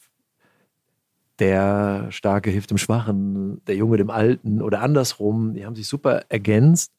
der 1.38 2.06
Starke 2.10 2.50
hilft 2.50 2.70
dem 2.70 2.78
Schwachen, 2.78 3.64
der 3.66 3.74
Junge 3.74 3.96
dem 3.96 4.10
Alten 4.10 4.62
oder 4.62 4.80
andersrum. 4.82 5.54
Die 5.54 5.66
haben 5.66 5.74
sich 5.74 5.88
super 5.88 6.24
ergänzt. 6.28 6.92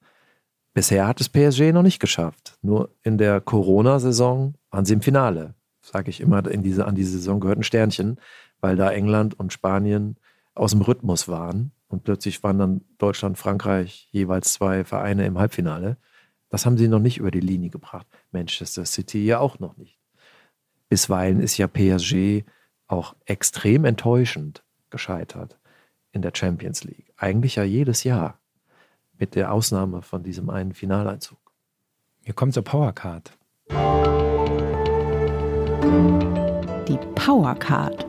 Bisher 0.74 1.08
hat 1.08 1.22
es 1.22 1.30
PSG 1.30 1.72
noch 1.72 1.84
nicht 1.84 2.00
geschafft. 2.00 2.58
Nur 2.62 2.90
in 3.02 3.18
der 3.18 3.40
Corona-Saison 3.40 4.56
waren 4.72 4.86
sie 4.86 4.94
im 4.94 5.02
Finale. 5.02 5.56
Sage 5.82 6.10
ich 6.10 6.20
immer, 6.20 6.46
in 6.50 6.64
diese, 6.64 6.86
an 6.86 6.96
diese 6.96 7.12
Saison 7.12 7.40
gehört 7.40 7.60
ein 7.60 7.64
Sternchen, 7.64 8.18
weil 8.60 8.76
da 8.76 8.92
England 8.92 9.40
und 9.40 9.54
Spanien 9.54 10.18
aus 10.54 10.72
dem 10.72 10.82
Rhythmus 10.82 11.30
waren. 11.30 11.72
Und 11.88 12.04
plötzlich 12.04 12.44
waren 12.44 12.58
dann 12.58 12.82
Deutschland, 12.98 13.38
Frankreich 13.38 14.10
jeweils 14.12 14.52
zwei 14.52 14.84
Vereine 14.84 15.26
im 15.26 15.38
Halbfinale. 15.38 15.98
Das 16.50 16.66
haben 16.66 16.78
sie 16.78 16.90
noch 16.90 17.00
nicht 17.00 17.20
über 17.20 17.32
die 17.32 17.40
Linie 17.40 17.70
gebracht. 17.70 18.08
Manchester 18.32 18.86
City 18.86 19.24
ja 19.26 19.40
auch 19.40 19.60
noch 19.60 19.78
nicht. 19.78 19.98
Bisweilen 20.88 21.40
ist 21.40 21.58
ja 21.58 21.68
PSG 21.68 22.44
auch 22.88 23.16
extrem 23.26 23.86
enttäuschend 23.86 24.64
gescheitert 24.92 25.58
in 26.12 26.22
der 26.22 26.32
Champions 26.34 26.84
League. 26.84 27.12
Eigentlich 27.18 27.56
ja 27.56 27.64
jedes 27.64 28.04
Jahr, 28.04 28.40
mit 29.18 29.34
der 29.36 29.52
Ausnahme 29.52 30.02
von 30.04 30.22
diesem 30.22 30.50
einen 30.50 30.74
Finaleinzug. 30.74 31.40
Wir 32.24 32.34
kommen 32.34 32.52
zur 32.52 32.64
Powercard. 32.64 33.32
Die 36.88 37.00
Powercard. 37.16 38.06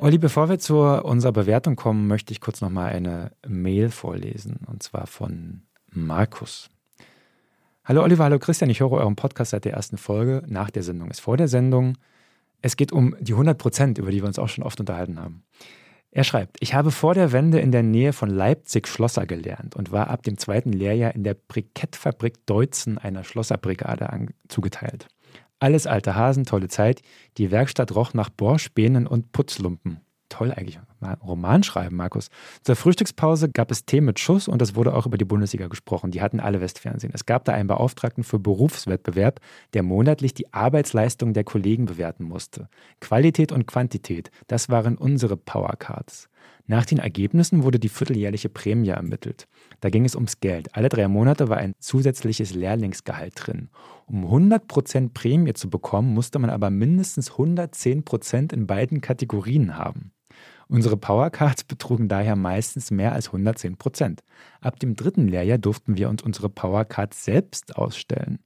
Olli, 0.00 0.18
bevor 0.18 0.50
wir 0.50 0.58
zu 0.58 0.80
unserer 0.80 1.32
Bewertung 1.32 1.76
kommen, 1.76 2.08
möchte 2.08 2.32
ich 2.32 2.42
kurz 2.42 2.60
nochmal 2.60 2.92
eine 2.92 3.32
Mail 3.46 3.88
vorlesen, 3.88 4.60
und 4.66 4.82
zwar 4.82 5.06
von 5.06 5.62
Markus. 5.90 6.68
Hallo 7.86 8.02
Oliver, 8.02 8.24
hallo 8.24 8.38
Christian, 8.38 8.70
ich 8.70 8.80
höre 8.80 8.92
euren 8.92 9.14
Podcast 9.14 9.50
seit 9.50 9.66
der 9.66 9.74
ersten 9.74 9.98
Folge. 9.98 10.42
Nach 10.46 10.70
der 10.70 10.82
Sendung 10.82 11.10
ist 11.10 11.20
vor 11.20 11.36
der 11.36 11.48
Sendung. 11.48 11.98
Es 12.62 12.76
geht 12.76 12.92
um 12.92 13.14
die 13.20 13.32
100 13.32 13.58
Prozent, 13.58 13.98
über 13.98 14.10
die 14.10 14.22
wir 14.22 14.26
uns 14.26 14.38
auch 14.38 14.48
schon 14.48 14.64
oft 14.64 14.80
unterhalten 14.80 15.20
haben. 15.20 15.42
Er 16.10 16.24
schreibt, 16.24 16.56
ich 16.60 16.72
habe 16.72 16.90
vor 16.90 17.12
der 17.12 17.32
Wende 17.32 17.60
in 17.60 17.72
der 17.72 17.82
Nähe 17.82 18.14
von 18.14 18.30
Leipzig 18.30 18.88
Schlosser 18.88 19.26
gelernt 19.26 19.76
und 19.76 19.92
war 19.92 20.08
ab 20.08 20.22
dem 20.22 20.38
zweiten 20.38 20.72
Lehrjahr 20.72 21.14
in 21.14 21.24
der 21.24 21.34
Brikettfabrik 21.34 22.46
Deutzen 22.46 22.96
einer 22.96 23.22
Schlosserbrigade 23.22 24.28
zugeteilt. 24.48 25.08
Alles 25.58 25.86
alte 25.86 26.14
Hasen, 26.14 26.46
tolle 26.46 26.68
Zeit. 26.68 27.02
Die 27.36 27.50
Werkstatt 27.50 27.94
roch 27.94 28.14
nach 28.14 28.30
Bohrspänen 28.30 29.06
und 29.06 29.32
Putzlumpen. 29.32 30.00
Toll 30.34 30.50
eigentlich. 30.50 30.80
Roman 31.24 31.62
schreiben, 31.62 31.94
Markus. 31.94 32.28
Zur 32.64 32.74
Frühstückspause 32.74 33.50
gab 33.50 33.70
es 33.70 33.84
Tee 33.84 34.00
mit 34.00 34.18
Schuss 34.18 34.48
und 34.48 34.60
es 34.62 34.74
wurde 34.74 34.92
auch 34.92 35.06
über 35.06 35.16
die 35.16 35.24
Bundesliga 35.24 35.68
gesprochen. 35.68 36.10
Die 36.10 36.22
hatten 36.22 36.40
alle 36.40 36.60
Westfernsehen. 36.60 37.12
Es 37.14 37.24
gab 37.24 37.44
da 37.44 37.52
einen 37.52 37.68
Beauftragten 37.68 38.24
für 38.24 38.40
Berufswettbewerb, 38.40 39.38
der 39.74 39.84
monatlich 39.84 40.34
die 40.34 40.52
Arbeitsleistung 40.52 41.34
der 41.34 41.44
Kollegen 41.44 41.84
bewerten 41.84 42.24
musste. 42.24 42.68
Qualität 43.00 43.52
und 43.52 43.66
Quantität, 43.66 44.32
das 44.48 44.68
waren 44.70 44.98
unsere 44.98 45.36
Powercards. 45.36 46.28
Nach 46.66 46.86
den 46.86 46.98
Ergebnissen 46.98 47.62
wurde 47.62 47.78
die 47.78 47.90
vierteljährliche 47.90 48.48
Prämie 48.48 48.88
ermittelt. 48.88 49.46
Da 49.80 49.90
ging 49.90 50.04
es 50.04 50.14
ums 50.14 50.40
Geld. 50.40 50.74
Alle 50.74 50.88
drei 50.88 51.08
Monate 51.08 51.48
war 51.48 51.58
ein 51.58 51.74
zusätzliches 51.78 52.54
Lehrlingsgehalt 52.54 53.34
drin. 53.36 53.68
Um 54.06 54.24
100% 54.24 55.12
Prämie 55.12 55.52
zu 55.52 55.68
bekommen, 55.68 56.14
musste 56.14 56.38
man 56.38 56.50
aber 56.50 56.70
mindestens 56.70 57.32
110% 57.32 58.52
in 58.54 58.66
beiden 58.66 59.02
Kategorien 59.02 59.76
haben. 59.76 60.12
Unsere 60.68 60.96
Powercards 60.96 61.64
betrugen 61.68 62.08
daher 62.08 62.36
meistens 62.36 62.90
mehr 62.90 63.12
als 63.12 63.30
110% 63.30 64.20
Ab 64.60 64.80
dem 64.80 64.96
dritten 64.96 65.28
Lehrjahr 65.28 65.58
durften 65.58 65.96
wir 65.98 66.08
uns 66.08 66.22
unsere 66.22 66.48
Powercards 66.48 67.24
selbst 67.24 67.76
ausstellen. 67.76 68.38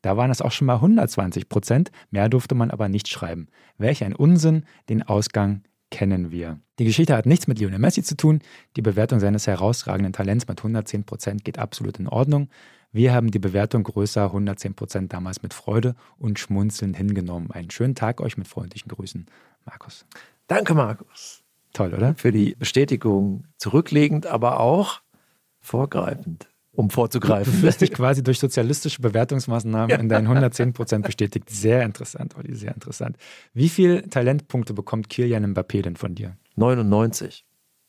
Da 0.00 0.16
waren 0.16 0.30
es 0.30 0.42
auch 0.42 0.50
schon 0.50 0.66
mal 0.66 0.78
120% 0.78 1.88
mehr 2.10 2.28
durfte 2.28 2.54
man 2.54 2.70
aber 2.70 2.88
nicht 2.88 3.08
schreiben. 3.08 3.48
Welch 3.78 4.02
ein 4.02 4.16
Unsinn, 4.16 4.64
den 4.88 5.02
Ausgang 5.02 5.62
kennen 5.92 6.32
wir. 6.32 6.58
Die 6.80 6.84
Geschichte 6.84 7.16
hat 7.16 7.26
nichts 7.26 7.46
mit 7.46 7.60
Lionel 7.60 7.78
Messi 7.78 8.02
zu 8.02 8.16
tun. 8.16 8.40
Die 8.76 8.82
Bewertung 8.82 9.20
seines 9.20 9.46
herausragenden 9.46 10.12
Talents 10.12 10.48
mit 10.48 10.58
110 10.58 11.04
Prozent 11.04 11.44
geht 11.44 11.58
absolut 11.58 12.00
in 12.00 12.08
Ordnung. 12.08 12.48
Wir 12.90 13.14
haben 13.14 13.30
die 13.30 13.38
Bewertung 13.38 13.84
größer 13.84 14.24
110 14.24 14.74
Prozent 14.74 15.12
damals 15.12 15.42
mit 15.42 15.54
Freude 15.54 15.94
und 16.18 16.38
Schmunzeln 16.38 16.94
hingenommen. 16.94 17.50
Einen 17.52 17.70
schönen 17.70 17.94
Tag 17.94 18.20
euch 18.20 18.36
mit 18.36 18.48
freundlichen 18.48 18.88
Grüßen, 18.88 19.26
Markus. 19.64 20.04
Danke, 20.48 20.74
Markus. 20.74 21.42
Toll, 21.72 21.94
oder? 21.94 22.14
Für 22.16 22.32
die 22.32 22.54
Bestätigung 22.58 23.44
zurücklegend, 23.56 24.26
aber 24.26 24.60
auch 24.60 25.00
vorgreifend 25.60 26.48
um 26.74 26.90
vorzugreifen. 26.90 27.52
Du 27.52 27.62
wirst 27.62 27.82
dich 27.82 27.92
quasi 27.92 28.22
durch 28.22 28.38
sozialistische 28.38 29.02
Bewertungsmaßnahmen 29.02 29.90
ja. 29.90 29.96
in 29.96 30.08
deinen 30.08 30.26
110 30.26 30.72
Prozent 30.72 31.04
bestätigt. 31.04 31.50
Sehr 31.50 31.82
interessant, 31.82 32.34
Olli, 32.36 32.54
sehr 32.54 32.74
interessant. 32.74 33.16
Wie 33.52 33.68
viele 33.68 34.08
Talentpunkte 34.08 34.72
bekommt 34.72 35.10
Kilian 35.10 35.54
Mbappé 35.54 35.82
denn 35.82 35.96
von 35.96 36.14
dir? 36.14 36.36
99. 36.56 37.44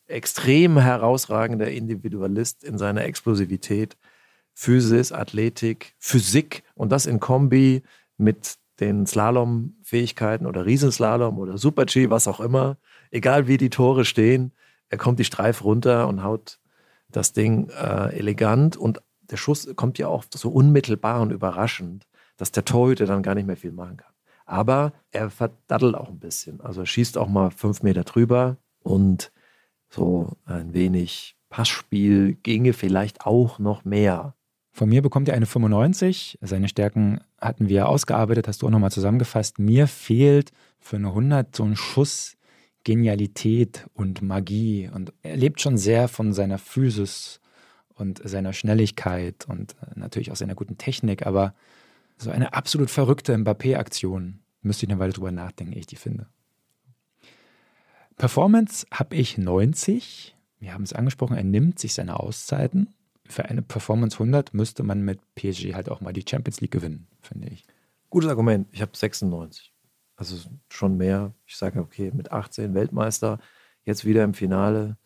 Extrem 0.07 0.77
herausragender 0.77 1.71
Individualist 1.71 2.63
in 2.63 2.77
seiner 2.77 3.05
Explosivität, 3.05 3.95
Physis, 4.53 5.11
Athletik, 5.11 5.95
Physik 5.97 6.63
und 6.75 6.91
das 6.91 7.05
in 7.05 7.19
Kombi 7.21 7.83
mit 8.17 8.55
den 8.79 9.05
Slalom-Fähigkeiten 9.05 10.45
oder 10.45 10.65
Riesenslalom 10.65 11.39
oder 11.39 11.57
Super-G, 11.57 12.09
was 12.09 12.27
auch 12.27 12.41
immer. 12.41 12.77
Egal 13.11 13.47
wie 13.47 13.57
die 13.57 13.69
Tore 13.69 14.03
stehen, 14.03 14.51
er 14.89 14.97
kommt 14.97 15.19
die 15.19 15.25
Streif 15.25 15.63
runter 15.63 16.07
und 16.07 16.21
haut 16.23 16.59
das 17.15 17.33
Ding 17.33 17.69
äh, 17.69 18.15
elegant 18.17 18.75
und 18.77 19.01
der 19.21 19.37
Schuss 19.37 19.67
kommt 19.75 19.97
ja 19.97 20.07
auch 20.07 20.25
so 20.33 20.49
unmittelbar 20.49 21.21
und 21.21 21.31
überraschend, 21.31 22.05
dass 22.37 22.51
der 22.51 22.65
Torhüter 22.65 23.05
dann 23.05 23.23
gar 23.23 23.35
nicht 23.35 23.47
mehr 23.47 23.57
viel 23.57 23.71
machen 23.71 23.97
kann. 23.97 24.11
Aber 24.45 24.91
er 25.11 25.29
verdattelt 25.29 25.95
auch 25.95 26.09
ein 26.09 26.19
bisschen. 26.19 26.59
Also 26.59 26.81
er 26.81 26.85
schießt 26.85 27.17
auch 27.17 27.29
mal 27.29 27.49
fünf 27.51 27.81
Meter 27.81 28.03
drüber 28.03 28.57
und 28.79 29.31
so 29.89 30.33
ein 30.45 30.73
wenig 30.73 31.37
Passspiel 31.49 32.33
ginge 32.33 32.73
vielleicht 32.73 33.25
auch 33.25 33.59
noch 33.59 33.85
mehr. 33.85 34.35
Von 34.71 34.89
mir 34.89 35.03
bekommt 35.03 35.29
er 35.29 35.35
eine 35.35 35.45
95. 35.45 36.39
Seine 36.41 36.67
Stärken 36.67 37.21
hatten 37.39 37.69
wir 37.69 37.87
ausgearbeitet, 37.87 38.47
hast 38.47 38.61
du 38.61 38.67
auch 38.67 38.71
nochmal 38.71 38.91
zusammengefasst. 38.91 39.59
Mir 39.59 39.87
fehlt 39.87 40.51
für 40.79 40.95
eine 40.95 41.09
100 41.09 41.55
so 41.55 41.63
ein 41.63 41.75
Schuss 41.75 42.35
Genialität 42.83 43.87
und 43.93 44.21
Magie. 44.21 44.89
Und 44.93 45.13
er 45.21 45.37
lebt 45.37 45.61
schon 45.61 45.77
sehr 45.77 46.07
von 46.07 46.33
seiner 46.33 46.57
Physis 46.57 47.39
und 47.95 48.27
seiner 48.27 48.53
Schnelligkeit 48.53 49.45
und 49.47 49.73
äh, 49.81 49.99
natürlich 49.99 50.31
auch 50.31 50.35
seiner 50.35 50.55
guten 50.55 50.77
Technik. 50.77 51.25
Aber 51.25 51.53
so 52.17 52.31
eine 52.31 52.53
absolut 52.53 52.89
verrückte 52.89 53.37
Mbappé-Aktion, 53.37 54.39
müsste 54.61 54.85
ich 54.85 54.91
eine 54.91 54.99
Weile 54.99 55.13
drüber 55.13 55.31
nachdenken, 55.31 55.77
ich 55.77 55.87
die 55.87 55.95
finde. 55.95 56.27
Performance 58.17 58.85
habe 58.91 59.15
ich 59.15 59.37
90. 59.37 60.35
Wir 60.59 60.73
haben 60.73 60.83
es 60.83 60.93
angesprochen, 60.93 61.35
er 61.35 61.43
nimmt 61.43 61.79
sich 61.79 61.93
seine 61.93 62.19
Auszeiten. 62.19 62.93
Für 63.25 63.45
eine 63.45 63.61
Performance 63.61 64.15
100 64.15 64.53
müsste 64.53 64.83
man 64.83 65.01
mit 65.01 65.19
PSG 65.35 65.73
halt 65.73 65.89
auch 65.89 66.01
mal 66.01 66.13
die 66.13 66.25
Champions 66.27 66.61
League 66.61 66.71
gewinnen, 66.71 67.07
finde 67.21 67.49
ich. 67.49 67.65
Gutes 68.09 68.29
Argument. 68.29 68.67
Ich 68.71 68.81
habe 68.81 68.95
96. 68.95 69.72
Also 70.15 70.37
schon 70.69 70.97
mehr. 70.97 71.33
Ich 71.45 71.55
sage, 71.57 71.79
okay, 71.79 72.11
mit 72.13 72.31
18 72.31 72.73
Weltmeister, 72.73 73.39
jetzt 73.83 74.05
wieder 74.05 74.23
im 74.23 74.33
Finale. 74.33 74.97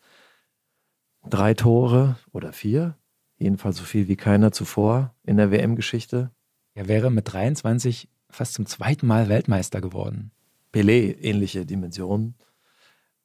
Drei 1.28 1.54
Tore 1.54 2.16
oder 2.32 2.52
vier. 2.52 2.96
Jedenfalls 3.38 3.76
so 3.76 3.84
viel 3.84 4.08
wie 4.08 4.16
keiner 4.16 4.52
zuvor 4.52 5.14
in 5.24 5.36
der 5.36 5.50
WM-Geschichte. 5.50 6.30
Er 6.74 6.88
wäre 6.88 7.10
mit 7.10 7.32
23 7.32 8.08
fast 8.30 8.54
zum 8.54 8.66
zweiten 8.66 9.06
Mal 9.06 9.28
Weltmeister 9.28 9.80
geworden. 9.80 10.32
Pelé, 10.72 11.16
ähnliche 11.20 11.64
Dimensionen. 11.64 12.34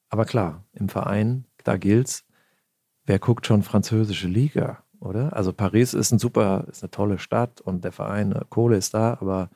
Aber 0.09 0.25
klar, 0.25 0.63
im 0.73 0.89
Verein, 0.89 1.45
da 1.63 1.77
gilt's. 1.77 2.25
Wer 3.05 3.19
guckt 3.19 3.47
schon 3.47 3.63
französische 3.63 4.27
Liga, 4.27 4.83
oder? 4.99 5.35
Also 5.35 5.51
Paris 5.51 5.93
ist 5.93 6.11
ein 6.11 6.19
super, 6.19 6.65
ist 6.69 6.83
eine 6.83 6.91
tolle 6.91 7.19
Stadt 7.19 7.59
und 7.59 7.83
der 7.83 7.91
Verein, 7.91 8.31
äh, 8.31 8.45
Kohle 8.49 8.77
ist 8.77 8.93
da, 8.93 9.17
aber 9.19 9.49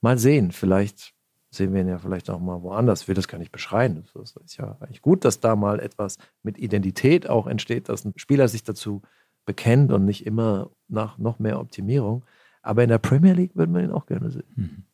mal 0.00 0.18
sehen, 0.18 0.52
vielleicht 0.52 1.15
sehen 1.56 1.74
wir 1.74 1.80
ihn 1.80 1.88
ja 1.88 1.98
vielleicht 1.98 2.30
auch 2.30 2.40
mal 2.40 2.62
woanders. 2.62 3.02
Ich 3.02 3.08
will 3.08 3.14
das 3.14 3.28
gar 3.28 3.38
nicht 3.38 3.52
beschreien. 3.52 4.04
Es 4.14 4.36
ist 4.36 4.56
ja 4.56 4.76
eigentlich 4.80 5.02
gut, 5.02 5.24
dass 5.24 5.40
da 5.40 5.56
mal 5.56 5.80
etwas 5.80 6.18
mit 6.42 6.58
Identität 6.58 7.28
auch 7.28 7.46
entsteht, 7.46 7.88
dass 7.88 8.04
ein 8.04 8.12
Spieler 8.16 8.48
sich 8.48 8.62
dazu 8.62 9.02
bekennt 9.44 9.92
und 9.92 10.04
nicht 10.04 10.26
immer 10.26 10.70
nach 10.88 11.18
noch 11.18 11.38
mehr 11.38 11.60
Optimierung. 11.60 12.24
Aber 12.62 12.82
in 12.82 12.88
der 12.88 12.98
Premier 12.98 13.32
League 13.32 13.54
würde 13.54 13.72
man 13.72 13.84
ihn 13.84 13.92
auch 13.92 14.06
gerne 14.06 14.30
sehen. 14.30 14.44
Mhm. 14.56 14.84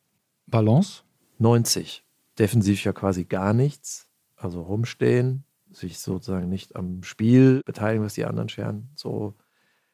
Balance? 0.47 1.03
90. 1.39 2.03
Defensiv 2.37 2.83
ja 2.83 2.93
quasi 2.93 3.25
gar 3.25 3.53
nichts. 3.53 4.07
Also 4.35 4.61
rumstehen, 4.61 5.43
sich 5.71 5.99
sozusagen 5.99 6.49
nicht 6.49 6.75
am 6.75 7.03
Spiel 7.03 7.61
beteiligen, 7.65 8.05
was 8.05 8.13
die 8.13 8.25
anderen 8.25 8.49
scheren. 8.49 8.89
So. 8.95 9.33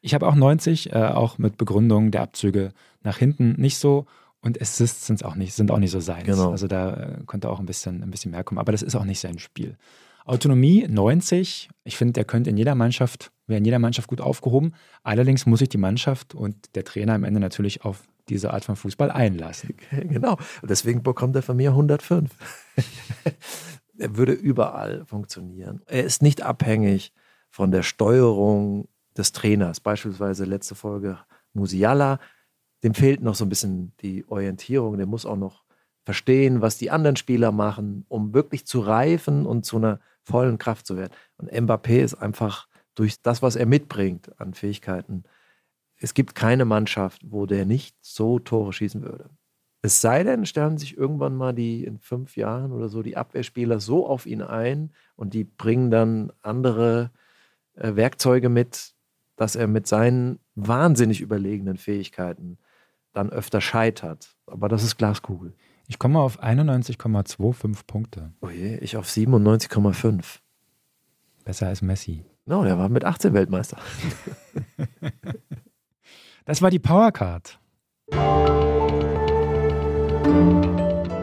Ich 0.00 0.14
habe 0.14 0.26
auch 0.26 0.34
90, 0.34 0.92
äh, 0.92 1.06
auch 1.06 1.38
mit 1.38 1.56
Begründung 1.56 2.10
der 2.10 2.22
Abzüge 2.22 2.72
nach 3.02 3.18
hinten 3.18 3.52
nicht 3.52 3.78
so. 3.78 4.06
Und 4.42 4.60
Assists 4.60 5.06
sind 5.06 5.24
auch 5.24 5.34
nicht, 5.34 5.52
sind 5.54 5.70
auch 5.70 5.78
nicht 5.78 5.90
so 5.90 6.00
seins. 6.00 6.24
Genau. 6.24 6.50
Also 6.50 6.66
da 6.66 6.94
äh, 6.94 7.24
konnte 7.26 7.50
auch 7.50 7.60
ein 7.60 7.66
bisschen, 7.66 8.02
ein 8.02 8.10
bisschen 8.10 8.30
mehr 8.30 8.44
kommen. 8.44 8.58
Aber 8.58 8.72
das 8.72 8.82
ist 8.82 8.94
auch 8.94 9.04
nicht 9.04 9.20
sein 9.20 9.38
Spiel. 9.38 9.76
Autonomie 10.24 10.86
90. 10.88 11.68
Ich 11.84 11.96
finde, 11.96 12.12
der 12.14 12.24
könnte 12.24 12.50
in 12.50 12.56
jeder 12.56 12.74
Mannschaft, 12.74 13.32
wäre 13.46 13.58
in 13.58 13.64
jeder 13.64 13.78
Mannschaft 13.78 14.08
gut 14.08 14.20
aufgehoben. 14.20 14.74
Allerdings 15.02 15.44
muss 15.44 15.58
sich 15.58 15.68
die 15.68 15.78
Mannschaft 15.78 16.34
und 16.34 16.74
der 16.74 16.84
Trainer 16.84 17.14
am 17.14 17.24
Ende 17.24 17.40
natürlich 17.40 17.84
auf 17.84 18.02
diese 18.28 18.52
Art 18.52 18.64
von 18.64 18.76
Fußball 18.76 19.10
einlassen. 19.10 19.74
Genau. 19.90 20.38
Und 20.62 20.70
deswegen 20.70 21.02
bekommt 21.02 21.36
er 21.36 21.42
von 21.42 21.56
mir 21.56 21.70
105. 21.70 22.30
er 23.98 24.16
würde 24.16 24.32
überall 24.32 25.04
funktionieren. 25.04 25.82
Er 25.86 26.04
ist 26.04 26.22
nicht 26.22 26.42
abhängig 26.42 27.12
von 27.50 27.72
der 27.72 27.82
Steuerung 27.82 28.88
des 29.16 29.32
Trainers. 29.32 29.80
Beispielsweise 29.80 30.44
letzte 30.44 30.74
Folge 30.74 31.18
Musiala 31.52 32.20
dem 32.82 32.94
fehlt 32.94 33.22
noch 33.22 33.34
so 33.34 33.44
ein 33.44 33.48
bisschen 33.48 33.92
die 34.00 34.24
Orientierung. 34.28 34.96
Der 34.96 35.06
muss 35.06 35.26
auch 35.26 35.36
noch 35.36 35.64
verstehen, 36.04 36.60
was 36.60 36.78
die 36.78 36.90
anderen 36.90 37.16
Spieler 37.16 37.52
machen, 37.52 38.04
um 38.08 38.32
wirklich 38.32 38.66
zu 38.66 38.80
reifen 38.80 39.46
und 39.46 39.64
zu 39.64 39.76
einer 39.76 40.00
vollen 40.22 40.58
Kraft 40.58 40.86
zu 40.86 40.96
werden. 40.96 41.12
Und 41.36 41.52
Mbappé 41.52 42.00
ist 42.02 42.14
einfach 42.14 42.68
durch 42.94 43.20
das, 43.22 43.42
was 43.42 43.56
er 43.56 43.66
mitbringt 43.66 44.38
an 44.40 44.54
Fähigkeiten, 44.54 45.24
es 45.96 46.14
gibt 46.14 46.34
keine 46.34 46.64
Mannschaft, 46.64 47.22
wo 47.30 47.46
der 47.46 47.66
nicht 47.66 47.94
so 48.00 48.38
Tore 48.38 48.72
schießen 48.72 49.02
würde. 49.02 49.28
Es 49.82 50.00
sei 50.00 50.24
denn, 50.24 50.46
stellen 50.46 50.78
sich 50.78 50.96
irgendwann 50.96 51.36
mal 51.36 51.54
die 51.54 51.84
in 51.84 51.98
fünf 51.98 52.36
Jahren 52.36 52.72
oder 52.72 52.88
so 52.88 53.02
die 53.02 53.16
Abwehrspieler 53.16 53.80
so 53.80 54.06
auf 54.06 54.26
ihn 54.26 54.42
ein 54.42 54.92
und 55.16 55.34
die 55.34 55.44
bringen 55.44 55.90
dann 55.90 56.32
andere 56.42 57.10
äh, 57.74 57.94
Werkzeuge 57.96 58.48
mit, 58.48 58.94
dass 59.36 59.56
er 59.56 59.66
mit 59.66 59.86
seinen 59.86 60.38
wahnsinnig 60.54 61.20
überlegenen 61.20 61.76
Fähigkeiten 61.76 62.58
dann 63.12 63.30
öfter 63.30 63.60
scheitert. 63.60 64.36
Aber 64.46 64.68
das 64.68 64.82
ist 64.82 64.96
Glaskugel. 64.96 65.54
Ich 65.88 65.98
komme 65.98 66.20
auf 66.20 66.42
91,25 66.42 67.86
Punkte. 67.86 68.32
Oh 68.40 68.48
je, 68.48 68.76
ich 68.76 68.96
auf 68.96 69.06
97,5. 69.06 70.38
Besser 71.44 71.66
als 71.66 71.82
Messi. 71.82 72.24
No, 72.46 72.64
der 72.64 72.78
war 72.78 72.88
mit 72.88 73.04
18 73.04 73.34
Weltmeister. 73.34 73.76
das 76.44 76.62
war 76.62 76.70
die 76.70 76.78
Powercard. 76.78 77.58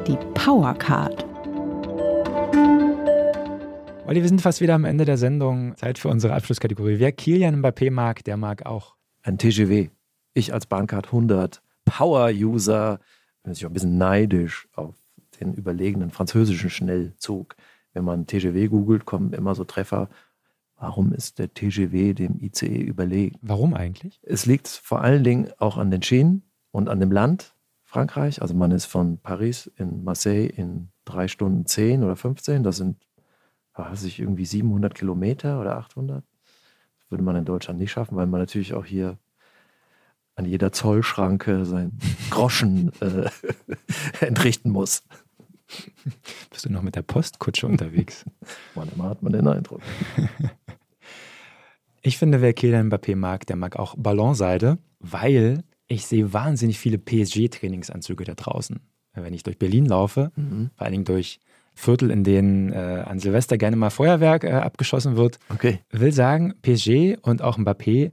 Die 0.07 0.17
Powercard. 0.33 1.25
Olli, 4.05 4.21
wir 4.21 4.27
sind 4.29 4.41
fast 4.41 4.61
wieder 4.61 4.75
am 4.75 4.85
Ende 4.85 5.03
der 5.05 5.17
Sendung. 5.17 5.75
Zeit 5.75 5.99
für 5.99 6.07
unsere 6.07 6.33
Abschlusskategorie. 6.33 6.99
Wer 6.99 7.11
Kilian 7.11 7.61
Mbappé 7.61 7.91
mag, 7.91 8.23
der 8.23 8.37
mag 8.37 8.65
auch. 8.65 8.95
Ein 9.21 9.37
TGW. 9.37 9.89
Ich 10.33 10.53
als 10.53 10.65
Bahncard 10.65 11.07
100 11.07 11.61
Power-User 11.87 12.99
bin 13.43 13.53
ich 13.53 13.65
auch 13.65 13.69
ein 13.69 13.73
bisschen 13.73 13.97
neidisch 13.97 14.67
auf 14.75 14.95
den 15.39 15.53
überlegenen 15.53 16.11
französischen 16.11 16.69
Schnellzug. 16.69 17.55
wenn 17.93 18.03
man 18.03 18.27
TGW 18.27 18.67
googelt, 18.67 19.05
kommen 19.05 19.33
immer 19.33 19.55
so 19.55 19.63
Treffer. 19.63 20.09
Warum 20.75 21.13
ist 21.13 21.39
der 21.39 21.51
TGW 21.51 22.13
dem 22.13 22.39
ICE 22.39 22.81
überlegen? 22.81 23.39
Warum 23.41 23.73
eigentlich? 23.73 24.19
Es 24.21 24.45
liegt 24.45 24.67
vor 24.67 25.01
allen 25.01 25.23
Dingen 25.23 25.49
auch 25.57 25.77
an 25.77 25.89
den 25.89 26.03
Schienen 26.03 26.43
und 26.69 26.89
an 26.89 26.99
dem 26.99 27.11
Land 27.11 27.55
Frankreich. 27.83 28.41
Also 28.41 28.53
man 28.53 28.69
ist 28.69 28.85
von 28.85 29.17
Paris 29.17 29.71
in 29.77 30.03
Marseille 30.03 30.45
in 30.45 30.89
drei 31.05 31.27
Stunden 31.27 31.65
zehn 31.65 32.03
oder 32.03 32.15
15. 32.15 32.61
Das 32.61 32.77
sind 32.77 32.97
weiß 33.77 34.03
ich, 34.03 34.19
irgendwie 34.19 34.45
700 34.45 34.95
Kilometer 34.95 35.59
oder 35.59 35.77
800. 35.77 36.23
Das 36.99 37.11
würde 37.11 37.23
man 37.23 37.35
in 37.35 37.45
Deutschland 37.45 37.79
nicht 37.79 37.91
schaffen, 37.91 38.15
weil 38.15 38.27
man 38.27 38.39
natürlich 38.39 38.73
auch 38.73 38.85
hier 38.85 39.17
an 40.37 40.45
jeder 40.45 40.71
Zollschranke 40.71 41.65
sein 41.65 41.91
Groschen 42.29 42.91
äh, 43.01 43.29
entrichten 44.25 44.69
muss. 44.71 45.03
Bist 46.49 46.65
du 46.65 46.71
noch 46.71 46.81
mit 46.81 46.95
der 46.95 47.01
Postkutsche 47.01 47.67
unterwegs? 47.67 48.23
Manchmal 48.75 49.09
hat 49.09 49.21
man 49.21 49.33
den 49.33 49.47
Eindruck. 49.47 49.81
Ich 52.01 52.17
finde, 52.17 52.41
wer 52.41 52.53
Kylian 52.53 52.89
Mbappé 52.89 53.17
mag, 53.17 53.45
der 53.47 53.57
mag 53.57 53.75
auch 53.75 53.95
Ballonseide, 53.97 54.77
weil 54.99 55.63
ich 55.87 56.05
sehe 56.05 56.31
wahnsinnig 56.31 56.79
viele 56.79 56.97
PSG-Trainingsanzüge 56.97 58.23
da 58.23 58.33
draußen. 58.33 58.79
Wenn 59.13 59.33
ich 59.33 59.43
durch 59.43 59.57
Berlin 59.57 59.85
laufe, 59.85 60.31
mhm. 60.35 60.69
vor 60.75 60.85
allen 60.85 60.91
Dingen 60.93 61.05
durch 61.05 61.39
Viertel, 61.73 62.11
in 62.11 62.23
denen 62.23 62.71
äh, 62.71 63.03
an 63.05 63.19
Silvester 63.19 63.57
gerne 63.57 63.75
mal 63.75 63.89
Feuerwerk 63.89 64.43
äh, 64.43 64.51
abgeschossen 64.51 65.15
wird. 65.15 65.39
Okay. 65.49 65.79
Will 65.91 66.11
sagen, 66.11 66.53
PSG 66.61 67.17
und 67.21 67.41
auch 67.41 67.57
Mbappé 67.57 68.11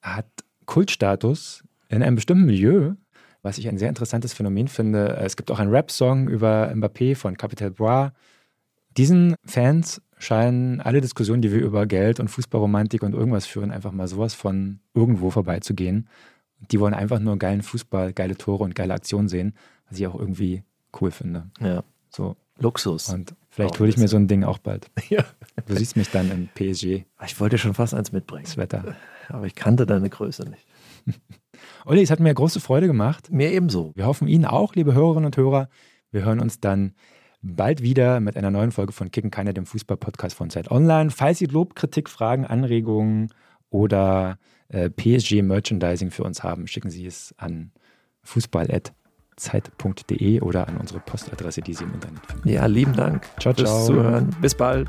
hat 0.00 0.26
Kultstatus 0.66 1.64
in 1.88 2.02
einem 2.02 2.16
bestimmten 2.16 2.46
Milieu, 2.46 2.94
was 3.42 3.58
ich 3.58 3.68
ein 3.68 3.78
sehr 3.78 3.88
interessantes 3.88 4.32
Phänomen 4.32 4.68
finde. 4.68 5.16
Es 5.16 5.36
gibt 5.36 5.50
auch 5.50 5.58
einen 5.58 5.70
Rap-Song 5.70 6.28
über 6.28 6.72
Mbappé 6.74 7.14
von 7.14 7.36
Capital 7.36 7.70
Bra. 7.70 8.12
Diesen 8.96 9.34
Fans 9.44 10.00
scheinen 10.18 10.80
alle 10.80 11.00
Diskussionen, 11.00 11.42
die 11.42 11.52
wir 11.52 11.60
über 11.60 11.86
Geld 11.86 12.20
und 12.20 12.28
Fußballromantik 12.28 13.02
und 13.02 13.12
irgendwas 13.12 13.46
führen, 13.46 13.70
einfach 13.70 13.92
mal 13.92 14.08
sowas 14.08 14.34
von 14.34 14.80
irgendwo 14.94 15.30
vorbeizugehen. 15.30 16.08
Die 16.70 16.80
wollen 16.80 16.94
einfach 16.94 17.18
nur 17.18 17.36
geilen 17.38 17.62
Fußball, 17.62 18.12
geile 18.12 18.36
Tore 18.36 18.64
und 18.64 18.74
geile 18.74 18.94
Aktionen 18.94 19.28
sehen, 19.28 19.54
was 19.88 19.98
ich 19.98 20.06
auch 20.06 20.18
irgendwie 20.18 20.62
cool 21.00 21.10
finde. 21.10 21.50
Ja. 21.60 21.84
So. 22.08 22.36
Luxus. 22.58 23.08
Und 23.08 23.34
vielleicht 23.50 23.78
hole 23.80 23.88
ich 23.88 23.96
mir 23.96 24.08
so 24.08 24.16
ein 24.16 24.28
Ding 24.28 24.44
auch 24.44 24.58
bald. 24.58 24.90
Ja. 25.08 25.24
Du 25.66 25.76
siehst 25.76 25.96
mich 25.96 26.10
dann 26.10 26.30
im 26.30 26.48
PSG. 26.48 27.04
Ich 27.24 27.38
wollte 27.38 27.58
schon 27.58 27.74
fast 27.74 27.94
eins 27.94 28.10
mitbringen. 28.10 28.44
Das 28.44 28.56
Wetter. 28.56 28.96
Aber 29.28 29.46
ich 29.46 29.54
kannte 29.54 29.86
deine 29.86 30.10
Größe 30.10 30.48
nicht. 30.48 30.66
Olli, 31.84 32.02
es 32.02 32.10
hat 32.10 32.20
mir 32.20 32.34
große 32.34 32.60
Freude 32.60 32.86
gemacht. 32.86 33.30
Mir 33.30 33.52
ebenso. 33.52 33.92
Wir 33.94 34.06
hoffen 34.06 34.28
Ihnen 34.28 34.44
auch, 34.44 34.74
liebe 34.74 34.92
Hörerinnen 34.94 35.26
und 35.26 35.36
Hörer. 35.36 35.68
Wir 36.10 36.24
hören 36.24 36.40
uns 36.40 36.60
dann 36.60 36.94
bald 37.42 37.82
wieder 37.82 38.20
mit 38.20 38.36
einer 38.36 38.50
neuen 38.50 38.72
Folge 38.72 38.92
von 38.92 39.10
Kicken 39.10 39.30
Keiner, 39.30 39.52
dem 39.52 39.66
Fußball-Podcast 39.66 40.36
von 40.36 40.50
Zeit 40.50 40.70
Online. 40.70 41.10
Falls 41.10 41.38
Sie 41.38 41.46
Lob, 41.46 41.74
Kritik, 41.74 42.08
Fragen, 42.08 42.46
Anregungen 42.46 43.30
oder 43.70 44.38
äh, 44.68 44.90
PSG-Merchandising 44.90 46.10
für 46.10 46.24
uns 46.24 46.42
haben, 46.42 46.66
schicken 46.66 46.90
Sie 46.90 47.06
es 47.06 47.34
an 47.36 47.72
fußball.zeit.de 48.22 50.40
oder 50.40 50.68
an 50.68 50.78
unsere 50.78 51.00
Postadresse, 51.00 51.60
die 51.60 51.74
Sie 51.74 51.84
im 51.84 51.92
Internet 51.94 52.26
finden. 52.26 52.48
Ja, 52.48 52.66
lieben 52.66 52.94
Dank. 52.94 53.24
Ciao, 53.38 53.54
ciao. 53.54 53.66
Fürs 53.66 53.86
Zuhören. 53.86 54.34
Bis 54.40 54.54
bald. 54.54 54.88